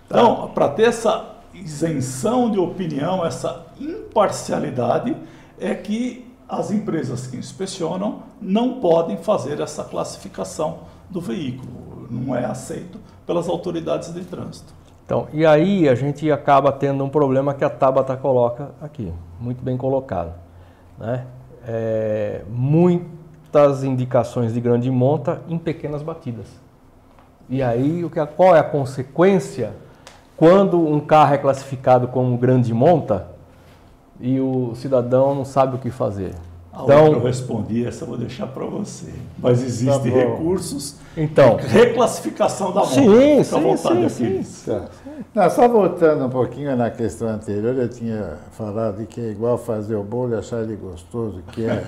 Então, 0.06 0.52
para 0.54 0.68
ter 0.68 0.84
essa 0.84 1.35
isenção 1.62 2.50
de 2.50 2.58
opinião, 2.58 3.24
essa 3.24 3.66
imparcialidade, 3.80 5.16
é 5.58 5.74
que 5.74 6.26
as 6.48 6.70
empresas 6.70 7.26
que 7.26 7.36
inspecionam 7.36 8.22
não 8.40 8.80
podem 8.80 9.16
fazer 9.16 9.60
essa 9.60 9.84
classificação 9.84 10.80
do 11.10 11.20
veículo. 11.20 12.06
Não 12.10 12.34
é 12.34 12.44
aceito 12.44 13.00
pelas 13.26 13.48
autoridades 13.48 14.12
de 14.14 14.24
trânsito. 14.24 14.72
Então, 15.04 15.28
e 15.32 15.46
aí 15.46 15.88
a 15.88 15.94
gente 15.94 16.30
acaba 16.30 16.72
tendo 16.72 17.04
um 17.04 17.08
problema 17.08 17.54
que 17.54 17.64
a 17.64 17.70
Tabata 17.70 18.16
coloca 18.16 18.70
aqui, 18.80 19.12
muito 19.40 19.62
bem 19.62 19.76
colocado. 19.76 20.32
Né? 20.98 21.26
É, 21.66 22.42
muitas 22.48 23.84
indicações 23.84 24.52
de 24.52 24.60
grande 24.60 24.90
monta 24.90 25.42
em 25.48 25.58
pequenas 25.58 26.02
batidas. 26.02 26.46
E 27.48 27.62
aí, 27.62 28.04
o 28.04 28.10
que, 28.10 28.24
qual 28.26 28.56
é 28.56 28.58
a 28.58 28.64
consequência 28.64 29.72
quando 30.36 30.78
um 30.78 31.00
carro 31.00 31.34
é 31.34 31.38
classificado 31.38 32.08
como 32.08 32.36
grande 32.36 32.72
monta 32.74 33.28
e 34.20 34.38
o 34.40 34.74
cidadão 34.74 35.34
não 35.34 35.44
sabe 35.44 35.76
o 35.76 35.78
que 35.78 35.90
fazer. 35.90 36.34
Então, 36.82 37.06
eu 37.12 37.22
respondi, 37.22 37.86
essa 37.86 38.04
eu 38.04 38.08
vou 38.08 38.18
deixar 38.18 38.46
para 38.46 38.64
você. 38.64 39.12
Mas 39.38 39.62
existem 39.62 40.12
tá 40.12 40.18
recursos 40.18 40.96
então, 41.16 41.56
reclassificação 41.56 42.72
da 42.72 42.80
monta. 42.80 42.92
Sim, 42.92 43.42
sim, 43.42 43.76
sim, 43.76 44.08
sim, 44.08 44.42
sim. 44.42 44.70
Tá. 44.70 44.84
Não, 45.34 45.50
só 45.50 45.66
voltando 45.66 46.26
um 46.26 46.28
pouquinho 46.28 46.76
na 46.76 46.90
questão 46.90 47.28
anterior, 47.28 47.74
eu 47.74 47.88
tinha 47.88 48.34
falado 48.52 49.06
que 49.06 49.18
é 49.22 49.30
igual 49.30 49.56
fazer 49.56 49.94
o 49.94 50.02
bolo 50.02 50.34
e 50.34 50.36
achar 50.36 50.62
ele 50.62 50.76
gostoso, 50.76 51.42
que 51.52 51.64
é... 51.64 51.82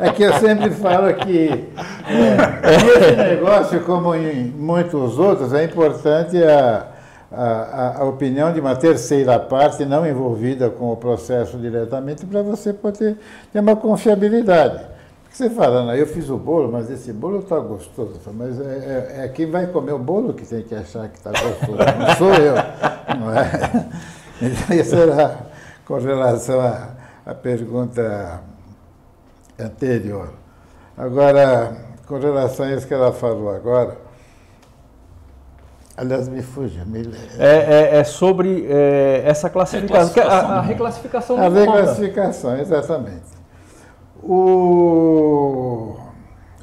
é 0.00 0.10
que 0.10 0.24
eu 0.24 0.32
sempre 0.40 0.70
falo 0.70 1.14
que 1.14 1.68
é, 2.08 2.66
nesse 2.66 3.16
negócio, 3.16 3.80
como 3.84 4.12
em 4.16 4.46
muitos 4.46 5.16
outros, 5.16 5.52
é 5.52 5.62
importante 5.64 6.42
a, 6.42 6.95
a, 7.30 7.98
a 7.98 8.04
opinião 8.04 8.52
de 8.52 8.60
uma 8.60 8.76
terceira 8.76 9.38
parte 9.38 9.84
não 9.84 10.06
envolvida 10.06 10.70
com 10.70 10.92
o 10.92 10.96
processo 10.96 11.58
diretamente 11.58 12.24
para 12.24 12.42
você 12.42 12.72
poder 12.72 13.16
ter 13.52 13.60
uma 13.60 13.76
confiabilidade. 13.76 14.84
Você 15.30 15.50
fala, 15.50 15.84
não, 15.84 15.94
eu 15.94 16.06
fiz 16.06 16.30
o 16.30 16.38
bolo, 16.38 16.72
mas 16.72 16.90
esse 16.90 17.12
bolo 17.12 17.40
está 17.40 17.58
gostoso. 17.58 18.18
Mas 18.32 18.58
é, 18.58 18.64
é, 18.64 19.24
é, 19.24 19.28
quem 19.28 19.50
vai 19.50 19.66
comer 19.66 19.92
o 19.92 19.98
bolo 19.98 20.32
que 20.32 20.46
tem 20.46 20.62
que 20.62 20.74
achar 20.74 21.08
que 21.08 21.18
está 21.18 21.30
gostoso, 21.30 21.76
não 21.76 22.16
sou 22.16 22.34
eu. 22.34 22.54
Não 23.20 23.32
é? 23.32 23.86
Então, 24.40 24.76
isso 24.76 24.96
era 24.96 25.46
com 25.86 25.98
relação 25.98 26.60
à, 26.60 26.88
à 27.24 27.34
pergunta 27.34 28.40
anterior. 29.58 30.30
Agora, 30.96 31.76
com 32.06 32.18
relação 32.18 32.66
a 32.66 32.72
isso 32.72 32.86
que 32.86 32.94
ela 32.94 33.12
falou 33.12 33.50
agora, 33.50 33.96
Aliás, 35.96 36.28
me 36.28 36.42
fuja. 36.42 36.84
Me... 36.84 37.08
É, 37.38 37.46
é, 37.46 37.96
é, 37.98 38.04
sobre 38.04 38.66
é, 38.68 39.22
essa 39.24 39.48
classificação. 39.48 40.22
A, 40.24 40.58
a, 40.58 40.60
reclassificação. 40.60 41.36
A 41.38 41.48
reclassificação, 41.48 42.56
exatamente. 42.58 43.36
O, 44.22 45.96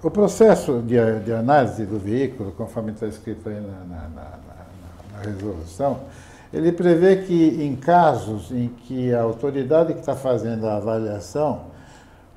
o 0.03 0.11
processo 0.11 0.81
de, 0.81 0.95
de 1.21 1.33
análise 1.33 1.85
do 1.85 1.97
veículo, 1.97 2.51
conforme 2.51 2.91
está 2.91 3.07
escrito 3.07 3.49
aí 3.49 3.55
na, 3.55 3.95
na, 3.95 4.09
na, 4.09 4.29
na 5.13 5.19
resolução, 5.23 5.99
ele 6.53 6.71
prevê 6.71 7.15
que 7.17 7.63
em 7.63 7.75
casos 7.75 8.51
em 8.51 8.67
que 8.67 9.11
a 9.13 9.21
autoridade 9.21 9.93
que 9.93 9.99
está 9.99 10.15
fazendo 10.15 10.67
a 10.67 10.75
avaliação, 10.75 11.61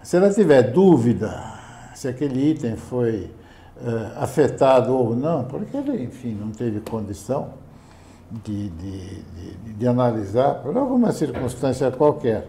se 0.03 0.16
ela 0.16 0.32
tiver 0.32 0.62
dúvida 0.62 1.57
se 1.97 2.09
aquele 2.09 2.51
item 2.51 2.76
foi 2.76 3.30
afetado 4.16 4.97
ou 4.97 5.14
não, 5.14 5.45
porque 5.45 5.77
ele, 5.77 6.03
enfim, 6.05 6.37
não 6.39 6.51
teve 6.51 6.81
condição 6.81 7.51
de, 8.31 8.68
de, 8.70 9.22
de, 9.22 9.74
de 9.74 9.87
analisar 9.89 10.55
por 10.57 10.77
alguma 10.77 11.12
circunstância 11.12 11.91
qualquer. 11.91 12.49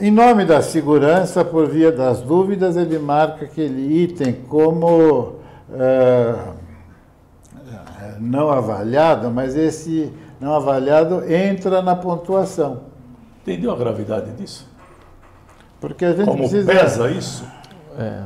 Em 0.00 0.10
nome 0.10 0.44
da 0.44 0.62
segurança, 0.62 1.44
por 1.44 1.68
via 1.68 1.92
das 1.92 2.20
dúvidas, 2.22 2.76
ele 2.76 2.98
marca 2.98 3.44
aquele 3.44 4.02
item 4.02 4.32
como 4.48 5.34
uh, 5.68 6.54
não 8.18 8.50
avaliado, 8.50 9.30
mas 9.30 9.56
esse 9.56 10.12
não 10.40 10.54
avaliado 10.54 11.30
entra 11.30 11.82
na 11.82 11.94
pontuação. 11.94 12.80
Entendeu 13.42 13.72
a 13.72 13.76
gravidade 13.76 14.30
disso? 14.32 14.68
Porque 15.80 16.04
a 16.04 16.12
gente 16.12 16.26
Como 16.26 16.38
precisa. 16.38 16.70
pesa 16.72 17.10
isso? 17.10 17.44
É. 17.98 18.22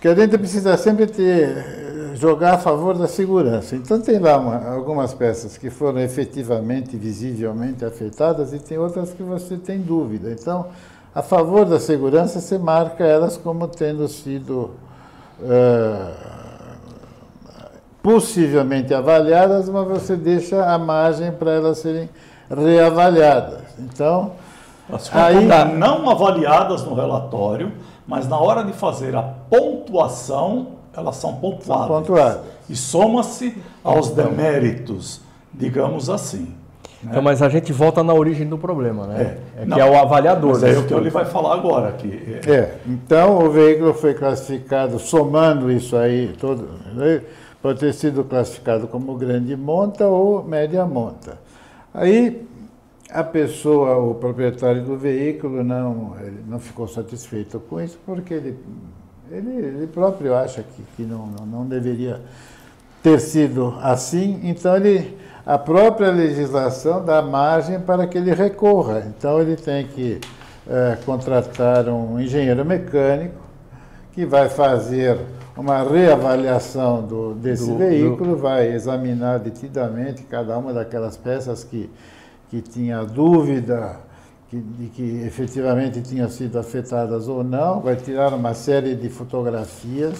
Porque 0.00 0.08
a 0.08 0.14
gente 0.14 0.38
precisa 0.38 0.78
sempre 0.78 1.06
ter, 1.06 2.14
jogar 2.14 2.54
a 2.54 2.58
favor 2.58 2.96
da 2.96 3.06
segurança. 3.06 3.76
Então 3.76 4.00
tem 4.00 4.18
lá 4.18 4.38
uma, 4.38 4.72
algumas 4.72 5.12
peças 5.12 5.58
que 5.58 5.68
foram 5.68 6.00
efetivamente, 6.00 6.96
visivelmente 6.96 7.84
afetadas 7.84 8.54
e 8.54 8.58
tem 8.58 8.78
outras 8.78 9.12
que 9.12 9.22
você 9.22 9.58
tem 9.58 9.78
dúvida. 9.78 10.30
Então, 10.30 10.68
a 11.14 11.20
favor 11.20 11.66
da 11.66 11.78
segurança, 11.78 12.40
você 12.40 12.56
marca 12.56 13.04
elas 13.04 13.36
como 13.36 13.68
tendo 13.68 14.08
sido 14.08 14.70
uh, 15.38 16.14
possivelmente 18.02 18.94
avaliadas, 18.94 19.68
mas 19.68 19.86
você 19.86 20.16
deixa 20.16 20.64
a 20.64 20.78
margem 20.78 21.30
para 21.30 21.52
elas 21.52 21.76
serem 21.76 22.08
reavaliadas. 22.48 23.60
Então, 23.78 24.32
As 24.90 25.14
aí, 25.14 25.46
não 25.76 26.08
avaliadas 26.08 26.84
no 26.84 26.94
relatório, 26.94 27.70
mas 28.10 28.26
na 28.26 28.36
hora 28.36 28.64
de 28.64 28.72
fazer 28.72 29.14
a 29.14 29.22
pontuação, 29.22 30.66
elas 30.92 31.14
são 31.14 31.36
pontuadas. 31.36 31.86
São 31.86 31.96
pontuadas. 32.00 32.40
E 32.68 32.74
soma-se 32.74 33.56
aos 33.84 34.10
deméritos, 34.10 35.20
digamos 35.54 36.10
assim. 36.10 36.52
Né? 37.04 37.10
Então, 37.10 37.22
mas 37.22 37.40
a 37.40 37.48
gente 37.48 37.72
volta 37.72 38.02
na 38.02 38.12
origem 38.12 38.48
do 38.48 38.58
problema, 38.58 39.06
né? 39.06 39.38
É, 39.56 39.62
é 39.62 39.64
que 39.64 39.80
é 39.80 39.84
o 39.84 39.96
avaliador. 39.96 40.54
Mas 40.54 40.64
é 40.64 40.76
o 40.76 40.84
que 40.88 40.92
ele 40.92 41.08
vai 41.08 41.24
falar 41.24 41.54
agora. 41.54 41.92
Que 41.92 42.40
é. 42.44 42.50
é. 42.50 42.78
então 42.84 43.38
o 43.38 43.48
veículo 43.48 43.94
foi 43.94 44.12
classificado, 44.12 44.98
somando 44.98 45.70
isso 45.70 45.96
aí, 45.96 46.34
todo, 46.36 46.68
né? 46.92 47.22
pode 47.62 47.78
ter 47.78 47.94
sido 47.94 48.24
classificado 48.24 48.88
como 48.88 49.14
grande 49.14 49.54
monta 49.56 50.08
ou 50.08 50.42
média 50.42 50.84
monta. 50.84 51.38
Aí 51.94 52.44
a 53.12 53.24
pessoa, 53.24 53.96
o 53.96 54.14
proprietário 54.14 54.82
do 54.82 54.96
veículo, 54.96 55.64
não, 55.64 56.16
não 56.46 56.58
ficou 56.58 56.86
satisfeito 56.86 57.58
com 57.60 57.80
isso, 57.80 57.98
porque 58.06 58.34
ele, 58.34 58.58
ele, 59.30 59.50
ele 59.50 59.86
próprio 59.86 60.34
acha 60.34 60.62
que, 60.62 60.82
que 60.96 61.02
não, 61.02 61.26
não, 61.26 61.46
não 61.46 61.66
deveria 61.66 62.20
ter 63.02 63.18
sido 63.18 63.76
assim, 63.80 64.40
então 64.44 64.76
ele, 64.76 65.16
a 65.44 65.58
própria 65.58 66.10
legislação 66.10 67.04
dá 67.04 67.22
margem 67.22 67.80
para 67.80 68.06
que 68.06 68.18
ele 68.18 68.32
recorra. 68.34 69.04
Então 69.06 69.40
ele 69.40 69.56
tem 69.56 69.86
que 69.86 70.20
é, 70.68 70.98
contratar 71.04 71.88
um 71.88 72.20
engenheiro 72.20 72.64
mecânico 72.64 73.40
que 74.12 74.26
vai 74.26 74.48
fazer 74.48 75.18
uma 75.56 75.82
reavaliação 75.82 77.02
do, 77.02 77.34
desse 77.34 77.70
do, 77.70 77.78
veículo, 77.78 78.34
do... 78.34 78.36
vai 78.36 78.72
examinar 78.72 79.38
detidamente 79.38 80.22
cada 80.24 80.56
uma 80.56 80.72
daquelas 80.72 81.16
peças 81.16 81.64
que 81.64 81.90
que 82.50 82.60
tinha 82.60 83.04
dúvida 83.04 83.96
de 84.52 84.88
que 84.88 85.22
efetivamente 85.24 86.02
tinham 86.02 86.28
sido 86.28 86.58
afetadas 86.58 87.28
ou 87.28 87.44
não, 87.44 87.80
vai 87.80 87.94
tirar 87.94 88.34
uma 88.34 88.52
série 88.52 88.96
de 88.96 89.08
fotografias 89.08 90.18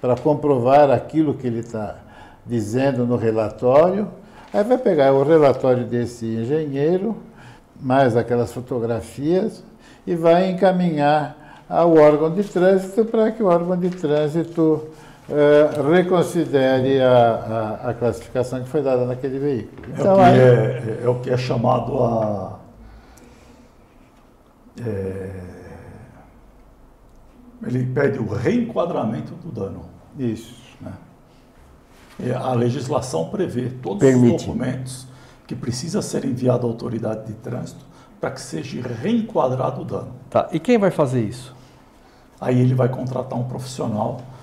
para 0.00 0.16
comprovar 0.16 0.90
aquilo 0.90 1.34
que 1.34 1.46
ele 1.46 1.60
está 1.60 1.96
dizendo 2.44 3.06
no 3.06 3.16
relatório. 3.16 4.08
Aí 4.52 4.64
vai 4.64 4.78
pegar 4.78 5.12
o 5.12 5.22
relatório 5.22 5.84
desse 5.84 6.26
engenheiro, 6.26 7.16
mais 7.80 8.16
aquelas 8.16 8.52
fotografias, 8.52 9.62
e 10.04 10.16
vai 10.16 10.50
encaminhar 10.50 11.64
ao 11.68 11.94
órgão 11.94 12.34
de 12.34 12.42
trânsito 12.42 13.04
para 13.04 13.30
que 13.30 13.42
o 13.42 13.46
órgão 13.46 13.76
de 13.76 13.90
trânsito 13.90 14.88
eh, 15.30 15.70
reconsidere 15.82 17.02
a, 17.02 17.80
a, 17.82 17.90
a, 17.90 17.94
classificação 17.94 18.62
que 18.62 18.68
foi 18.68 18.82
dada 18.82 19.04
naquele 19.04 19.38
veículo. 19.38 19.82
Então, 19.92 20.18
é, 20.24 20.24
o 20.24 20.24
que 20.24 20.30
aí, 20.30 20.40
é, 20.40 21.00
é, 21.02 21.08
o 21.08 21.14
que 21.20 21.30
é 21.30 21.36
chamado 21.36 22.02
a. 22.02 22.58
É, 24.80 25.40
ele 27.66 27.84
pede 27.86 28.18
o 28.18 28.26
reenquadramento 28.26 29.34
do 29.34 29.52
dano. 29.52 29.84
Isso. 30.18 30.54
Né? 30.80 30.92
E 32.20 32.32
a 32.32 32.54
legislação 32.54 33.28
prevê 33.28 33.68
todos 33.82 33.98
Permite. 33.98 34.36
os 34.36 34.42
documentos 34.44 35.06
que 35.46 35.54
precisa 35.54 36.00
ser 36.00 36.24
enviado 36.24 36.66
à 36.66 36.70
autoridade 36.70 37.26
de 37.26 37.34
trânsito 37.34 37.84
para 38.18 38.30
que 38.30 38.40
seja 38.40 38.80
reenquadrado 38.80 39.82
o 39.82 39.84
dano. 39.84 40.12
Tá. 40.30 40.48
E 40.52 40.58
quem 40.58 40.78
vai 40.78 40.90
fazer 40.90 41.22
isso? 41.22 41.54
Aí 42.40 42.58
ele 42.58 42.74
vai 42.74 42.88
contratar 42.88 43.38
um 43.38 43.44
profissional 43.44 44.22
é, 44.22 44.22
é, 44.22 44.37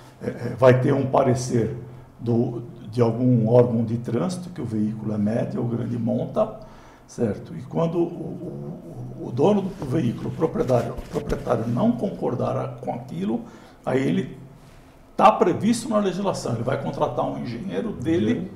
vai 0.57 0.82
ter 0.82 0.93
um 0.93 1.05
parecer 1.07 1.76
do, 2.19 2.63
de 2.89 3.01
algum 3.01 3.47
órgão 3.49 3.84
de 3.84 3.97
trânsito, 3.97 4.49
que 4.49 4.61
o 4.61 4.65
veículo 4.65 5.13
é 5.13 5.17
médio 5.17 5.61
ou 5.61 5.67
grande 5.67 5.97
monta, 5.97 6.59
certo? 7.07 7.55
E 7.55 7.61
quando 7.61 7.97
o, 7.97 9.21
o, 9.21 9.28
o 9.28 9.32
dono 9.32 9.63
do 9.63 9.86
veículo, 9.86 10.30
o 10.30 10.32
proprietário, 10.32 10.93
o 10.93 11.09
proprietário 11.09 11.67
não 11.67 11.91
concordar 11.91 12.78
com 12.82 12.93
aquilo, 12.93 13.41
aí 13.86 14.01
ele 14.01 14.38
está 15.11 15.32
previsto 15.32 15.89
na 15.89 15.99
legislação, 15.99 16.53
ele 16.53 16.63
vai 16.63 16.82
contratar 16.82 17.26
um 17.26 17.38
engenheiro 17.38 17.91
dele, 17.91 18.51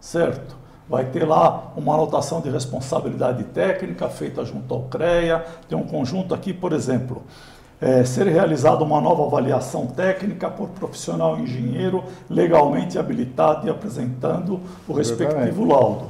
certo? 0.00 0.56
Vai 0.88 1.06
ter 1.06 1.24
lá 1.24 1.72
uma 1.76 1.94
anotação 1.94 2.42
de 2.42 2.50
responsabilidade 2.50 3.44
técnica 3.44 4.08
feita 4.08 4.44
junto 4.44 4.74
ao 4.74 4.82
CREA, 4.82 5.44
tem 5.66 5.78
um 5.78 5.86
conjunto 5.86 6.34
aqui, 6.34 6.52
por 6.52 6.74
exemplo, 6.74 7.22
é, 7.84 8.02
ser 8.02 8.26
realizada 8.26 8.82
uma 8.82 8.98
nova 8.98 9.26
avaliação 9.26 9.86
técnica 9.86 10.48
por 10.48 10.68
profissional 10.70 11.38
engenheiro 11.38 12.02
legalmente 12.30 12.98
habilitado 12.98 13.66
e 13.66 13.70
apresentando 13.70 14.58
o 14.88 14.94
respectivo 14.94 15.66
laudo. 15.66 16.06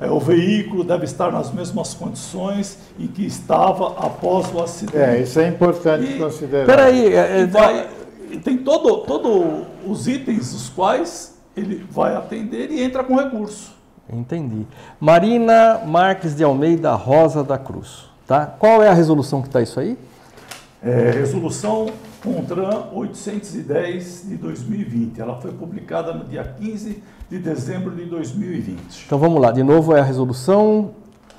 É, 0.00 0.10
o 0.10 0.18
veículo 0.18 0.82
deve 0.82 1.04
estar 1.04 1.30
nas 1.30 1.52
mesmas 1.52 1.94
condições 1.94 2.76
em 2.98 3.06
que 3.06 3.24
estava 3.24 4.04
após 4.04 4.52
o 4.52 4.60
acidente. 4.60 4.98
É, 4.98 5.20
isso 5.20 5.38
é 5.38 5.46
importante 5.46 6.10
e, 6.10 6.18
considerar. 6.18 6.66
Peraí, 6.66 7.14
é, 7.14 7.42
é, 7.42 7.46
vai, 7.46 7.88
tem 8.42 8.58
todo, 8.58 8.98
todo 9.04 9.64
os 9.86 10.08
itens 10.08 10.52
os 10.52 10.68
quais 10.70 11.38
ele 11.56 11.86
vai 11.88 12.16
atender 12.16 12.68
e 12.72 12.82
entra 12.82 13.04
com 13.04 13.14
recurso. 13.14 13.72
Entendi. 14.12 14.66
Marina 14.98 15.82
Marques 15.86 16.34
de 16.34 16.42
Almeida 16.42 16.92
Rosa 16.94 17.44
da 17.44 17.58
Cruz. 17.58 18.10
Tá? 18.26 18.44
Qual 18.44 18.82
é 18.82 18.88
a 18.88 18.92
resolução 18.92 19.40
que 19.40 19.46
está 19.46 19.62
isso 19.62 19.78
aí? 19.78 19.96
É, 20.84 21.12
resolução 21.12 21.86
CONTRAN 22.20 22.88
810 22.92 24.28
de 24.28 24.36
2020. 24.36 25.20
Ela 25.20 25.40
foi 25.40 25.52
publicada 25.52 26.12
no 26.12 26.24
dia 26.24 26.42
15 26.42 27.00
de 27.30 27.38
dezembro 27.38 27.92
de 27.92 28.04
2020. 28.04 29.04
Então 29.06 29.16
vamos 29.16 29.40
lá, 29.40 29.52
de 29.52 29.62
novo 29.62 29.94
é 29.94 30.00
a 30.00 30.02
resolução 30.02 30.90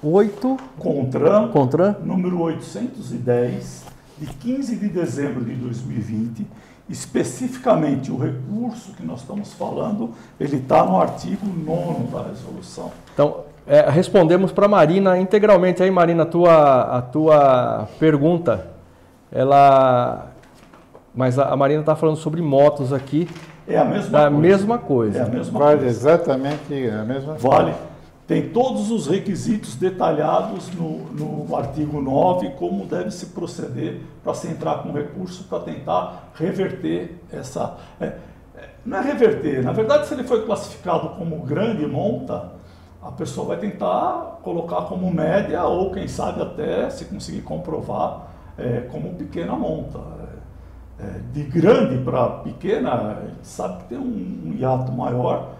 8 0.01 0.57
CONTRAN, 0.79 1.49
CONTRAN 1.49 1.97
número 2.05 2.39
810 2.41 3.83
de 4.17 4.27
15 4.27 4.75
de 4.77 4.87
dezembro 4.87 5.43
de 5.43 5.55
2020. 5.55 6.47
Especificamente 6.89 8.11
o 8.11 8.17
recurso 8.17 8.93
que 8.93 9.05
nós 9.05 9.21
estamos 9.21 9.53
falando, 9.53 10.11
ele 10.39 10.57
está 10.57 10.85
no 10.85 10.99
artigo 10.99 11.45
9 11.47 12.07
da 12.11 12.23
resolução. 12.29 12.91
Então, 13.13 13.41
é, 13.65 13.89
respondemos 13.89 14.51
para 14.51 14.65
a 14.65 14.69
Marina 14.69 15.17
integralmente 15.17 15.81
aí, 15.81 15.89
Marina, 15.89 16.23
a 16.23 16.25
tua, 16.25 16.81
a 16.97 17.01
tua 17.01 17.87
pergunta 17.99 18.72
ela. 19.33 20.27
Mas 21.13 21.37
a 21.37 21.55
Marina 21.55 21.81
está 21.81 21.95
falando 21.95 22.17
sobre 22.17 22.41
motos 22.41 22.93
aqui. 22.93 23.27
É 23.67 23.77
a 23.77 23.85
mesma 23.85 24.09
da 24.11 24.29
coisa. 24.29 24.41
mesma 24.41 24.77
coisa. 24.77 25.19
É 25.19 25.21
a 25.21 25.27
mesma 25.27 25.59
vale 25.59 25.79
coisa. 25.79 25.89
exatamente 25.89 26.89
a 26.89 27.03
mesma 27.03 27.33
coisa. 27.35 27.47
Vale. 27.47 27.73
Tem 28.25 28.49
todos 28.49 28.89
os 28.89 29.07
requisitos 29.07 29.75
detalhados 29.75 30.71
no, 30.73 31.11
no 31.11 31.55
artigo 31.55 32.01
9, 32.01 32.51
como 32.51 32.85
deve 32.85 33.11
se 33.11 33.27
proceder 33.27 33.99
para 34.23 34.33
se 34.33 34.47
entrar 34.47 34.81
com 34.81 34.93
recurso 34.93 35.43
para 35.43 35.59
tentar 35.59 36.29
reverter 36.33 37.21
essa. 37.31 37.75
É, 37.99 38.05
é, 38.05 38.69
não 38.85 38.97
é 38.97 39.01
reverter, 39.01 39.61
na 39.61 39.73
verdade, 39.73 40.07
se 40.07 40.13
ele 40.13 40.23
foi 40.23 40.45
classificado 40.45 41.09
como 41.09 41.37
grande 41.39 41.85
monta, 41.85 42.53
a 43.01 43.11
pessoa 43.11 43.47
vai 43.47 43.57
tentar 43.57 44.39
colocar 44.41 44.83
como 44.83 45.13
média, 45.13 45.61
ou 45.65 45.91
quem 45.91 46.07
sabe 46.07 46.41
até, 46.41 46.89
se 46.89 47.05
conseguir 47.05 47.41
comprovar, 47.41 48.32
é, 48.57 48.81
como 48.91 49.15
pequena 49.15 49.55
monta. 49.55 49.99
É, 50.99 51.19
de 51.33 51.43
grande 51.43 52.03
para 52.03 52.29
pequena, 52.29 52.93
a 52.93 53.25
gente 53.27 53.47
sabe 53.47 53.83
que 53.83 53.89
tem 53.89 53.97
um, 53.97 54.43
um 54.45 54.53
hiato 54.53 54.91
maior 54.91 55.55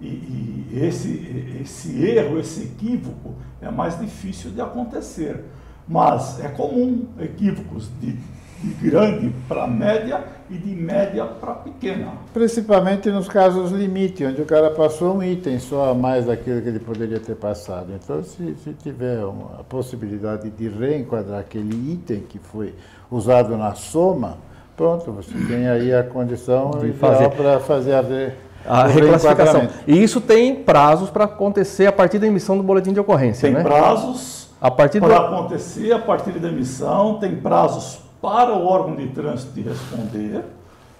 e, 0.00 0.06
e 0.06 0.80
esse, 0.80 1.58
esse 1.60 2.04
erro, 2.04 2.38
esse 2.38 2.62
equívoco 2.64 3.34
é 3.60 3.70
mais 3.70 3.98
difícil 3.98 4.50
de 4.50 4.60
acontecer. 4.60 5.44
Mas 5.86 6.38
é 6.40 6.48
comum 6.48 7.06
equívocos 7.18 7.90
de, 8.00 8.18
de 8.62 8.90
grande 8.90 9.32
para 9.48 9.66
média 9.66 10.20
e 10.50 10.56
de 10.56 10.74
média 10.74 11.24
para 11.24 11.52
pequena. 11.54 12.08
Principalmente 12.32 13.10
nos 13.10 13.28
casos 13.28 13.70
limite, 13.70 14.24
onde 14.24 14.42
o 14.42 14.44
cara 14.46 14.70
passou 14.70 15.16
um 15.16 15.22
item 15.22 15.58
só 15.58 15.90
a 15.90 15.94
mais 15.94 16.26
daquilo 16.26 16.60
que 16.62 16.68
ele 16.68 16.80
poderia 16.80 17.20
ter 17.20 17.36
passado. 17.36 17.92
Então, 17.94 18.22
se, 18.22 18.54
se 18.64 18.72
tiver 18.82 19.24
uma, 19.24 19.60
a 19.60 19.62
possibilidade 19.62 20.50
de 20.50 20.68
reenquadrar 20.68 21.40
aquele 21.40 21.92
item 21.92 22.20
que 22.28 22.38
foi 22.38 22.74
usado 23.10 23.56
na 23.56 23.74
soma, 23.74 24.38
pronto, 24.76 25.12
você 25.12 25.32
tem 25.46 25.68
aí 25.68 25.94
a 25.94 26.02
condição 26.02 26.70
De 26.72 26.88
ideal 26.88 26.94
fazer. 26.98 27.28
para 27.30 27.60
fazer 27.60 27.92
a, 27.94 28.00
re, 28.00 28.32
A 28.66 28.86
reclassificação. 28.86 29.68
E 29.86 30.02
isso 30.02 30.20
tem 30.20 30.54
prazos 30.56 31.10
para 31.10 31.24
acontecer 31.24 31.86
a 31.86 31.92
partir 31.92 32.18
da 32.18 32.26
emissão 32.26 32.56
do 32.56 32.62
boletim 32.62 32.92
de 32.92 33.00
ocorrência, 33.00 33.48
Tem 33.48 33.56
né? 33.56 33.62
prazos 33.62 34.48
A 34.60 34.70
partir 34.70 34.98
do... 35.00 35.06
para 35.06 35.18
acontecer 35.18 35.92
a 35.92 35.98
partir 35.98 36.32
da 36.32 36.48
emissão, 36.48 37.18
tem 37.20 37.36
prazos 37.36 38.07
para 38.20 38.52
o 38.54 38.66
órgão 38.66 38.96
de 38.96 39.08
trânsito 39.08 39.52
de 39.52 39.62
responder, 39.62 40.44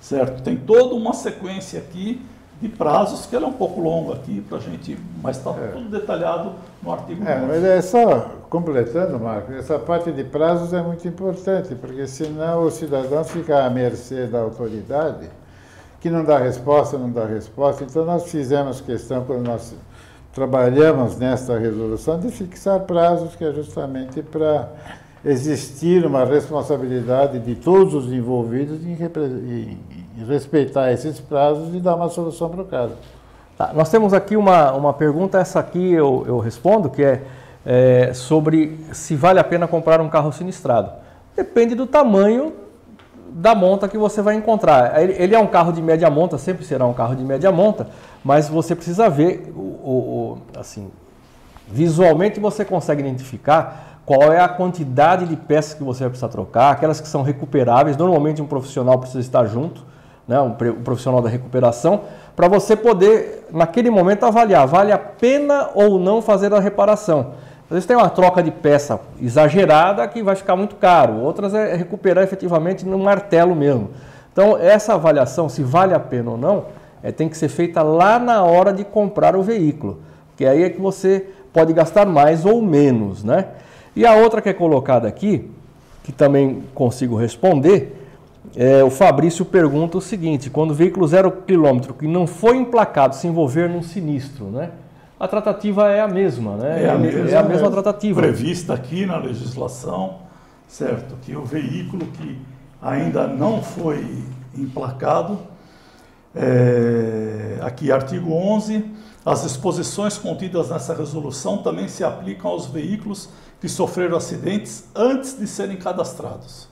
certo? 0.01 0.43
Tem 0.43 0.57
toda 0.57 0.95
uma 0.95 1.13
sequência 1.13 1.81
aqui 1.81 2.25
de 2.61 2.69
prazos, 2.69 3.25
que 3.27 3.37
ela 3.37 3.45
é 3.47 3.49
um 3.49 3.53
pouco 3.53 3.81
longa 3.81 4.15
aqui 4.15 4.41
para 4.49 4.59
a 4.59 4.61
gente, 4.61 4.99
mas 5.23 5.37
está 5.37 5.53
tudo 5.53 5.89
detalhado 5.91 6.53
no 6.83 6.93
artigo 6.93 7.25
É, 7.27 7.37
9. 7.39 7.47
mas 7.47 7.65
é 7.65 7.81
só 7.81 8.31
completando, 8.51 9.19
Marco, 9.21 9.53
essa 9.53 9.79
parte 9.79 10.11
de 10.11 10.25
prazos 10.25 10.73
é 10.73 10.83
muito 10.83 11.07
importante, 11.07 11.75
porque 11.77 12.07
senão 12.09 12.65
o 12.65 12.71
cidadão 12.71 13.23
fica 13.23 13.65
à 13.65 13.71
mercê 13.71 14.27
da 14.27 14.41
autoridade, 14.41 15.29
que 16.01 16.11
não 16.11 16.25
dá 16.25 16.39
resposta, 16.39 16.99
não 16.99 17.11
dá 17.11 17.27
resposta. 17.27 17.85
Então 17.85 18.05
nós 18.05 18.29
fizemos 18.29 18.81
questão, 18.81 19.25
quando 19.25 19.47
nós 19.47 19.73
trabalhamos 20.33 21.17
nesta 21.17 21.59
resolução, 21.59 22.19
de 22.19 22.31
fixar 22.31 22.81
prazos, 22.81 23.37
que 23.37 23.45
é 23.45 23.53
justamente 23.53 24.21
para 24.23 24.69
existir 25.25 26.05
uma 26.07 26.25
responsabilidade 26.25 27.39
de 27.41 27.55
todos 27.55 27.95
os 27.95 28.13
envolvidos 28.13 28.85
em, 28.85 28.93
em- 28.93 29.79
respeitar 30.27 30.93
esses 30.93 31.21
prazos 31.21 31.75
e 31.75 31.81
dar 31.81 31.95
uma 31.95 32.09
solução 32.09 32.49
para 32.49 32.63
o 32.63 32.65
caso. 32.65 32.93
Tá, 33.57 33.73
nós 33.75 33.91
temos 33.91 34.13
aqui 34.13 34.37
uma, 34.37 34.73
uma 34.73 34.93
pergunta, 34.93 35.39
essa 35.39 35.59
aqui 35.61 35.93
eu, 35.93 36.25
eu 36.27 36.39
respondo, 36.39 36.89
que 36.91 37.03
é, 37.03 37.23
é, 37.67 38.13
sobre 38.15 38.79
se 38.93 39.15
vale 39.17 39.39
a 39.41 39.45
pena 39.45 39.67
comprar 39.67 40.01
um 40.01 40.09
carro 40.09 40.33
sinistrado. 40.33 40.91
Depende 41.37 41.75
do 41.75 41.87
tamanho 41.87 42.53
da 43.31 43.55
monta 43.55 43.89
que 43.89 43.99
você 43.99 44.23
vai 44.23 44.35
encontrar. 44.37 45.01
Ele, 45.01 45.13
ele 45.19 45.35
é 45.35 45.39
um 45.39 45.47
carro 45.47 45.73
de 45.73 45.83
média 45.83 46.09
monta, 46.09 46.39
sempre 46.39 46.65
será 46.65 46.87
um 46.87 46.95
carro 46.95 47.15
de 47.15 47.23
média 47.25 47.51
monta, 47.53 47.89
mas 48.25 48.49
você 48.49 48.75
precisa 48.75 49.09
ver, 49.09 49.53
o, 49.55 49.61
o- 49.61 50.39
o- 50.55 50.59
assim, 50.59 50.89
visualmente 51.67 52.41
você 52.41 52.65
consegue 52.65 53.01
identificar 53.03 53.88
qual 54.09 54.33
é 54.33 54.41
a 54.41 54.49
quantidade 54.49 55.27
de 55.27 55.37
peças 55.37 55.75
que 55.75 55.85
você 55.85 56.05
vai 56.05 56.09
precisar 56.09 56.31
trocar, 56.31 56.71
aquelas 56.71 56.99
que 56.99 57.07
são 57.07 57.21
recuperáveis. 57.21 57.95
Normalmente 57.95 58.41
um 58.41 58.47
profissional 58.47 58.99
precisa 58.99 59.21
estar 59.21 59.45
junto, 59.45 59.85
né, 60.27 60.41
um, 60.41 60.53
profissional 60.53 61.21
da 61.21 61.29
recuperação, 61.29 62.05
para 62.35 62.49
você 62.49 62.75
poder, 62.75 63.47
naquele 63.53 63.91
momento, 63.91 64.25
avaliar, 64.25 64.67
vale 64.67 64.93
a 64.93 64.99
pena 64.99 65.69
ou 65.75 65.99
não 65.99 66.23
fazer 66.23 66.55
a 66.55 66.59
reparação. 66.59 67.35
Às 67.65 67.71
vezes 67.71 67.85
tem 67.85 67.99
uma 67.99 68.09
troca 68.09 68.43
de 68.43 68.51
peça 68.51 68.99
exagerada 69.21 70.09
que 70.09 70.23
vai 70.23 70.35
ficar 70.35 70.57
muito 70.57 70.77
caro, 70.77 71.21
outras 71.21 71.53
é 71.53 71.77
recuperar 71.77 72.25
efetivamente 72.25 72.87
no 72.87 72.99
martelo 72.99 73.55
mesmo. 73.55 73.91
Então, 74.33 74.57
essa 74.57 74.95
avaliação, 74.95 75.51
se 75.51 75.63
vale 75.63 75.93
a 75.93 76.01
pena 76.01 76.31
ou 76.31 76.39
não, 76.39 76.65
é, 77.03 77.13
tem 77.13 77.29
que 77.29 77.37
ser 77.37 77.51
feita 77.51 77.83
lá 77.83 78.19
na 78.19 78.43
hora 78.43 78.73
de 78.73 78.85
comprar 78.85 79.37
o 79.37 79.43
veículo, 79.43 80.01
que 80.35 80.47
aí 80.47 80.63
é 80.63 80.71
que 80.71 80.81
você 80.81 81.27
pode 81.53 81.75
gastar 81.75 82.07
mais 82.07 82.47
ou 82.47 82.63
menos, 82.63 83.23
né? 83.23 83.49
E 83.99 84.07
a 84.07 84.15
outra 84.15 84.41
que 84.41 84.49
é 84.49 84.53
colocada 84.53 85.09
aqui, 85.09 85.51
que 86.05 86.13
também 86.13 86.63
consigo 86.73 87.17
responder, 87.17 88.07
é, 88.55 88.85
o 88.85 88.91
Fabrício 88.91 89.45
pergunta 89.45 89.99
o 89.99 90.01
seguinte: 90.01 90.49
quando 90.49 90.71
o 90.71 90.75
veículo 90.75 91.05
zero 91.09 91.33
quilômetro 91.33 91.93
que 91.93 92.07
não 92.07 92.25
foi 92.25 92.59
emplacado 92.59 93.17
se 93.17 93.27
envolver 93.27 93.69
num 93.69 93.83
sinistro, 93.83 94.45
né? 94.53 94.71
A 95.19 95.27
tratativa 95.27 95.91
é 95.91 96.01
a 96.01 96.07
mesma, 96.07 96.55
né? 96.57 96.85
É 96.85 96.89
a 96.91 96.95
me- 96.97 97.11
mesma, 97.11 97.29
é 97.31 97.37
a 97.37 97.43
mesma 97.43 97.69
tratativa. 97.73 98.21
prevista 98.21 98.73
aqui 98.73 99.05
na 99.05 99.17
legislação, 99.19 100.19
certo? 100.69 101.17
Que 101.23 101.35
o 101.35 101.45
veículo 101.45 102.07
que 102.07 102.39
ainda 102.81 103.27
não 103.27 103.61
foi 103.61 104.23
emplacado, 104.57 105.41
é, 106.37 107.59
aqui 107.63 107.91
artigo 107.91 108.33
11, 108.33 108.85
as 109.27 109.43
disposições 109.43 110.17
contidas 110.17 110.71
nessa 110.71 110.95
resolução 110.95 111.59
também 111.59 111.89
se 111.89 112.05
aplicam 112.05 112.53
aos 112.53 112.67
veículos 112.67 113.29
que 113.61 113.69
sofreram 113.69 114.17
acidentes 114.17 114.85
antes 114.95 115.39
de 115.39 115.47
serem 115.47 115.77
cadastrados. 115.77 116.69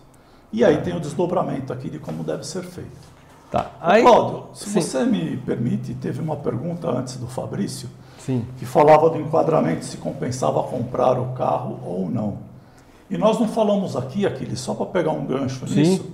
E 0.53 0.65
aí 0.65 0.79
tem 0.79 0.97
o 0.97 1.01
desdobramento 1.01 1.73
aqui 1.73 1.91
de 1.91 1.99
como 1.99 2.23
deve 2.23 2.47
ser 2.47 2.63
feito. 2.63 3.17
Tá. 3.51 3.71
Aí, 3.81 4.03
Cláudio, 4.03 4.45
se 4.55 4.69
sim. 4.71 4.81
você 4.81 5.05
me 5.05 5.37
permite, 5.37 5.95
teve 5.95 6.21
uma 6.21 6.37
pergunta 6.37 6.89
antes 6.89 7.17
do 7.17 7.27
Fabrício, 7.27 7.89
Sim. 8.19 8.45
que 8.59 8.67
falava 8.67 9.09
do 9.09 9.21
enquadramento 9.21 9.85
se 9.85 9.99
compensava 9.99 10.63
comprar 10.65 11.19
o 11.19 11.33
carro 11.33 11.81
ou 11.85 12.11
não. 12.11 12.39
E 13.09 13.17
nós 13.17 13.39
não 13.39 13.47
falamos 13.47 13.97
aqui, 13.97 14.27
Aquiles, 14.27 14.59
só 14.59 14.75
para 14.75 14.87
pegar 14.87 15.13
um 15.13 15.25
gancho 15.25 15.67
Sim. 15.69 15.75
nisso, 15.77 16.11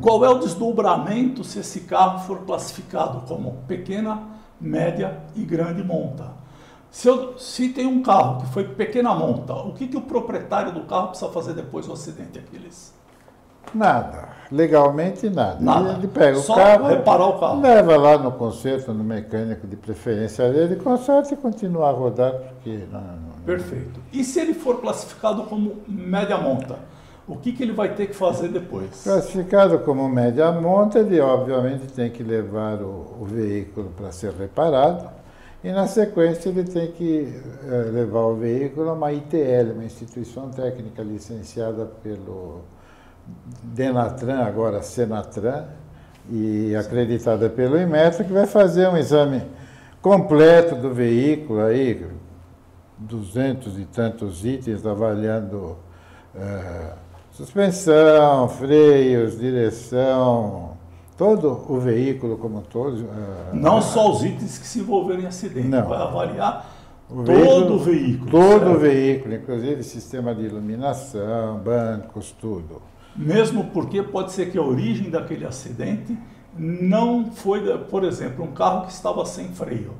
qual 0.00 0.24
é 0.24 0.28
o 0.28 0.38
desdobramento 0.38 1.42
se 1.42 1.58
esse 1.58 1.80
carro 1.80 2.20
for 2.20 2.40
classificado 2.40 3.22
como 3.26 3.56
pequena, 3.66 4.22
média 4.60 5.18
e 5.34 5.42
grande 5.42 5.82
monta. 5.82 6.28
Se, 6.90 7.08
eu- 7.08 7.38
se 7.38 7.68
tem 7.68 7.86
um 7.86 8.02
carro 8.02 8.40
que 8.40 8.46
foi 8.52 8.64
pequena 8.64 9.14
monta, 9.14 9.54
o 9.54 9.72
que, 9.72 9.86
que 9.86 9.96
o 9.96 10.00
proprietário 10.00 10.72
do 10.72 10.80
carro 10.82 11.08
precisa 11.08 11.30
fazer 11.30 11.52
depois 11.54 11.86
do 11.86 11.92
acidente, 11.92 12.38
Aquiles? 12.38 12.92
Nada. 13.72 14.28
Legalmente 14.50 15.30
nada. 15.30 15.58
Nada. 15.60 15.92
Ele 15.92 16.08
pega 16.08 16.36
o 16.36 16.42
Só 16.42 16.56
carro, 16.56 16.88
reparar 16.88 17.26
o 17.26 17.38
carro. 17.38 17.60
leva 17.60 17.96
lá 17.96 18.18
no 18.18 18.32
conserto, 18.32 18.92
no 18.92 19.04
mecânico 19.04 19.64
de 19.66 19.76
preferência 19.76 20.50
dele, 20.52 20.74
conserta 20.76 21.32
e 21.34 21.36
continua 21.36 21.88
a 21.88 21.92
rodar, 21.92 22.32
porque 22.32 22.84
não, 22.90 23.00
não- 23.00 23.30
Perfeito. 23.46 24.00
E 24.12 24.24
se 24.24 24.40
ele 24.40 24.54
for 24.54 24.80
classificado 24.80 25.44
como 25.44 25.76
média 25.86 26.36
monta, 26.36 26.76
o 27.28 27.36
que, 27.36 27.52
que 27.52 27.62
ele 27.62 27.72
vai 27.72 27.94
ter 27.94 28.08
que 28.08 28.14
fazer 28.16 28.48
depois? 28.48 29.04
Classificado 29.04 29.78
como 29.80 30.08
média 30.08 30.50
monta, 30.50 30.98
ele 30.98 31.20
obviamente 31.20 31.86
tem 31.92 32.10
que 32.10 32.24
levar 32.24 32.82
o, 32.82 33.18
o 33.20 33.24
veículo 33.24 33.92
para 33.96 34.10
ser 34.10 34.32
reparado 34.32 35.08
e 35.62 35.70
na 35.72 35.86
sequência 35.86 36.48
ele 36.48 36.64
tem 36.64 36.90
que 36.92 37.34
eh, 37.64 37.90
levar 37.92 38.20
o 38.20 38.36
veículo 38.36 38.88
a 38.88 38.92
uma 38.94 39.12
ITL, 39.12 39.72
uma 39.74 39.84
instituição 39.84 40.48
técnica 40.50 41.02
licenciada 41.02 41.84
pelo 41.84 42.62
Denatran, 43.62 44.40
agora 44.40 44.82
Senatran, 44.82 45.66
e 46.30 46.74
acreditada 46.74 47.50
pelo 47.50 47.78
Inmetro, 47.78 48.24
que 48.24 48.32
vai 48.32 48.46
fazer 48.46 48.88
um 48.88 48.96
exame 48.96 49.42
completo 50.00 50.74
do 50.76 50.94
veículo 50.94 51.60
aí, 51.60 52.06
duzentos 52.96 53.78
e 53.78 53.84
tantos 53.84 54.44
itens 54.44 54.86
avaliando 54.86 55.76
eh, 56.34 56.94
suspensão, 57.32 58.48
freios, 58.48 59.38
direção, 59.38 60.76
todo 61.20 61.66
o 61.68 61.78
veículo 61.78 62.38
como 62.38 62.60
um 62.60 62.62
todo. 62.62 62.96
eh, 63.02 63.50
Não 63.52 63.82
só 63.82 64.10
os 64.10 64.24
itens 64.24 64.56
que 64.56 64.66
se 64.66 64.78
envolveram 64.78 65.20
em 65.20 65.26
acidente, 65.26 65.68
Não. 65.68 65.86
vai 65.86 66.00
avaliar 66.00 66.66
O 67.10 67.22
todo 67.22 67.74
o 67.74 67.78
veículo. 67.78 68.30
Todo 68.30 68.60
certo? 68.60 68.70
o 68.74 68.78
veículo, 68.78 69.34
inclusive 69.34 69.82
sistema 69.82 70.34
de 70.34 70.44
iluminação, 70.46 71.58
bancos, 71.58 72.34
tudo. 72.40 72.80
Mesmo 73.14 73.64
porque 73.66 74.02
pode 74.02 74.32
ser 74.32 74.50
que 74.50 74.56
a 74.56 74.62
origem 74.62 75.10
daquele 75.10 75.44
acidente 75.44 76.16
não 76.56 77.30
foi, 77.30 77.60
por 77.90 78.02
exemplo, 78.02 78.42
um 78.42 78.52
carro 78.52 78.86
que 78.86 78.92
estava 78.92 79.22
sem 79.26 79.48
freio. 79.48 79.92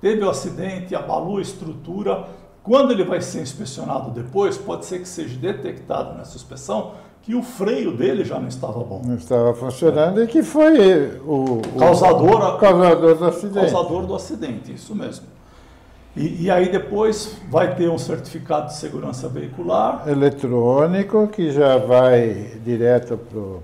Teve 0.00 0.22
o 0.22 0.30
acidente, 0.30 0.94
abalou 0.94 1.38
a 1.38 1.42
estrutura. 1.42 2.24
Quando 2.62 2.92
ele 2.92 3.02
vai 3.02 3.20
ser 3.20 3.42
inspecionado 3.42 4.12
depois, 4.12 4.56
pode 4.56 4.84
ser 4.84 5.00
que 5.00 5.08
seja 5.08 5.36
detectado 5.40 6.16
nessa 6.16 6.36
inspeção 6.36 6.92
que 7.22 7.34
o 7.34 7.42
freio 7.42 7.96
dele 7.96 8.24
já 8.24 8.38
não 8.40 8.48
estava 8.48 8.80
bom. 8.80 9.02
Não 9.04 9.16
estava 9.16 9.52
funcionando 9.54 10.22
e 10.22 10.26
que 10.26 10.42
foi 10.42 11.08
o, 11.26 11.60
o 11.74 11.78
Causador- 11.78 12.54
o 12.54 12.58
causador 12.58 13.14
do 13.16 13.24
acidente. 13.26 13.70
Causador 13.72 14.06
do 14.06 14.14
acidente, 14.14 14.72
isso 14.72 14.94
mesmo. 14.94 15.26
E, 16.16 16.44
e 16.44 16.50
aí 16.50 16.70
depois 16.72 17.36
vai 17.50 17.74
ter 17.76 17.88
um 17.90 17.98
certificado 17.98 18.68
de 18.68 18.76
segurança 18.76 19.28
veicular, 19.28 20.08
eletrônico 20.08 21.28
que 21.28 21.50
já 21.50 21.76
vai 21.78 22.52
direto 22.64 23.16
pro, 23.18 23.62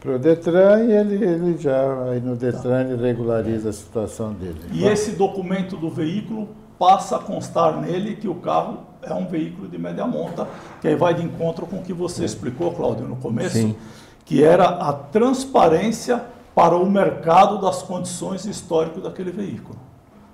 pro 0.00 0.18
Detran 0.18 0.84
e 0.84 0.92
ele, 0.92 1.24
ele 1.24 1.58
já 1.58 2.04
aí 2.10 2.20
no 2.20 2.36
Detran 2.36 2.82
ele 2.92 3.02
regulariza 3.02 3.70
a 3.70 3.72
situação 3.72 4.32
dele. 4.32 4.60
e 4.72 4.84
esse 4.86 5.12
documento 5.12 5.76
do 5.76 5.90
veículo 5.90 6.48
passa 6.78 7.16
a 7.16 7.18
constar 7.18 7.80
nele 7.80 8.16
que 8.16 8.28
o 8.28 8.36
carro 8.36 8.78
é 9.02 9.12
um 9.12 9.26
veículo 9.26 9.68
de 9.68 9.78
média 9.78 10.06
monta, 10.06 10.46
que 10.80 10.88
aí 10.88 10.94
vai 10.94 11.14
de 11.14 11.22
encontro 11.24 11.66
com 11.66 11.76
o 11.76 11.82
que 11.82 11.92
você 11.92 12.24
explicou, 12.24 12.72
Cláudio, 12.72 13.06
no 13.06 13.16
começo, 13.16 13.56
Sim. 13.56 13.76
que 14.24 14.42
era 14.42 14.64
a 14.64 14.92
transparência 14.92 16.22
para 16.54 16.76
o 16.76 16.88
mercado 16.88 17.60
das 17.60 17.82
condições 17.82 18.44
históricas 18.44 19.02
daquele 19.02 19.30
veículo. 19.30 19.78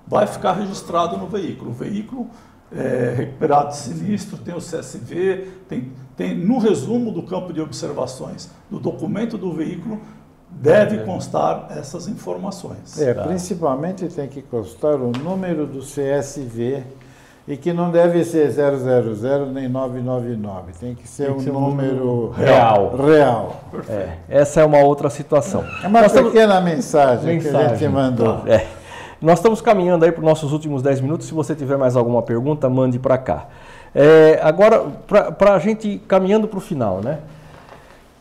Vai 0.06 0.26
ficar 0.26 0.52
registrado 0.52 1.16
no 1.16 1.26
veículo. 1.26 1.70
O 1.70 1.74
veículo 1.74 2.28
é, 2.72 3.14
recuperado 3.16 3.68
de 3.68 3.76
sinistro, 3.76 4.36
tem 4.38 4.54
o 4.54 4.58
CSV, 4.58 5.48
tem, 5.68 5.92
tem 6.16 6.34
no 6.36 6.58
resumo 6.58 7.10
do 7.10 7.22
campo 7.22 7.52
de 7.52 7.60
observações 7.60 8.50
do 8.70 8.78
documento 8.78 9.38
do 9.38 9.52
veículo, 9.52 10.00
deve 10.50 10.98
constar 11.04 11.68
essas 11.76 12.08
informações. 12.08 13.00
É, 13.00 13.14
Tá. 13.14 13.22
principalmente 13.24 14.06
tem 14.08 14.26
que 14.28 14.42
constar 14.42 14.94
o 14.94 15.10
número 15.12 15.66
do 15.66 15.80
CSV 15.80 16.82
e 17.46 17.56
que 17.56 17.72
não 17.72 17.90
deve 17.90 18.24
ser 18.24 18.50
000 18.50 19.46
nem 19.52 19.68
999, 19.68 20.72
tem 20.78 20.94
que 20.94 21.08
ser 21.08 21.26
Tem 21.26 21.34
que 21.34 21.40
um 21.40 21.44
ser 21.44 21.50
um 21.50 21.60
número 21.60 21.94
número 22.04 22.30
real. 22.36 22.96
real. 22.96 23.60
É, 23.88 24.08
essa 24.28 24.60
é 24.60 24.64
uma 24.64 24.78
outra 24.80 25.08
situação. 25.08 25.64
É 25.82 25.86
uma 25.86 26.00
Nós 26.02 26.10
estamos- 26.12 26.32
pequena 26.32 26.60
mensagem, 26.60 27.38
que 27.40 27.48
a 27.48 27.52
Mensagem, 27.52 27.76
gente 27.78 27.88
mandou. 27.92 28.38
tá. 28.40 28.50
É. 28.52 28.66
Nós 29.20 29.38
estamos 29.38 29.60
caminhando 29.60 30.04
aí 30.04 30.12
para 30.12 30.20
os 30.20 30.24
nossos 30.28 30.52
últimos 30.52 30.80
10 30.82 31.00
minutos. 31.00 31.26
Se 31.26 31.34
você 31.34 31.54
tiver 31.54 31.76
mais 31.76 31.96
alguma 31.96 32.22
pergunta, 32.22 32.68
mande 32.68 32.98
para 32.98 33.18
cá. 33.18 33.46
É, 33.94 34.38
agora, 34.42 34.80
para 35.08 35.54
a 35.54 35.58
gente 35.58 36.00
caminhando 36.06 36.46
para 36.46 36.58
o 36.58 36.60
final, 36.60 37.00
né? 37.02 37.18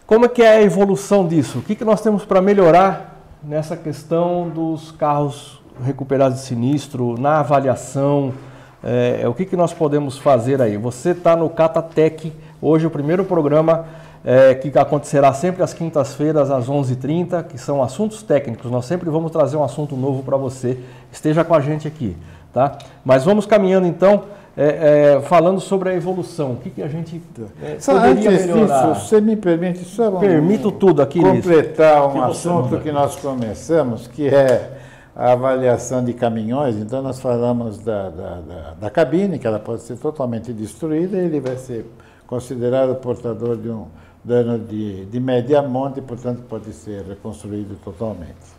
Como 0.08 0.24
é 0.24 0.30
que 0.30 0.42
é 0.42 0.52
a 0.52 0.62
evolução 0.62 1.28
disso? 1.28 1.60
O 1.60 1.62
que, 1.62 1.76
que 1.76 1.84
nós 1.84 2.00
temos 2.00 2.24
para 2.24 2.42
melhorar 2.42 3.20
nessa 3.44 3.76
questão 3.76 4.48
dos 4.48 4.90
carros 4.90 5.62
recuperados 5.84 6.38
de 6.38 6.46
sinistro, 6.46 7.20
na 7.20 7.42
avaliação? 7.42 8.34
É, 8.82 9.28
o 9.28 9.34
que, 9.34 9.44
que 9.44 9.58
nós 9.58 9.74
podemos 9.74 10.18
fazer 10.18 10.62
aí? 10.62 10.78
Você 10.78 11.10
está 11.10 11.36
no 11.36 11.50
Catatec, 11.50 12.32
hoje 12.62 12.88
o 12.88 12.90
primeiro 12.90 13.26
programa 13.26 13.86
é, 14.24 14.56
que 14.56 14.72
acontecerá 14.80 15.34
sempre 15.34 15.62
às 15.62 15.74
quintas-feiras, 15.74 16.50
às 16.52 16.70
11h30, 16.70 17.44
que 17.44 17.58
são 17.58 17.84
assuntos 17.84 18.24
técnicos. 18.24 18.72
Nós 18.72 18.86
sempre 18.86 19.10
vamos 19.10 19.30
trazer 19.30 19.58
um 19.58 19.64
assunto 19.64 19.98
novo 19.98 20.24
para 20.24 20.38
você. 20.38 20.80
Esteja 21.12 21.44
com 21.44 21.54
a 21.54 21.60
gente 21.60 21.86
aqui, 21.86 22.16
tá? 22.54 22.78
Mas 23.04 23.26
vamos 23.26 23.46
caminhando 23.46 23.86
então, 23.86 24.24
é, 24.58 25.14
é, 25.18 25.22
falando 25.22 25.60
sobre 25.62 25.90
a 25.90 25.94
evolução. 25.94 26.54
O 26.54 26.56
que, 26.58 26.72
que 26.72 26.82
a 26.82 26.88
gente 26.88 27.22
é, 27.62 27.80
Só 27.80 27.94
poderia 27.94 28.32
antes 28.32 28.46
melhorar? 28.48 28.94
disso, 28.94 29.06
você 29.08 29.22
me 29.22 29.36
permite 29.36 29.84
só 29.86 30.10
um- 30.10 30.20
Permito 30.20 30.72
tudo 30.72 31.02
aqui 31.02 31.20
nisso. 31.20 31.36
completar 31.36 32.08
um 32.08 32.14
Que 32.14 32.20
assunto 32.20 32.80
que 32.80 32.92
nós 32.92 33.16
começamos, 33.18 34.08
que 34.08 34.28
é 34.28 34.72
a 35.16 35.34
avaliação 35.34 36.04
de 36.04 36.14
caminhões. 36.14 36.76
Então, 36.76 37.02
nós 37.04 37.20
falamos 37.20 37.78
da, 37.78 38.10
da, 38.10 38.30
da, 38.42 38.74
da 38.82 38.90
cabine, 38.90 39.38
que 39.38 39.46
ela 39.46 39.60
pode 39.60 39.84
ser 39.84 39.98
totalmente 39.98 40.52
destruída, 40.52 41.18
e 41.18 41.26
ele 41.26 41.40
vai 41.40 41.56
ser 41.58 41.86
considerado 42.26 42.96
portador 42.96 43.56
de 43.58 43.70
um 43.70 43.86
dano 44.24 44.58
de, 44.60 45.06
de 45.06 45.20
média 45.20 45.62
monta 45.62 46.00
e, 46.00 46.02
portanto, 46.02 46.42
pode 46.50 46.74
ser 46.74 47.04
reconstruído 47.04 47.76
totalmente. 47.84 48.58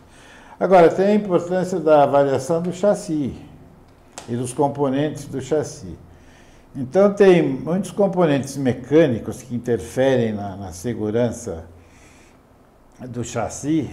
Agora, 0.59 0.89
tem 0.89 1.05
a 1.07 1.13
importância 1.15 1.79
da 1.79 2.03
avaliação 2.03 2.61
do 2.61 2.71
chassi 2.73 3.33
e 4.27 4.35
dos 4.35 4.53
componentes 4.53 5.25
do 5.25 5.41
chassi. 5.41 5.97
Então, 6.75 7.13
tem 7.13 7.41
muitos 7.43 7.91
componentes 7.91 8.57
mecânicos 8.57 9.41
que 9.41 9.55
interferem 9.55 10.33
na, 10.33 10.55
na 10.55 10.71
segurança 10.71 11.65
do 13.07 13.23
chassi 13.23 13.89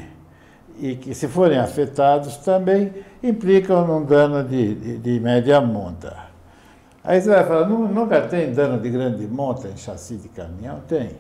e 0.80 0.96
que, 0.96 1.14
se 1.14 1.28
forem 1.28 1.58
afetados, 1.58 2.36
também 2.38 2.92
implicam 3.22 3.86
num 3.86 4.04
dano 4.04 4.44
de, 4.44 4.74
de, 4.74 4.98
de 4.98 5.20
média 5.20 5.60
monta. 5.60 6.16
Aí 7.04 7.20
você 7.20 7.30
vai 7.30 7.44
falar, 7.44 7.68
"Nu- 7.68 7.88
nunca 7.88 8.22
tem 8.22 8.52
dano 8.52 8.80
de 8.80 8.90
grande 8.90 9.26
monta 9.26 9.68
em 9.68 9.76
chassi 9.76 10.16
de 10.16 10.28
caminhão? 10.28 10.80
Tem. 10.88 11.10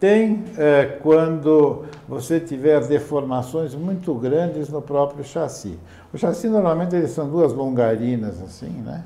Tem 0.00 0.44
eh, 0.56 0.98
quando 1.02 1.84
você 2.08 2.38
tiver 2.38 2.80
deformações 2.86 3.74
muito 3.74 4.14
grandes 4.14 4.68
no 4.68 4.80
próprio 4.80 5.24
chassi. 5.24 5.76
O 6.14 6.18
chassi 6.18 6.48
normalmente 6.48 6.94
eles 6.94 7.10
são 7.10 7.28
duas 7.28 7.52
longarinas 7.52 8.40
assim, 8.40 8.70
né? 8.70 9.04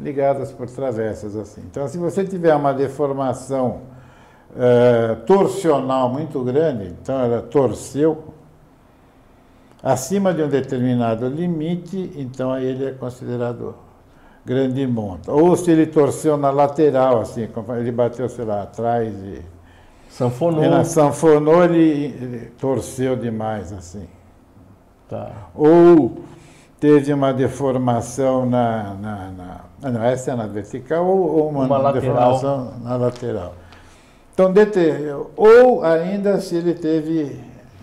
Ligadas 0.00 0.50
por 0.50 0.68
travessas 0.68 1.36
assim. 1.36 1.62
Então, 1.70 1.86
se 1.86 1.96
você 1.96 2.24
tiver 2.24 2.54
uma 2.56 2.72
deformação 2.72 3.82
eh, 4.56 5.16
torsional 5.26 6.08
muito 6.08 6.42
grande, 6.42 6.88
então 6.88 7.20
ela 7.20 7.40
torceu 7.40 8.24
acima 9.80 10.34
de 10.34 10.42
um 10.42 10.48
determinado 10.48 11.28
limite, 11.28 12.12
então 12.16 12.50
aí 12.50 12.66
ele 12.66 12.86
é 12.86 12.90
considerado 12.92 13.76
grande 14.44 14.84
monta. 14.88 15.30
Ou 15.30 15.56
se 15.56 15.70
ele 15.70 15.86
torceu 15.86 16.36
na 16.36 16.50
lateral, 16.50 17.20
assim, 17.20 17.48
ele 17.78 17.92
bateu, 17.92 18.28
sei 18.28 18.44
lá, 18.44 18.62
atrás 18.62 19.14
e 19.14 19.40
Sanfonou. 20.12 20.62
e 20.62 20.68
na 20.68 20.84
sanfonou 20.84 21.64
ele, 21.64 21.78
ele 22.20 22.52
torceu 22.58 23.16
demais, 23.16 23.72
assim. 23.72 24.06
Tá. 25.08 25.48
Ou 25.54 26.22
teve 26.78 27.12
uma 27.12 27.32
deformação 27.32 28.44
na. 28.44 28.94
na, 28.94 29.30
na 29.30 29.60
ah, 29.82 29.90
não, 29.90 30.02
essa 30.04 30.32
é 30.32 30.36
na 30.36 30.46
vertical 30.46 31.06
ou, 31.06 31.36
ou 31.38 31.48
uma, 31.48 31.64
Uma 31.64 31.78
lateral. 31.78 31.92
deformação 32.02 32.72
na 32.82 32.96
lateral. 32.96 33.54
Então, 34.34 34.52
ou 35.34 35.82
ainda 35.82 36.40
se 36.40 36.56
ele 36.56 36.74
teve 36.74 37.40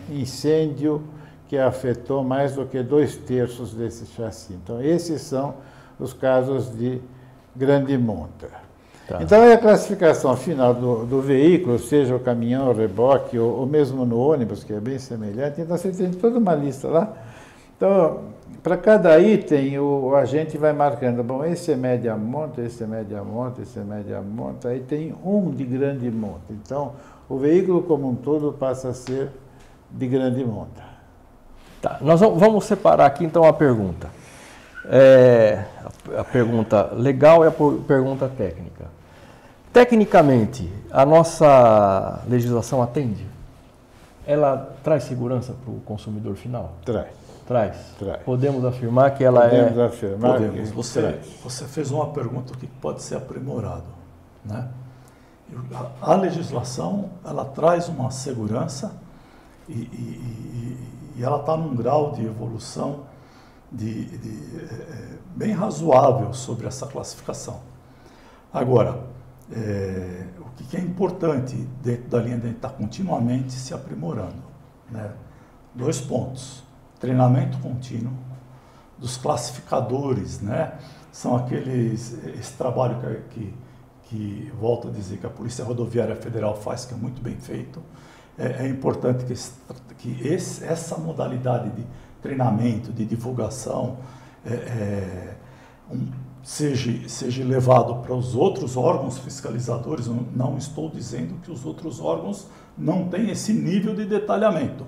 incêndio 0.10 1.04
que 1.48 1.58
afetou 1.58 2.24
mais 2.24 2.54
do 2.54 2.66
que 2.66 2.82
dois 2.84 3.16
terços 3.16 3.74
desse 3.74 4.06
chassi. 4.06 4.54
Então, 4.54 4.82
esses 4.82 5.22
são 5.24 5.56
os 6.00 6.14
casos 6.14 6.76
de 6.76 7.02
grande 7.56 7.98
monta. 7.98 8.50
Tá. 9.10 9.24
Então, 9.24 9.42
é 9.44 9.54
a 9.54 9.58
classificação 9.58 10.38
final 10.38 10.72
do, 10.72 11.04
do 11.04 11.20
veículo, 11.20 11.80
seja 11.80 12.16
o 12.16 12.20
caminhão, 12.20 12.70
o 12.70 12.74
reboque, 12.74 13.40
ou, 13.40 13.62
ou 13.62 13.66
mesmo 13.66 14.06
no 14.06 14.20
ônibus, 14.20 14.64
que 14.64 14.72
é 14.72 14.80
bem 14.80 15.00
semelhante. 15.00 15.60
Então, 15.60 15.76
você 15.76 15.92
tem 15.92 16.12
toda 16.12 16.38
uma 16.38 16.54
lista 16.54 16.88
lá. 16.88 17.12
Então, 17.76 18.20
para 18.62 18.78
cada 18.78 19.20
item, 19.20 19.80
o, 19.80 20.10
o 20.10 20.16
agente 20.16 20.60
vai 20.60 20.74
marcando, 20.74 21.24
bom, 21.24 21.44
esse 21.44 21.72
é 21.72 21.76
média 21.76 22.16
monta, 22.16 22.62
esse 22.62 22.84
é 22.84 22.86
média 22.86 23.24
monta, 23.24 23.64
esse 23.64 23.80
é 23.80 23.84
média 23.84 24.22
monta, 24.22 24.70
aí 24.70 24.82
tem 24.82 25.16
um 25.26 25.50
de 25.50 25.64
grande 25.64 26.12
monta. 26.12 26.52
Então, 26.52 26.92
o 27.28 27.40
veículo 27.40 27.82
como 27.82 28.08
um 28.08 28.16
todo 28.16 28.54
passa 28.54 28.90
a 28.90 28.94
ser 28.94 29.32
de 29.90 30.06
grande 30.06 30.46
monta. 30.46 30.84
Tá, 31.82 31.98
nós 32.02 32.20
vamos- 32.20 32.66
separar 32.66 33.08
aqui 33.08 33.24
então 33.26 33.44
a 33.44 33.54
pergunta. 33.54 34.08
É, 34.86 35.64
a, 36.16 36.24
pergunta 36.24 36.92
legal 36.94 37.44
e 37.44 37.48
a 37.48 37.52
pergunta 37.88 38.28
técnica. 38.28 38.99
Tecnicamente, 39.72 40.72
a 40.92 41.06
nossa 41.06 42.22
legislação 42.28 42.82
atende? 42.82 43.26
Ela 44.26 44.76
traz 44.84 45.04
segurança 45.04 45.54
para 45.64 45.72
o 45.72 45.80
consumidor 45.82 46.36
final? 46.36 46.74
Traz. 46.84 47.08
Traz. 47.48 47.76
Traz. 47.98 48.22
Podemos 48.24 48.64
afirmar 48.66 49.16
que 49.16 49.24
ela 49.24 49.42
Podemos 49.42 49.78
é. 49.78 49.86
afirmar 49.86 50.34
Podemos. 50.34 50.70
que 50.70 50.76
Você, 50.76 51.02
traz. 51.02 51.26
você 51.44 51.66
fez 51.66 51.92
uma 51.92 52.08
pergunta 52.08 52.54
que 52.58 52.68
pode 52.68 53.02
ser 53.02 53.16
aprimorado. 53.16 53.84
Né? 54.46 54.68
A, 56.02 56.12
a 56.12 56.16
legislação 56.16 57.10
ela 57.26 57.44
traz 57.46 57.90
uma 57.90 58.12
segurança 58.12 58.92
e, 59.68 59.74
e- 59.74 59.78
e- 61.16 61.20
e 61.20 61.24
ela 61.24 61.40
está 61.40 61.58
num 61.58 61.76
grau 61.76 62.12
de 62.12 62.24
evolução 62.26 63.02
de, 63.72 64.06
de, 64.06 64.58
eh, 64.58 64.68
eh, 64.72 65.18
bem 65.36 65.52
razoável 65.52 66.34
sobre 66.34 66.68
essa 66.68 66.86
classificação. 66.88 67.60
Agora, 68.54 69.00
eh, 69.52 70.26
o 70.40 70.50
que 70.64 70.78
é 70.78 70.80
importante 70.80 71.56
dentro 71.82 72.10
da 72.10 72.20
linha 72.20 72.38
de 72.38 72.50
estar 72.50 72.70
continuamente 72.70 73.52
se 73.54 73.74
aprimorando? 73.74 74.42
Né? 74.92 75.12
Dois 75.74 76.00
pontos: 76.02 76.64
treinamento 77.00 77.58
contínuo 77.60 78.14
dos 78.98 79.18
classificadores, 79.18 80.42
né? 80.42 80.74
São 81.12 81.36
aqueles 81.36 82.14
esse 82.38 82.54
trabalho 82.54 82.98
que, 83.00 83.40
que, 83.40 83.54
que 84.04 84.52
volto 84.60 84.90
a 84.90 84.92
dizer 84.92 85.18
que 85.18 85.26
a 85.26 85.30
Polícia 85.30 85.64
Rodoviária 85.64 86.16
Federal 86.16 86.56
faz 86.56 86.86
que 86.86 86.94
é 86.94 86.98
muito 86.98 87.22
bem 87.22 87.38
feito. 87.38 87.82
É, 88.38 88.66
é 88.66 88.68
importante 88.68 89.26
que, 89.26 89.34
esse- 89.34 89.54
que 89.98 90.28
esse- 90.28 90.64
essa 90.64 90.98
modalidade 90.98 91.70
de 91.72 91.86
treinamento, 92.22 92.92
de 92.92 93.06
divulgação, 93.06 93.98
é, 94.46 94.54
é, 94.54 95.36
um- 95.92 96.12
seja, 96.44 97.08
seja 97.08 97.44
levado 97.44 97.96
para 97.96 98.14
os 98.14 98.36
outros 98.36 98.78
órgãos 98.78 99.18
fiscalizadores. 99.18 100.08
Não 100.36 100.58
estou 100.58 100.90
dizendo 100.90 101.36
que 101.42 101.52
os 101.52 101.66
outros 101.66 102.00
órgãos 102.00 102.48
não 102.78 103.08
têm 103.08 103.30
esse 103.30 103.54
nível 103.54 103.96
de 103.96 104.06
detalhamento, 104.06 104.86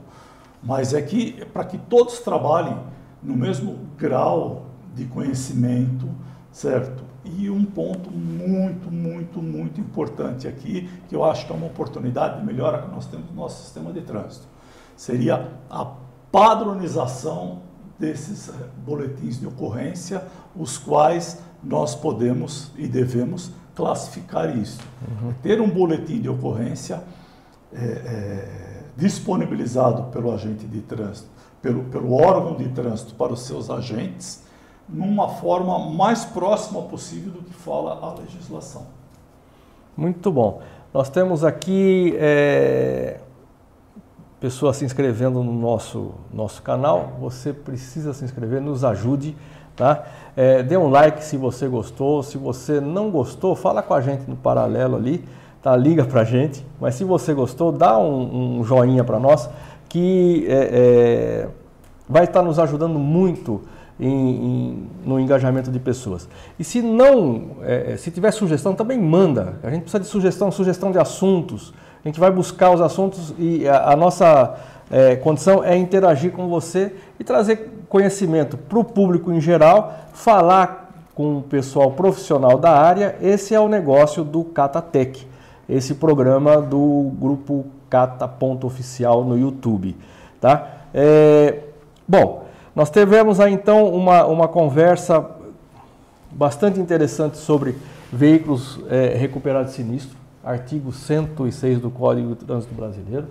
mas 0.63 0.93
é 0.93 1.01
que 1.01 1.45
para 1.45 1.65
que 1.65 1.77
todos 1.77 2.19
trabalhem 2.19 2.77
no 3.21 3.35
mesmo 3.35 3.77
grau 3.97 4.65
de 4.95 5.05
conhecimento, 5.05 6.07
certo? 6.51 7.03
E 7.23 7.49
um 7.49 7.63
ponto 7.63 8.09
muito, 8.09 8.91
muito, 8.91 9.41
muito 9.41 9.79
importante 9.79 10.47
aqui, 10.47 10.89
que 11.07 11.15
eu 11.15 11.23
acho 11.23 11.45
que 11.45 11.53
é 11.53 11.55
uma 11.55 11.67
oportunidade 11.67 12.39
de 12.39 12.45
melhora 12.45 12.81
que 12.81 12.89
nós 12.89 13.05
temos 13.05 13.29
no 13.29 13.35
nosso 13.35 13.63
sistema 13.63 13.93
de 13.93 14.01
trânsito, 14.01 14.47
seria 14.95 15.51
a 15.69 15.85
padronização 16.31 17.59
desses 18.01 18.49
eh, 18.49 18.53
boletins 18.83 19.39
de 19.39 19.47
ocorrência, 19.47 20.23
os 20.55 20.77
quais 20.77 21.39
nós 21.63 21.95
podemos 21.95 22.71
e 22.75 22.87
devemos 22.87 23.51
classificar 23.75 24.57
isso. 24.57 24.81
Uhum. 25.07 25.33
Ter 25.41 25.61
um 25.61 25.69
boletim 25.69 26.19
de 26.19 26.27
ocorrência 26.27 27.03
é, 27.71 27.85
é, 27.85 28.83
disponibilizado 28.97 30.11
pelo 30.11 30.33
agente 30.33 30.65
de 30.65 30.81
trânsito, 30.81 31.29
pelo, 31.61 31.83
pelo 31.85 32.13
órgão 32.13 32.57
de 32.57 32.67
trânsito 32.69 33.13
para 33.13 33.31
os 33.31 33.41
seus 33.43 33.69
agentes, 33.69 34.43
numa 34.89 35.29
forma 35.29 35.77
mais 35.89 36.25
próxima 36.25 36.81
possível 36.81 37.31
do 37.31 37.43
que 37.43 37.53
fala 37.53 37.93
a 38.01 38.19
legislação. 38.19 38.87
Muito 39.95 40.31
bom. 40.31 40.61
Nós 40.93 41.09
temos 41.09 41.43
aqui 41.43 42.13
é, 42.17 43.19
pessoas 44.41 44.77
se 44.77 44.83
inscrevendo 44.83 45.43
no 45.43 45.53
nosso, 45.53 46.15
nosso 46.33 46.63
canal. 46.63 47.13
Você 47.21 47.53
precisa 47.53 48.11
se 48.11 48.25
inscrever, 48.25 48.59
nos 48.59 48.83
ajude. 48.83 49.37
Tá? 49.75 50.03
É, 50.35 50.63
dê 50.63 50.75
um 50.75 50.89
like 50.89 51.23
se 51.23 51.37
você 51.37 51.67
gostou. 51.67 52.23
Se 52.23 52.39
você 52.39 52.81
não 52.81 53.11
gostou, 53.11 53.55
fala 53.55 53.83
com 53.83 53.93
a 53.93 54.01
gente 54.01 54.27
no 54.27 54.35
paralelo 54.35 54.95
ali. 54.97 55.23
Tá? 55.61 55.75
Liga 55.75 56.03
para 56.03 56.21
a 56.21 56.23
gente. 56.23 56.65
Mas 56.79 56.95
se 56.95 57.03
você 57.03 57.35
gostou, 57.35 57.71
dá 57.71 57.97
um, 57.99 58.59
um 58.59 58.63
joinha 58.63 59.03
para 59.03 59.19
nós 59.19 59.47
que 59.87 60.45
é, 60.47 60.53
é, 60.53 61.47
vai 62.09 62.23
estar 62.23 62.41
nos 62.41 62.57
ajudando 62.57 62.97
muito 62.97 63.61
em, 63.99 64.07
em, 64.07 64.87
no 65.05 65.19
engajamento 65.19 65.69
de 65.69 65.79
pessoas. 65.79 66.27
E 66.57 66.63
se 66.63 66.81
não, 66.81 67.57
é, 67.61 67.95
se 67.95 68.09
tiver 68.09 68.31
sugestão, 68.31 68.73
também 68.73 68.97
manda. 68.97 69.59
A 69.61 69.69
gente 69.69 69.81
precisa 69.81 69.99
de 69.99 70.07
sugestão, 70.07 70.51
sugestão 70.51 70.91
de 70.91 70.97
assuntos. 70.97 71.73
A 72.03 72.07
gente 72.07 72.19
vai 72.19 72.31
buscar 72.31 72.71
os 72.71 72.81
assuntos 72.81 73.33
e 73.37 73.67
a, 73.67 73.91
a 73.91 73.95
nossa 73.95 74.55
é, 74.89 75.15
condição 75.15 75.63
é 75.63 75.77
interagir 75.77 76.31
com 76.31 76.47
você 76.47 76.93
e 77.19 77.23
trazer 77.23 77.69
conhecimento 77.87 78.57
para 78.57 78.79
o 78.79 78.83
público 78.83 79.31
em 79.31 79.39
geral, 79.39 79.93
falar 80.13 80.91
com 81.13 81.37
o 81.37 81.41
pessoal 81.41 81.91
profissional 81.91 82.57
da 82.57 82.71
área. 82.71 83.15
Esse 83.21 83.53
é 83.53 83.59
o 83.59 83.67
negócio 83.67 84.23
do 84.23 84.43
Catatec, 84.43 85.27
esse 85.69 85.95
programa 85.95 86.61
do 86.61 87.11
grupo 87.19 87.65
Cata.oficial 87.89 89.23
no 89.23 89.37
YouTube. 89.37 89.95
Tá? 90.39 90.67
É, 90.93 91.59
bom, 92.07 92.45
nós 92.75 92.89
tivemos 92.89 93.39
aí 93.39 93.53
então 93.53 93.93
uma, 93.93 94.25
uma 94.25 94.47
conversa 94.47 95.29
bastante 96.31 96.79
interessante 96.79 97.37
sobre 97.37 97.75
veículos 98.11 98.79
é, 98.89 99.15
recuperados 99.17 99.71
de 99.71 99.77
sinistro, 99.77 100.17
artigo 100.43 100.91
106 100.91 101.79
do 101.79 101.89
Código 101.89 102.35
de 102.35 102.45
Trânsito 102.45 102.73
Brasileiro. 102.73 103.27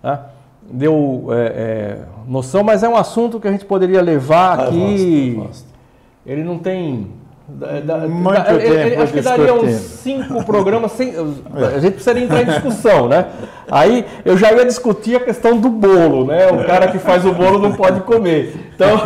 Tá? 0.00 0.28
Deu 0.70 1.26
é, 1.30 1.36
é, 1.36 2.04
noção, 2.26 2.62
mas 2.62 2.82
é 2.82 2.88
um 2.88 2.96
assunto 2.96 3.40
que 3.40 3.48
a 3.48 3.52
gente 3.52 3.64
poderia 3.64 4.00
levar 4.00 4.60
ah, 4.60 4.64
aqui. 4.64 5.42
Ele 6.24 6.44
não 6.44 6.58
tem 6.58 7.10
da, 7.52 7.98
Muito 8.08 8.34
da, 8.34 8.44
tempo 8.44 8.60
ele, 8.60 8.96
acho 8.96 9.12
que 9.12 9.20
daria 9.20 9.54
uns 9.54 9.70
cinco 9.70 10.44
programas 10.44 10.92
sem. 10.92 11.14
A 11.54 11.78
gente 11.78 11.92
precisaria 11.92 12.24
entrar 12.24 12.42
em 12.42 12.46
discussão, 12.46 13.08
né? 13.08 13.26
Aí 13.70 14.04
eu 14.24 14.36
já 14.36 14.52
ia 14.52 14.64
discutir 14.64 15.16
a 15.16 15.20
questão 15.20 15.58
do 15.58 15.68
bolo, 15.68 16.26
né? 16.26 16.50
O 16.50 16.64
cara 16.64 16.88
que 16.88 16.98
faz 16.98 17.24
o 17.24 17.32
bolo 17.32 17.58
não 17.58 17.72
pode 17.72 18.00
comer. 18.00 18.54
Então 18.74 18.90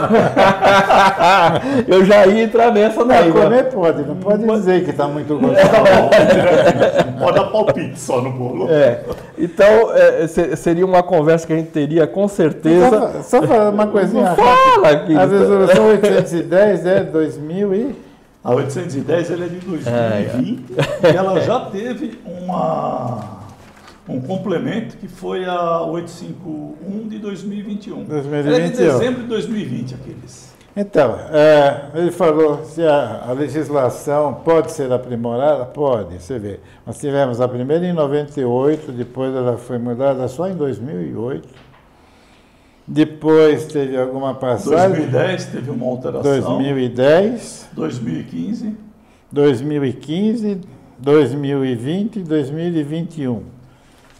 eu 1.86 2.04
já 2.04 2.26
ia 2.26 2.44
entrar 2.44 2.72
nessa 2.72 3.04
daí. 3.04 3.28
Não, 3.28 3.42
comer 3.42 3.64
pode, 3.64 4.02
não 4.02 4.16
pode 4.16 4.44
dizer 4.44 4.84
que 4.84 4.90
está 4.90 5.06
muito 5.06 5.38
gostoso. 5.38 5.60
pode 7.20 7.36
dar 7.36 7.44
palpite 7.44 7.98
só 7.98 8.20
no 8.20 8.30
bolo. 8.30 8.68
É. 8.70 9.00
Então 9.38 9.94
é, 9.94 10.26
seria 10.56 10.86
uma 10.86 11.02
conversa 11.02 11.46
que 11.46 11.52
a 11.52 11.56
gente 11.56 11.70
teria 11.70 12.06
com 12.06 12.26
certeza. 12.26 13.22
Só, 13.22 13.40
só 13.40 13.46
falar 13.46 13.70
uma 13.70 13.86
coisinha. 13.86 14.34
Fala 14.34 14.90
aqui. 14.90 15.16
A 15.16 15.26
resolução 15.26 15.88
810 15.88 16.86
é 16.86 17.04
2000 17.04 17.74
e 17.74 18.05
a 18.46 18.54
810 18.54 19.30
ela 19.32 19.44
é 19.44 19.48
de 19.48 19.56
2020 19.56 20.64
é, 21.02 21.08
é. 21.08 21.12
e 21.12 21.16
ela 21.16 21.40
já 21.40 21.60
teve 21.66 22.16
uma, 22.24 23.40
um 24.08 24.20
complemento 24.20 24.96
que 24.98 25.08
foi 25.08 25.44
a 25.44 25.82
851 25.82 27.08
de 27.08 27.18
2021. 27.18 28.04
2021. 28.04 28.54
Ela 28.54 28.64
é 28.64 28.68
de 28.68 28.76
dezembro 28.76 29.22
de 29.22 29.28
2020, 29.28 29.94
aqueles. 29.96 30.54
Então, 30.76 31.18
é, 31.32 31.86
ele 31.94 32.12
falou 32.12 32.64
se 32.64 32.82
a, 32.84 33.24
a, 33.26 33.32
legislação 33.32 34.34
pode 34.44 34.70
ser 34.70 34.92
aprimorada? 34.92 35.64
Pode, 35.64 36.22
você 36.22 36.38
vê. 36.38 36.60
Nós 36.86 36.98
tivemos 36.98 37.40
a 37.40 37.48
primeira 37.48 37.84
em 37.84 37.94
98, 37.94 38.92
depois 38.92 39.34
ela 39.34 39.56
foi 39.56 39.78
mudada 39.78 40.28
só 40.28 40.46
em 40.48 40.54
2008. 40.54 41.48
Depois 42.86 43.66
teve 43.66 43.96
alguma 43.96 44.34
passagem. 44.34 45.08
2010 45.08 45.46
teve 45.46 45.70
uma 45.70 45.86
alteração. 45.86 46.22
2010. 46.22 47.68
2015. 47.72 48.76
2015, 49.32 50.60
2020 50.98 52.16
e 52.16 52.22
2021. 52.22 53.42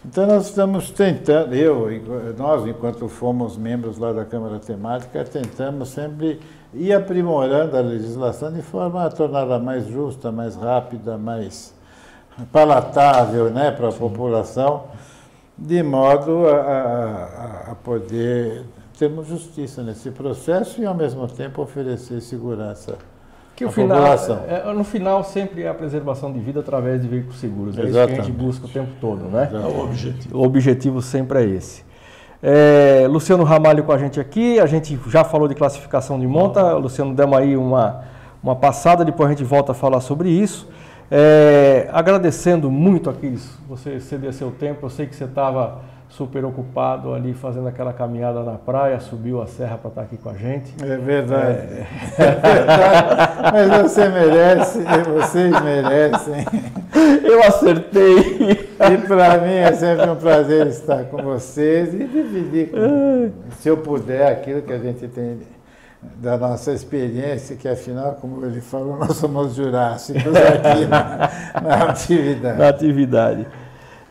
Então 0.05 0.27
nós 0.27 0.47
estamos 0.47 0.91
tentando, 0.91 1.55
eu, 1.55 1.89
nós 2.37 2.67
enquanto 2.67 3.09
fomos 3.09 3.57
membros 3.57 3.99
lá 3.99 4.13
da 4.13 4.25
Câmara 4.25 4.59
Temática, 4.59 5.25
tentamos 5.25 5.89
sempre 5.89 6.41
ir 6.73 6.93
aprimorando 6.93 7.77
a 7.77 7.81
legislação 7.81 8.53
de 8.53 8.63
forma 8.63 9.05
a 9.05 9.11
torná-la 9.11 9.59
mais 9.59 9.89
justa, 9.89 10.31
mais 10.31 10.55
rápida, 10.55 11.19
mais 11.19 11.75
palatável 12.53 13.51
né, 13.51 13.71
para 13.71 13.89
a 13.89 13.93
população 13.93 14.85
de 15.57 15.83
modo 15.83 16.47
a, 16.49 16.57
a, 16.57 17.73
a 17.73 17.75
poder 17.75 18.65
termos 18.99 19.27
justiça 19.27 19.83
nesse 19.83 20.11
processo 20.11 20.81
e, 20.81 20.87
ao 20.87 20.95
mesmo 20.95 21.27
tempo, 21.27 21.63
oferecer 21.63 22.21
segurança 22.21 22.99
que 23.57 23.65
o 23.65 23.71
final, 23.71 23.97
população. 23.97 24.43
É, 24.47 24.73
no 24.73 24.85
final, 24.85 25.25
sempre 25.25 25.63
é 25.63 25.69
a 25.69 25.75
preservação 25.75 26.31
de 26.31 26.39
vida 26.39 26.61
através 26.61 27.01
de 27.01 27.09
veículos 27.09 27.39
seguros. 27.39 27.79
É 27.79 27.83
Exatamente. 27.83 28.13
isso 28.13 28.15
que 28.15 28.21
a 28.21 28.25
gente 28.25 28.45
busca 28.45 28.67
o 28.67 28.69
tempo 28.69 28.91
todo, 29.01 29.25
né? 29.25 29.51
É 29.51 29.57
o 29.57 29.85
objetivo. 29.85 30.39
O 30.39 30.45
objetivo 30.45 31.01
sempre 31.01 31.39
é 31.39 31.49
esse. 31.49 31.85
É, 32.43 33.07
Luciano 33.09 33.45
Ramalho 33.45 33.83
com 33.83 33.93
a 33.93 33.99
gente 33.99 34.21
aqui, 34.21 34.61
a 34.61 34.67
gente 34.67 34.99
já 35.09 35.25
falou 35.25 35.49
de 35.49 35.55
classificação 35.55 36.21
de 36.21 36.27
monta, 36.27 36.75
Luciano 36.75 37.15
demos 37.15 37.39
aí 37.39 37.57
uma, 37.57 38.05
uma 38.43 38.55
passada, 38.55 39.05
depois 39.05 39.29
a 39.29 39.33
gente 39.33 39.43
volta 39.43 39.73
a 39.73 39.75
falar 39.75 40.01
sobre 40.01 40.29
isso. 40.29 40.69
É, 41.11 41.89
agradecendo 41.93 42.71
muito 42.71 43.09
aqueles, 43.09 43.49
você 43.69 44.01
ceder 44.01 44.33
seu 44.33 44.51
tempo, 44.51 44.87
eu 44.87 44.91
sei 44.91 45.07
que 45.07 45.15
você 45.15 45.25
estava 45.25 45.81
super 46.09 46.45
ocupado 46.45 47.13
ali 47.13 47.35
fazendo 47.35 47.69
aquela 47.69 47.93
caminhada 47.93 48.43
na 48.43 48.55
praia, 48.55 48.99
subiu 49.01 49.43
a 49.43 49.47
serra 49.47 49.77
para 49.77 49.89
estar 49.89 50.01
tá 50.03 50.07
aqui 50.07 50.17
com 50.17 50.31
a 50.31 50.35
gente. 50.35 50.73
É 50.83 50.97
verdade. 50.97 51.59
É, 51.59 51.87
é 52.23 52.55
verdade. 52.55 53.33
Mas 53.53 53.83
você 53.83 54.09
merece, 54.09 54.85
vocês 55.15 55.63
merecem. 55.63 56.45
Eu 57.25 57.43
acertei. 57.43 58.51
E 58.51 58.99
para 59.07 59.39
mim 59.39 59.55
é 59.55 59.73
sempre 59.73 60.09
um 60.09 60.17
prazer 60.17 60.67
estar 60.69 61.05
com 61.05 61.23
vocês 61.23 61.93
e 61.93 62.05
dividir, 62.05 62.71
com, 62.71 63.31
se 63.59 63.69
eu 63.69 63.77
puder, 63.77 64.31
aquilo 64.31 64.63
que 64.63 64.73
a 64.73 64.79
gente 64.79 65.07
tem 65.09 65.39
da 66.03 66.37
nossa 66.37 66.73
experiência, 66.73 67.57
que 67.57 67.69
afinal, 67.69 68.17
como 68.21 68.45
ele 68.45 68.61
falou, 68.61 68.97
nós 69.01 69.17
somos 69.17 69.55
jurássicos 69.55 70.35
aqui 70.35 70.87
na, 70.87 71.61
na 71.61 71.85
atividade. 71.91 72.59
Na 72.59 72.69
atividade. 72.69 73.47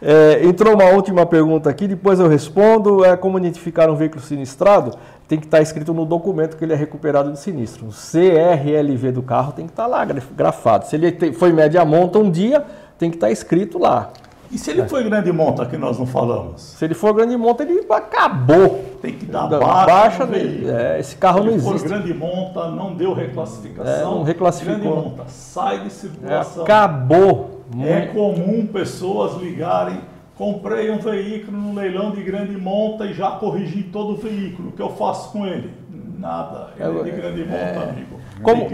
É, 0.01 0.45
entrou 0.45 0.73
uma 0.73 0.85
última 0.85 1.25
pergunta 1.25 1.69
aqui, 1.69 1.87
depois 1.87 2.19
eu 2.19 2.27
respondo. 2.27 3.03
É, 3.03 3.15
como 3.15 3.37
identificar 3.37 3.89
um 3.89 3.95
veículo 3.95 4.21
sinistrado? 4.21 4.97
Tem 5.27 5.39
que 5.39 5.45
estar 5.45 5.61
escrito 5.61 5.93
no 5.93 6.05
documento 6.05 6.57
que 6.57 6.63
ele 6.63 6.73
é 6.73 6.75
recuperado 6.75 7.31
de 7.31 7.39
sinistro. 7.39 7.87
O 7.87 7.89
CRLV 7.89 9.11
do 9.11 9.23
carro 9.23 9.53
tem 9.53 9.65
que 9.65 9.71
estar 9.71 9.87
lá 9.87 10.05
grafado. 10.05 10.85
Se 10.85 10.95
ele 10.95 11.33
foi 11.33 11.51
média 11.51 11.83
monta 11.83 12.19
um 12.19 12.29
dia, 12.29 12.63
tem 12.99 13.09
que 13.09 13.17
estar 13.17 13.31
escrito 13.31 13.79
lá. 13.79 14.11
E 14.51 14.57
se 14.57 14.71
ele 14.71 14.81
é. 14.81 14.87
foi 14.87 15.03
grande 15.03 15.31
monta 15.31 15.65
que 15.65 15.77
nós 15.77 15.97
não 15.97 16.05
falamos? 16.05 16.61
Se 16.61 16.85
ele 16.85 16.93
for 16.93 17.13
grande 17.13 17.35
monta, 17.35 17.63
ele 17.63 17.85
acabou. 17.89 18.83
Tem 19.01 19.13
que 19.13 19.25
dar 19.25 19.47
baixa. 19.47 20.25
baixa 20.25 20.29
é, 20.35 20.99
esse 20.99 21.15
carro 21.15 21.43
não 21.43 21.51
existe. 21.53 21.79
Se 21.79 21.79
for 21.79 21.89
grande 21.89 22.13
monta, 22.13 22.69
não 22.71 22.95
deu 22.95 23.13
reclassificação. 23.13 23.93
É, 23.93 24.01
não 24.03 24.23
reclassificou. 24.23 24.79
Grande 24.79 24.95
monta, 24.95 25.23
sai 25.27 25.83
de 25.83 25.91
circulação. 25.91 26.63
acabou. 26.63 27.61
É 27.81 28.07
comum 28.07 28.67
pessoas 28.67 29.41
ligarem. 29.41 29.99
Comprei 30.35 30.91
um 30.91 30.97
veículo 30.97 31.57
no 31.57 31.73
leilão 31.73 32.11
de 32.11 32.21
grande 32.21 32.57
monta 32.57 33.05
e 33.05 33.13
já 33.13 33.31
corrigi 33.31 33.83
todo 33.83 34.13
o 34.13 34.17
veículo. 34.17 34.69
O 34.69 34.71
que 34.73 34.81
eu 34.81 34.89
faço 34.89 35.31
com 35.31 35.45
ele? 35.45 35.71
Nada. 36.17 36.71
Ele 36.77 36.99
é 36.99 37.03
de 37.03 37.11
grande 37.11 37.43
monta, 37.45 37.55
é. 37.55 37.89
amigo. 37.89 38.19
Como? 38.41 38.67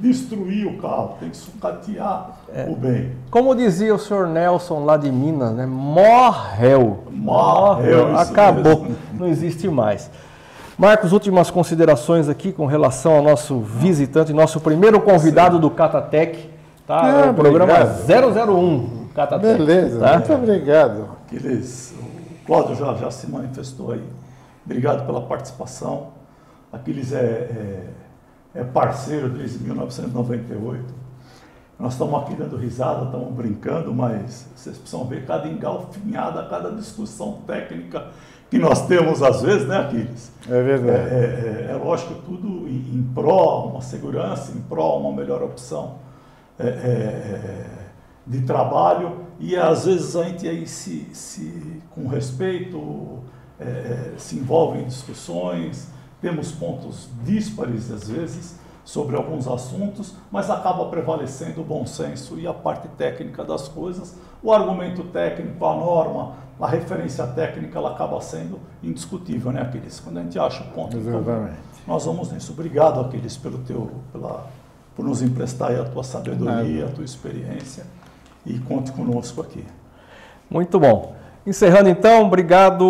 Destruir 0.00 0.66
o 0.66 0.78
carro, 0.78 1.16
tem 1.18 1.30
que 1.30 1.36
sucatear 1.36 2.38
é. 2.54 2.66
o 2.68 2.76
bem. 2.76 3.12
Como 3.30 3.54
dizia 3.54 3.94
o 3.94 3.98
senhor 3.98 4.28
Nelson 4.28 4.84
lá 4.84 4.96
de 4.96 5.10
Minas, 5.10 5.52
né? 5.52 5.66
Morreu. 5.66 7.04
Morreu. 7.10 8.16
Acabou. 8.16 8.82
Mesmo. 8.82 8.96
Não 9.18 9.26
existe 9.26 9.68
mais. 9.68 10.10
Marcos, 10.78 11.12
últimas 11.12 11.50
considerações 11.50 12.28
aqui 12.28 12.52
com 12.52 12.64
relação 12.64 13.16
ao 13.16 13.22
nosso 13.22 13.58
visitante, 13.58 14.32
nosso 14.32 14.60
primeiro 14.60 15.00
convidado 15.00 15.56
Sim. 15.56 15.60
do 15.60 15.70
Catatec, 15.70 16.48
tá? 16.86 17.24
Ah, 17.26 17.30
o 17.30 17.34
programa 17.34 17.72
obrigado. 17.74 18.48
001 18.48 19.08
Catatec. 19.12 19.58
Beleza, 19.58 19.98
tá? 19.98 20.18
muito 20.18 20.32
obrigado. 20.32 21.08
Aqueles, 21.26 21.92
o 22.42 22.46
Cláudio 22.46 22.76
já, 22.76 22.94
já 22.94 23.10
se 23.10 23.28
manifestou 23.28 23.90
aí. 23.90 24.04
Obrigado 24.64 25.04
pela 25.04 25.22
participação. 25.22 26.08
Aquiles 26.72 27.12
é, 27.12 27.16
é, 27.16 27.80
é 28.54 28.64
parceiro 28.64 29.28
desde 29.28 29.62
1998. 29.64 31.08
Nós 31.78 31.92
estamos 31.92 32.22
aqui 32.22 32.34
dando 32.34 32.56
risada, 32.56 33.04
estamos 33.04 33.32
brincando, 33.34 33.94
mas 33.94 34.48
vocês 34.56 34.76
precisam 34.76 35.04
ver 35.04 35.24
cada 35.24 35.46
engalfinhada, 35.46 36.44
cada 36.48 36.72
discussão 36.72 37.40
técnica 37.46 38.08
que 38.50 38.58
nós 38.58 38.86
temos 38.86 39.22
às 39.22 39.42
vezes, 39.42 39.68
né, 39.68 39.76
Aquiles? 39.76 40.32
É 40.48 40.62
verdade. 40.62 41.14
É, 41.14 41.68
é, 41.68 41.72
é 41.72 41.76
lógico, 41.76 42.14
tudo 42.26 42.66
em, 42.68 42.96
em 42.96 43.10
pró 43.14 43.66
uma 43.66 43.80
segurança, 43.80 44.52
em 44.56 44.60
pró 44.62 44.98
uma 44.98 45.14
melhor 45.14 45.42
opção 45.42 45.96
é, 46.58 46.66
é, 46.66 46.70
é, 46.70 47.66
de 48.26 48.40
trabalho 48.42 49.26
e 49.38 49.54
às 49.54 49.84
vezes 49.84 50.16
a 50.16 50.24
gente 50.24 50.48
aí 50.48 50.66
se, 50.66 51.06
se 51.12 51.80
com 51.90 52.08
respeito 52.08 53.20
é, 53.60 54.14
se 54.16 54.36
envolve 54.36 54.80
em 54.80 54.84
discussões, 54.84 55.88
temos 56.20 56.52
pontos 56.52 57.08
díspares 57.24 57.90
às 57.90 58.08
vezes, 58.08 58.56
sobre 58.84 59.16
alguns 59.16 59.46
assuntos, 59.46 60.14
mas 60.30 60.48
acaba 60.48 60.86
prevalecendo 60.86 61.60
o 61.60 61.64
bom 61.64 61.84
senso 61.84 62.38
e 62.38 62.46
a 62.46 62.54
parte 62.54 62.88
técnica 62.88 63.44
das 63.44 63.68
coisas. 63.68 64.16
O 64.42 64.50
argumento 64.50 65.04
técnico, 65.04 65.62
a 65.66 65.74
norma, 65.74 66.36
a 66.58 66.66
referência 66.66 67.26
técnica, 67.26 67.78
ela 67.78 67.90
acaba 67.90 68.18
sendo 68.22 68.58
indiscutível, 68.82 69.52
né, 69.52 69.60
Aquiles? 69.60 70.00
Quando 70.00 70.18
a 70.18 70.22
gente 70.22 70.38
acha 70.38 70.64
o 70.64 70.68
ponto 70.68 70.96
Exatamente. 70.96 71.58
nós 71.86 72.06
vamos 72.06 72.32
nisso. 72.32 72.52
Obrigado, 72.52 73.00
Aquiles, 73.00 73.36
pelo 73.36 73.58
teu, 73.58 73.90
pela, 74.10 74.46
por 74.96 75.04
nos 75.04 75.20
emprestar 75.20 75.78
a 75.78 75.84
tua 75.84 76.02
sabedoria, 76.02 76.86
a 76.86 76.88
tua 76.88 77.04
experiência 77.04 77.84
e 78.46 78.58
conte 78.58 78.90
conosco 78.92 79.42
aqui. 79.42 79.66
Muito 80.50 80.80
bom. 80.80 81.17
Encerrando 81.48 81.88
então, 81.88 82.26
obrigado 82.26 82.84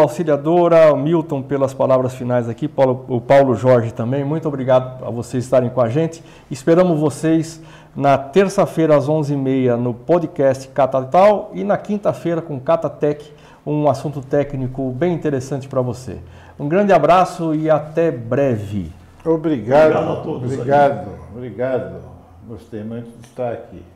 auxiliadora 0.00 0.94
Milton 0.94 1.42
pelas 1.42 1.74
palavras 1.74 2.14
finais 2.14 2.48
aqui, 2.48 2.68
Paulo, 2.68 3.04
o 3.08 3.20
Paulo 3.20 3.56
Jorge 3.56 3.92
também, 3.92 4.22
muito 4.22 4.46
obrigado 4.46 5.04
a 5.04 5.10
vocês 5.10 5.42
estarem 5.42 5.68
com 5.68 5.80
a 5.80 5.88
gente. 5.88 6.22
Esperamos 6.48 7.00
vocês 7.00 7.60
na 7.96 8.16
terça-feira 8.16 8.96
às 8.96 9.08
11h30 9.08 9.74
no 9.74 9.92
podcast 9.92 10.68
Catatal 10.68 11.50
e 11.52 11.64
na 11.64 11.76
quinta-feira 11.76 12.40
com 12.40 12.60
Catatec, 12.60 13.28
um 13.66 13.90
assunto 13.90 14.22
técnico 14.22 14.88
bem 14.92 15.12
interessante 15.12 15.66
para 15.66 15.80
você. 15.80 16.18
Um 16.60 16.68
grande 16.68 16.92
abraço 16.92 17.56
e 17.56 17.68
até 17.68 18.12
breve. 18.12 18.92
Obrigado. 19.24 19.90
Obrigado 19.90 20.12
a 20.12 20.22
todos. 20.22 20.52
Obrigado, 20.52 21.10
obrigado. 21.34 21.96
Gostei 22.46 22.84
muito 22.84 23.10
de 23.18 23.26
estar 23.26 23.52
aqui. 23.52 23.95